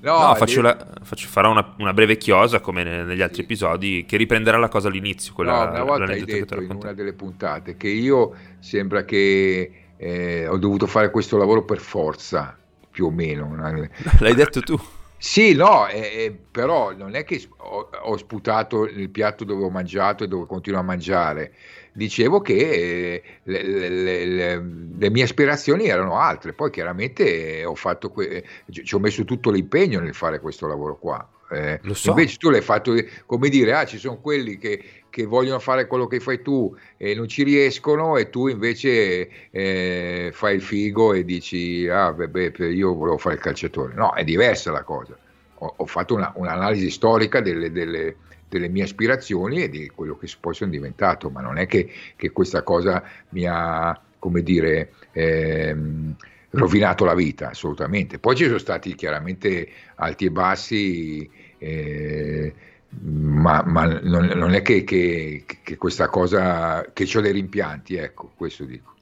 No, 0.01 0.19
no 0.19 0.35
faccio 0.35 0.61
la, 0.61 0.77
faccio, 1.03 1.29
farò 1.29 1.51
una, 1.51 1.75
una, 1.79 1.95
breve 1.95 2.19
chiosa 2.19 2.61
come 2.61 2.85
negli 2.85 3.23
altri 3.23 3.43
episodi 3.43 4.05
che 4.07 4.19
riprenderà 4.19 4.59
la 4.59 4.69
cosa 4.69 4.89
all'inizio. 4.89 5.33
Quella, 5.33 5.65
no, 5.65 5.71
una 5.71 5.83
volta 5.83 6.13
hai 6.13 6.25
detto 6.25 6.61
in 6.61 6.71
una 6.71 6.93
delle 6.93 7.15
puntate 7.15 7.79
che 7.79 7.89
io 7.89 8.35
sembra 8.59 9.05
che 9.07 9.73
eh, 9.97 10.47
ho 10.47 10.59
dovuto 10.59 10.87
fare 10.87 11.11
questo 11.11 11.39
lavoro 11.39 11.65
per 11.65 11.79
forza, 11.79 12.57
più 12.91 13.07
o 13.07 13.11
meno. 13.11 13.55
L'hai 14.21 14.35
detto 14.35 14.61
tu. 14.61 14.79
Sì, 15.25 15.55
no, 15.55 15.89
eh, 15.89 16.37
però 16.51 16.93
non 16.95 17.15
è 17.15 17.25
che 17.25 17.43
ho, 17.57 17.89
ho, 17.91 18.17
sputato 18.19 18.85
il 18.85 19.09
piatto 19.09 19.45
dove 19.45 19.65
ho 19.65 19.71
mangiato 19.71 20.23
e 20.23 20.29
dove 20.29 20.45
continuo 20.45 20.81
a 20.81 20.83
mangiare. 20.83 21.55
Dicevo 21.95 22.43
che 22.43 22.53
eh, 22.53 23.23
le, 23.45 23.63
le, 23.63 23.89
le, 23.89 24.63
le, 24.99 25.11
mie 25.11 25.23
aspirazioni 25.23 25.87
erano 25.87 26.19
altre, 26.19 26.53
poi 26.53 26.71
chiaramente 26.71 27.65
ho 27.65 27.75
fatto 27.75 28.11
que- 28.11 28.45
ci 28.71 28.95
ho 28.95 28.99
messo 28.99 29.25
tutto 29.25 29.51
l'impegno 29.51 29.99
nel 29.99 30.15
fare 30.15 30.41
questo 30.41 30.67
lavoro 30.67 30.99
qua. 30.99 31.27
Eh, 31.51 31.81
so. 31.93 32.11
Invece 32.11 32.37
tu 32.37 32.51
l'hai 32.51 32.61
fatto 32.61 32.95
come 33.25 33.49
dire, 33.49 33.73
ah, 33.73 33.87
ci 33.87 33.97
sono 33.97 34.19
quelli 34.21 34.59
che, 34.59 35.04
che, 35.15 35.27
vogliono 35.27 35.61
fare 35.61 35.87
quello 35.87 36.09
che 36.09 36.19
fai 36.19 36.43
tu 36.43 36.77
e 36.97 37.15
non 37.15 37.29
ci 37.29 37.45
riescono 37.45 38.17
e 38.17 38.31
tu 38.31 38.49
invece 38.49 39.51
eh, 39.51 40.31
fai 40.33 40.57
il 40.57 40.63
figo 40.63 41.13
e 41.13 41.25
dici, 41.25 41.87
ah, 41.89 42.13
beh, 42.13 42.53
io 42.73 42.95
volevo 42.95 43.17
fare 43.17 43.37
il 43.37 43.41
calciatore. 43.41 43.95
No, 43.95 44.13
è 44.15 44.25
diversa 44.25 44.73
la 44.73 44.83
cosa. 44.83 45.17
Ho, 45.59 45.75
ho 45.77 45.87
fatto 45.87 46.15
una, 46.15 46.33
un'analisi 46.35 46.91
storica 46.91 47.41
delle, 47.41 47.71
delle, 47.71 48.17
delle, 48.49 48.69
mie 48.69 48.83
aspirazioni 48.83 49.63
e 49.63 49.69
di 49.69 49.89
quello 49.95 50.17
che 50.17 50.29
poi 50.41 50.53
sono 50.53 50.73
diventato, 50.73 51.31
ma 51.31 51.41
non 51.41 51.59
è 51.59 51.67
che, 51.67 51.89
che 52.17 52.31
questa 52.33 52.63
cosa 52.63 53.03
mi 53.29 53.47
ha, 53.47 53.99
come 54.19 54.43
dire... 54.43 54.95
Ehm, 55.13 56.17
rovinato 56.57 57.05
la 57.05 57.17
vita, 57.17 57.51
assolutamente. 57.51 58.21
Poi 58.21 58.37
ci 58.37 58.45
sono 58.45 58.59
stati 58.59 58.95
chiaramente 58.95 59.69
alti 59.97 60.27
e 60.27 60.31
bassi, 60.31 61.29
eh, 61.59 62.55
ma, 63.03 63.63
ma 63.65 63.87
non, 64.03 64.27
non, 64.27 64.55
è 64.55 64.63
che, 64.63 64.85
che, 64.85 65.45
che, 65.63 65.77
questa 65.77 66.09
cosa, 66.09 66.85
che 66.93 67.09
ho 67.15 67.21
dei 67.21 67.33
rimpianti, 67.33 67.97
ecco, 67.97 68.33
questo 68.37 68.65
dico. 68.65 68.93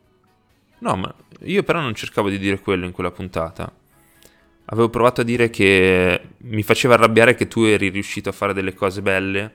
No, 0.79 0.97
ma 0.97 1.15
io 1.41 1.63
però 1.63 1.81
non 1.81 1.95
cercavo 1.95 2.29
di 2.29 2.39
dire 2.39 2.61
quello 2.61 2.85
in 2.85 2.93
quella 2.93 3.11
puntata. 3.11 3.73
Avevo 4.67 4.89
provato 4.91 5.21
a 5.21 5.25
dire 5.25 5.51
che 5.51 6.21
mi 6.39 6.63
faceva 6.63 6.95
arrabbiare 6.95 7.35
che 7.35 7.47
tu 7.47 7.63
eri 7.63 7.89
riuscito 7.89 8.29
a 8.29 8.33
fare 8.33 8.53
delle 8.53 8.75
cose 8.75 9.03
belle 9.03 9.53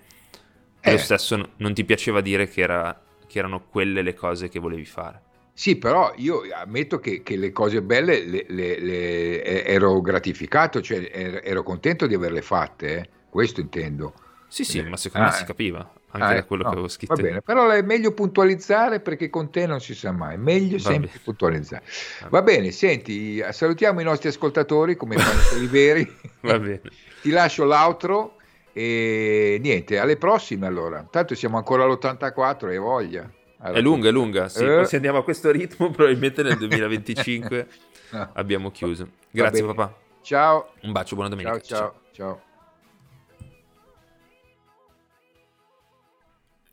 e 0.80 0.90
eh. 0.90 0.92
lo 0.92 0.98
stesso 0.98 1.52
non 1.58 1.74
ti 1.74 1.84
piaceva 1.84 2.22
dire 2.22 2.48
che, 2.48 2.62
era, 2.62 3.02
che 3.26 3.40
erano 3.40 3.66
quelle 3.70 4.02
le 4.02 4.14
cose 4.14 4.48
che 4.48 4.60
volevi 4.60 4.86
fare. 4.86 5.22
Sì, 5.54 5.78
però 5.78 6.14
io 6.18 6.44
ammetto 6.54 7.00
che, 7.00 7.24
che 7.24 7.36
le 7.36 7.52
cose 7.52 7.82
belle 7.82 8.24
le, 8.24 8.46
le, 8.48 8.80
le, 8.80 9.66
ero 9.66 10.00
gratificato, 10.02 10.82
cioè 10.82 11.10
ero 11.44 11.64
contento 11.64 12.06
di 12.06 12.14
averle 12.14 12.44
fatte, 12.44 12.98
eh? 12.98 13.10
questo 13.28 13.60
intendo. 13.60 14.14
Sì, 14.48 14.64
sì, 14.64 14.82
ma 14.82 14.95
secondo 14.95 15.28
ah, 15.28 15.32
me 15.32 15.36
si 15.38 15.43
capiva 15.43 15.91
anche 16.12 16.26
ah, 16.26 16.34
da 16.36 16.43
quello 16.45 16.64
no, 16.64 16.70
che 16.70 16.76
avevo 16.76 16.88
scritto. 16.89 17.16
Va 17.16 17.22
bene, 17.22 17.41
però 17.41 17.70
è 17.70 17.82
meglio 17.82 18.14
puntualizzare 18.14 19.00
perché 19.02 19.30
con 19.30 19.52
te 19.52 19.66
non 19.66 19.80
si 19.82 19.93
sa 19.93 20.12
mai, 20.12 20.38
meglio 20.38 20.78
va 20.78 20.84
sempre 20.84 21.08
bene. 21.08 21.22
puntualizzare. 21.24 21.84
Va 22.30 22.41
bene, 22.41 22.72
senti, 22.72 23.43
salutiamo 23.50 24.00
i 24.00 24.04
nostri 24.04 24.30
ascoltatori 24.30 24.95
come 24.95 25.18
fanno 25.20 25.41
quelli 25.50 25.68
veri. 25.68 26.18
va 26.41 26.60
bene. 26.60 26.82
Ti 27.22 27.30
lascio 27.30 27.66
l'outro 27.66 28.38
e 28.72 29.60
niente, 29.62 30.00
alle 30.00 30.18
prossime 30.18 30.66
allora. 30.68 31.06
Tanto 31.10 31.36
siamo 31.36 31.58
ancora 31.58 31.84
all'84 31.84 32.72
e 32.72 32.78
voglia. 32.78 33.32
È 33.60 33.82
lunga, 33.82 34.10
è 34.10 34.12
lunga. 34.12 34.48
Sì. 34.50 34.64
Eh. 34.64 34.86
se 34.86 34.95
andiamo 34.95 35.18
a 35.18 35.24
questo 35.24 35.52
ritmo, 35.52 35.89
probabilmente 35.91 36.43
nel 36.43 36.58
2025 36.60 37.68
no. 38.12 38.30
abbiamo 38.34 38.72
chiuso. 38.72 39.10
Grazie, 39.32 39.64
papà. 39.66 39.93
Ciao. 40.22 40.74
Un 40.82 40.91
bacio, 40.91 41.16
buona 41.16 41.30
domenica. 41.30 41.60
Ciao, 41.60 41.78
ciao, 41.78 41.93
ciao. 42.12 42.47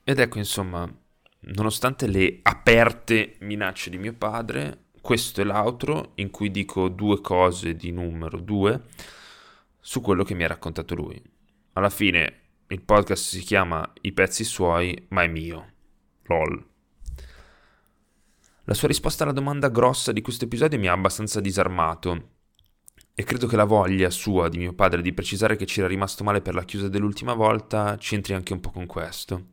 Ed 0.06 0.18
ecco, 0.18 0.36
insomma, 0.36 0.86
nonostante 1.40 2.06
le 2.06 2.40
aperte 2.42 3.36
minacce 3.40 3.88
di 3.88 3.96
mio 3.96 4.12
padre, 4.12 4.88
questo 5.00 5.40
è 5.40 5.44
l'outro 5.44 6.12
in 6.16 6.30
cui 6.30 6.50
dico 6.50 6.88
due 6.88 7.22
cose 7.22 7.74
di 7.74 7.90
numero 7.90 8.38
due 8.38 8.82
su 9.80 10.02
quello 10.02 10.22
che 10.22 10.34
mi 10.34 10.44
ha 10.44 10.48
raccontato 10.48 10.94
lui. 10.94 11.22
Alla 11.72 11.88
fine 11.88 12.40
il 12.68 12.82
podcast 12.82 13.24
si 13.24 13.40
chiama 13.40 13.92
I 14.02 14.12
pezzi 14.12 14.44
suoi, 14.44 15.06
ma 15.08 15.22
è 15.22 15.26
mio. 15.26 15.72
LOL. 16.24 16.66
La 18.64 18.74
sua 18.74 18.88
risposta 18.88 19.24
alla 19.24 19.32
domanda 19.32 19.70
grossa 19.70 20.12
di 20.12 20.20
questo 20.20 20.44
episodio 20.44 20.78
mi 20.78 20.88
ha 20.88 20.92
abbastanza 20.92 21.40
disarmato 21.40 22.32
e 23.14 23.24
credo 23.24 23.46
che 23.46 23.56
la 23.56 23.64
voglia 23.64 24.10
sua 24.10 24.50
di 24.50 24.58
mio 24.58 24.74
padre 24.74 25.00
di 25.00 25.14
precisare 25.14 25.56
che 25.56 25.64
ci 25.64 25.78
era 25.80 25.88
rimasto 25.88 26.24
male 26.24 26.42
per 26.42 26.54
la 26.54 26.64
chiusa 26.64 26.88
dell'ultima 26.88 27.32
volta 27.32 27.96
c'entri 27.98 28.34
anche 28.34 28.52
un 28.52 28.60
po' 28.60 28.70
con 28.70 28.84
questo. 28.84 29.52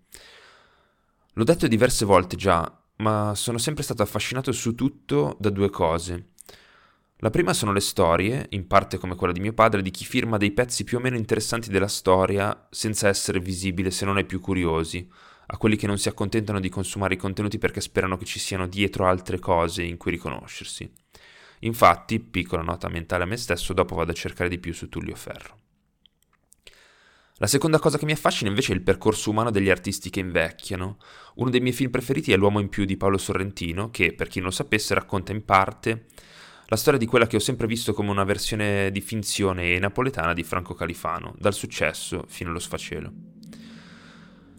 L'ho 1.35 1.43
detto 1.45 1.67
diverse 1.67 2.03
volte 2.03 2.35
già, 2.35 2.69
ma 2.97 3.33
sono 3.35 3.57
sempre 3.57 3.83
stato 3.83 4.01
affascinato 4.01 4.51
su 4.51 4.75
tutto 4.75 5.37
da 5.39 5.49
due 5.49 5.69
cose. 5.69 6.31
La 7.17 7.29
prima 7.29 7.53
sono 7.53 7.71
le 7.71 7.79
storie, 7.79 8.47
in 8.49 8.67
parte 8.67 8.97
come 8.97 9.15
quella 9.15 9.31
di 9.31 9.39
mio 9.39 9.53
padre, 9.53 9.81
di 9.81 9.91
chi 9.91 10.03
firma 10.03 10.35
dei 10.35 10.51
pezzi 10.51 10.83
più 10.83 10.97
o 10.97 10.99
meno 10.99 11.15
interessanti 11.15 11.69
della 11.69 11.87
storia 11.87 12.67
senza 12.69 13.07
essere 13.07 13.39
visibile 13.39 13.91
se 13.91 14.03
non 14.03 14.17
ai 14.17 14.25
più 14.25 14.41
curiosi, 14.41 15.09
a 15.47 15.57
quelli 15.57 15.77
che 15.77 15.87
non 15.87 15.97
si 15.97 16.09
accontentano 16.09 16.59
di 16.59 16.67
consumare 16.67 17.13
i 17.13 17.17
contenuti 17.17 17.57
perché 17.57 17.79
sperano 17.79 18.17
che 18.17 18.25
ci 18.25 18.39
siano 18.39 18.67
dietro 18.67 19.05
altre 19.05 19.39
cose 19.39 19.83
in 19.83 19.95
cui 19.95 20.11
riconoscersi. 20.11 20.91
Infatti, 21.59 22.19
piccola 22.19 22.61
nota 22.61 22.89
mentale 22.89 23.23
a 23.23 23.27
me 23.27 23.37
stesso, 23.37 23.71
dopo 23.71 23.95
vado 23.95 24.11
a 24.11 24.15
cercare 24.15 24.49
di 24.49 24.57
più 24.57 24.73
su 24.73 24.89
Tullio 24.89 25.15
Ferro. 25.15 25.60
La 27.41 27.47
seconda 27.47 27.79
cosa 27.79 27.97
che 27.97 28.05
mi 28.05 28.11
affascina 28.11 28.51
invece 28.51 28.71
è 28.71 28.75
il 28.75 28.83
percorso 28.83 29.31
umano 29.31 29.49
degli 29.49 29.71
artisti 29.71 30.11
che 30.11 30.19
invecchiano. 30.19 30.97
Uno 31.37 31.49
dei 31.49 31.59
miei 31.59 31.73
film 31.73 31.89
preferiti 31.89 32.31
è 32.31 32.37
L'uomo 32.37 32.59
in 32.59 32.69
più 32.69 32.85
di 32.85 32.97
Paolo 32.97 33.17
Sorrentino, 33.17 33.89
che, 33.89 34.13
per 34.13 34.27
chi 34.27 34.37
non 34.37 34.49
lo 34.49 34.53
sapesse, 34.53 34.93
racconta 34.93 35.31
in 35.31 35.43
parte 35.43 36.05
la 36.67 36.75
storia 36.75 36.99
di 36.99 37.07
quella 37.07 37.25
che 37.25 37.37
ho 37.37 37.39
sempre 37.39 37.65
visto 37.65 37.93
come 37.93 38.11
una 38.11 38.25
versione 38.25 38.91
di 38.91 39.01
finzione 39.01 39.79
napoletana 39.79 40.33
di 40.33 40.43
Franco 40.43 40.75
Califano, 40.75 41.33
dal 41.39 41.55
successo 41.55 42.25
fino 42.27 42.51
allo 42.51 42.59
sfacelo. 42.59 43.11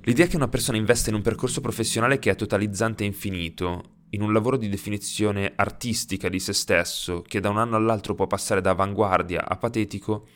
L'idea 0.00 0.26
che 0.26 0.34
una 0.34 0.48
persona 0.48 0.76
investa 0.76 1.10
in 1.10 1.14
un 1.14 1.22
percorso 1.22 1.60
professionale 1.60 2.18
che 2.18 2.32
è 2.32 2.34
totalizzante 2.34 3.04
e 3.04 3.06
infinito, 3.06 3.90
in 4.10 4.22
un 4.22 4.32
lavoro 4.32 4.56
di 4.56 4.68
definizione 4.68 5.52
artistica 5.54 6.28
di 6.28 6.40
se 6.40 6.52
stesso, 6.52 7.22
che 7.22 7.38
da 7.38 7.48
un 7.48 7.58
anno 7.58 7.76
all'altro 7.76 8.16
può 8.16 8.26
passare 8.26 8.60
da 8.60 8.70
avanguardia 8.70 9.46
a 9.46 9.56
patetico, 9.56 10.26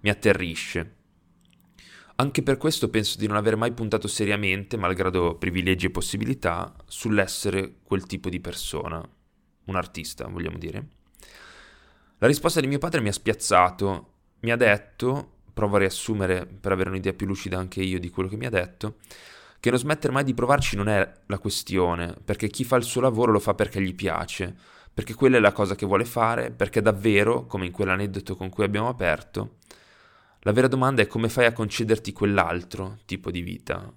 mi 0.00 0.10
atterrisce. 0.10 0.96
Anche 2.20 2.42
per 2.42 2.56
questo 2.56 2.90
penso 2.90 3.16
di 3.16 3.28
non 3.28 3.36
aver 3.36 3.54
mai 3.54 3.70
puntato 3.70 4.08
seriamente, 4.08 4.76
malgrado 4.76 5.36
privilegi 5.36 5.86
e 5.86 5.90
possibilità, 5.90 6.74
sull'essere 6.84 7.76
quel 7.84 8.06
tipo 8.06 8.28
di 8.28 8.40
persona, 8.40 9.00
un 9.66 9.76
artista, 9.76 10.26
vogliamo 10.26 10.58
dire. 10.58 10.86
La 12.18 12.26
risposta 12.26 12.58
di 12.58 12.66
mio 12.66 12.78
padre 12.78 13.00
mi 13.02 13.08
ha 13.08 13.12
spiazzato, 13.12 14.14
mi 14.40 14.50
ha 14.50 14.56
detto, 14.56 15.34
provo 15.54 15.76
a 15.76 15.78
riassumere 15.78 16.44
per 16.44 16.72
avere 16.72 16.90
un'idea 16.90 17.12
più 17.12 17.28
lucida 17.28 17.56
anche 17.56 17.82
io 17.82 18.00
di 18.00 18.10
quello 18.10 18.28
che 18.28 18.36
mi 18.36 18.46
ha 18.46 18.50
detto, 18.50 18.96
che 19.60 19.70
non 19.70 19.78
smettere 19.78 20.12
mai 20.12 20.24
di 20.24 20.34
provarci 20.34 20.74
non 20.74 20.88
è 20.88 21.20
la 21.24 21.38
questione, 21.38 22.16
perché 22.24 22.48
chi 22.48 22.64
fa 22.64 22.74
il 22.74 22.82
suo 22.82 23.00
lavoro 23.00 23.30
lo 23.30 23.38
fa 23.38 23.54
perché 23.54 23.80
gli 23.80 23.94
piace, 23.94 24.56
perché 24.92 25.14
quella 25.14 25.36
è 25.36 25.40
la 25.40 25.52
cosa 25.52 25.76
che 25.76 25.86
vuole 25.86 26.04
fare, 26.04 26.50
perché 26.50 26.82
davvero, 26.82 27.46
come 27.46 27.66
in 27.66 27.70
quell'aneddoto 27.70 28.34
con 28.34 28.48
cui 28.48 28.64
abbiamo 28.64 28.88
aperto, 28.88 29.58
La 30.42 30.52
vera 30.52 30.68
domanda 30.68 31.02
è 31.02 31.06
come 31.06 31.28
fai 31.28 31.46
a 31.46 31.52
concederti 31.52 32.12
quell'altro 32.12 32.98
tipo 33.04 33.30
di 33.30 33.40
vita, 33.42 33.92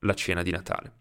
la 0.00 0.14
cena 0.14 0.42
di 0.42 0.50
Natale. 0.50 0.92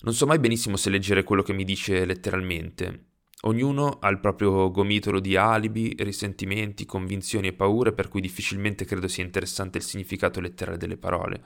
Non 0.00 0.12
so 0.12 0.26
mai 0.26 0.38
benissimo 0.38 0.76
se 0.76 0.90
leggere 0.90 1.24
quello 1.24 1.42
che 1.42 1.54
mi 1.54 1.64
dice 1.64 2.04
letteralmente. 2.04 3.12
Ognuno 3.42 3.98
ha 4.00 4.08
il 4.08 4.20
proprio 4.20 4.70
gomitolo 4.70 5.20
di 5.20 5.36
alibi, 5.36 5.94
risentimenti, 5.98 6.84
convinzioni 6.84 7.48
e 7.48 7.52
paure 7.54 7.92
per 7.92 8.08
cui 8.08 8.20
difficilmente 8.20 8.84
credo 8.84 9.08
sia 9.08 9.24
interessante 9.24 9.78
il 9.78 9.84
significato 9.84 10.40
letterale 10.40 10.76
delle 10.76 10.98
parole. 10.98 11.42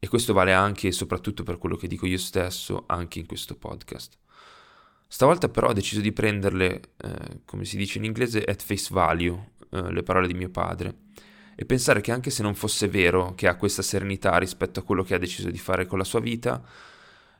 E 0.00 0.08
questo 0.08 0.32
vale 0.32 0.52
anche 0.52 0.88
e 0.88 0.92
soprattutto 0.92 1.44
per 1.44 1.58
quello 1.58 1.76
che 1.76 1.86
dico 1.86 2.06
io 2.06 2.18
stesso 2.18 2.84
anche 2.88 3.20
in 3.20 3.26
questo 3.26 3.56
podcast. 3.56 4.18
Stavolta 5.06 5.48
però 5.48 5.68
ho 5.68 5.72
deciso 5.72 6.00
di 6.00 6.10
prenderle, 6.10 6.80
eh, 6.96 7.42
come 7.44 7.64
si 7.64 7.76
dice 7.76 7.98
in 7.98 8.04
inglese, 8.04 8.42
at 8.42 8.62
face 8.62 8.88
value, 8.90 9.51
eh, 9.72 9.92
le 9.92 10.02
parole 10.02 10.26
di 10.26 10.34
mio 10.34 10.50
padre, 10.50 10.94
e 11.54 11.64
pensare 11.64 12.00
che 12.00 12.12
anche 12.12 12.30
se 12.30 12.42
non 12.42 12.54
fosse 12.54 12.88
vero 12.88 13.34
che 13.34 13.48
ha 13.48 13.56
questa 13.56 13.82
serenità 13.82 14.36
rispetto 14.38 14.80
a 14.80 14.82
quello 14.82 15.02
che 15.02 15.14
ha 15.14 15.18
deciso 15.18 15.50
di 15.50 15.58
fare 15.58 15.86
con 15.86 15.98
la 15.98 16.04
sua 16.04 16.20
vita, 16.20 16.62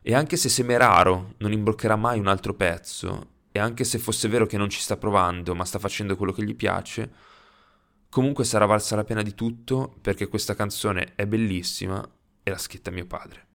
e 0.01 0.15
anche 0.15 0.37
se 0.37 0.49
Semeraro 0.49 1.35
non 1.39 1.53
imbroccherà 1.53 1.97
mai 1.97 2.19
un 2.19 2.27
altro 2.27 2.55
pezzo, 2.55 3.29
e 3.53 3.59
anche 3.59 3.85
se 3.85 3.99
fosse 3.99 4.29
vero 4.29 4.47
che 4.47 4.57
non 4.57 4.71
ci 4.71 4.81
sta 4.81 4.97
provando 4.97 5.55
ma 5.55 5.65
sta 5.65 5.79
facendo 5.79 6.17
quello 6.17 6.33
che 6.33 6.43
gli 6.43 6.57
piace, 6.57 7.13
comunque 8.09 8.45
sarà 8.45 8.65
valsa 8.65 8.97
la 8.97 9.05
pena 9.05 9.23
di 9.23 9.35
tutto 9.35 9.95
perché 10.01 10.27
questa 10.27 10.55
canzone 10.55 11.13
è 11.15 11.27
bellissima 11.27 12.03
e 12.43 12.51
l'ha 12.51 12.59
scritta 12.59 12.91
mio 12.91 13.07
padre. 13.07 13.51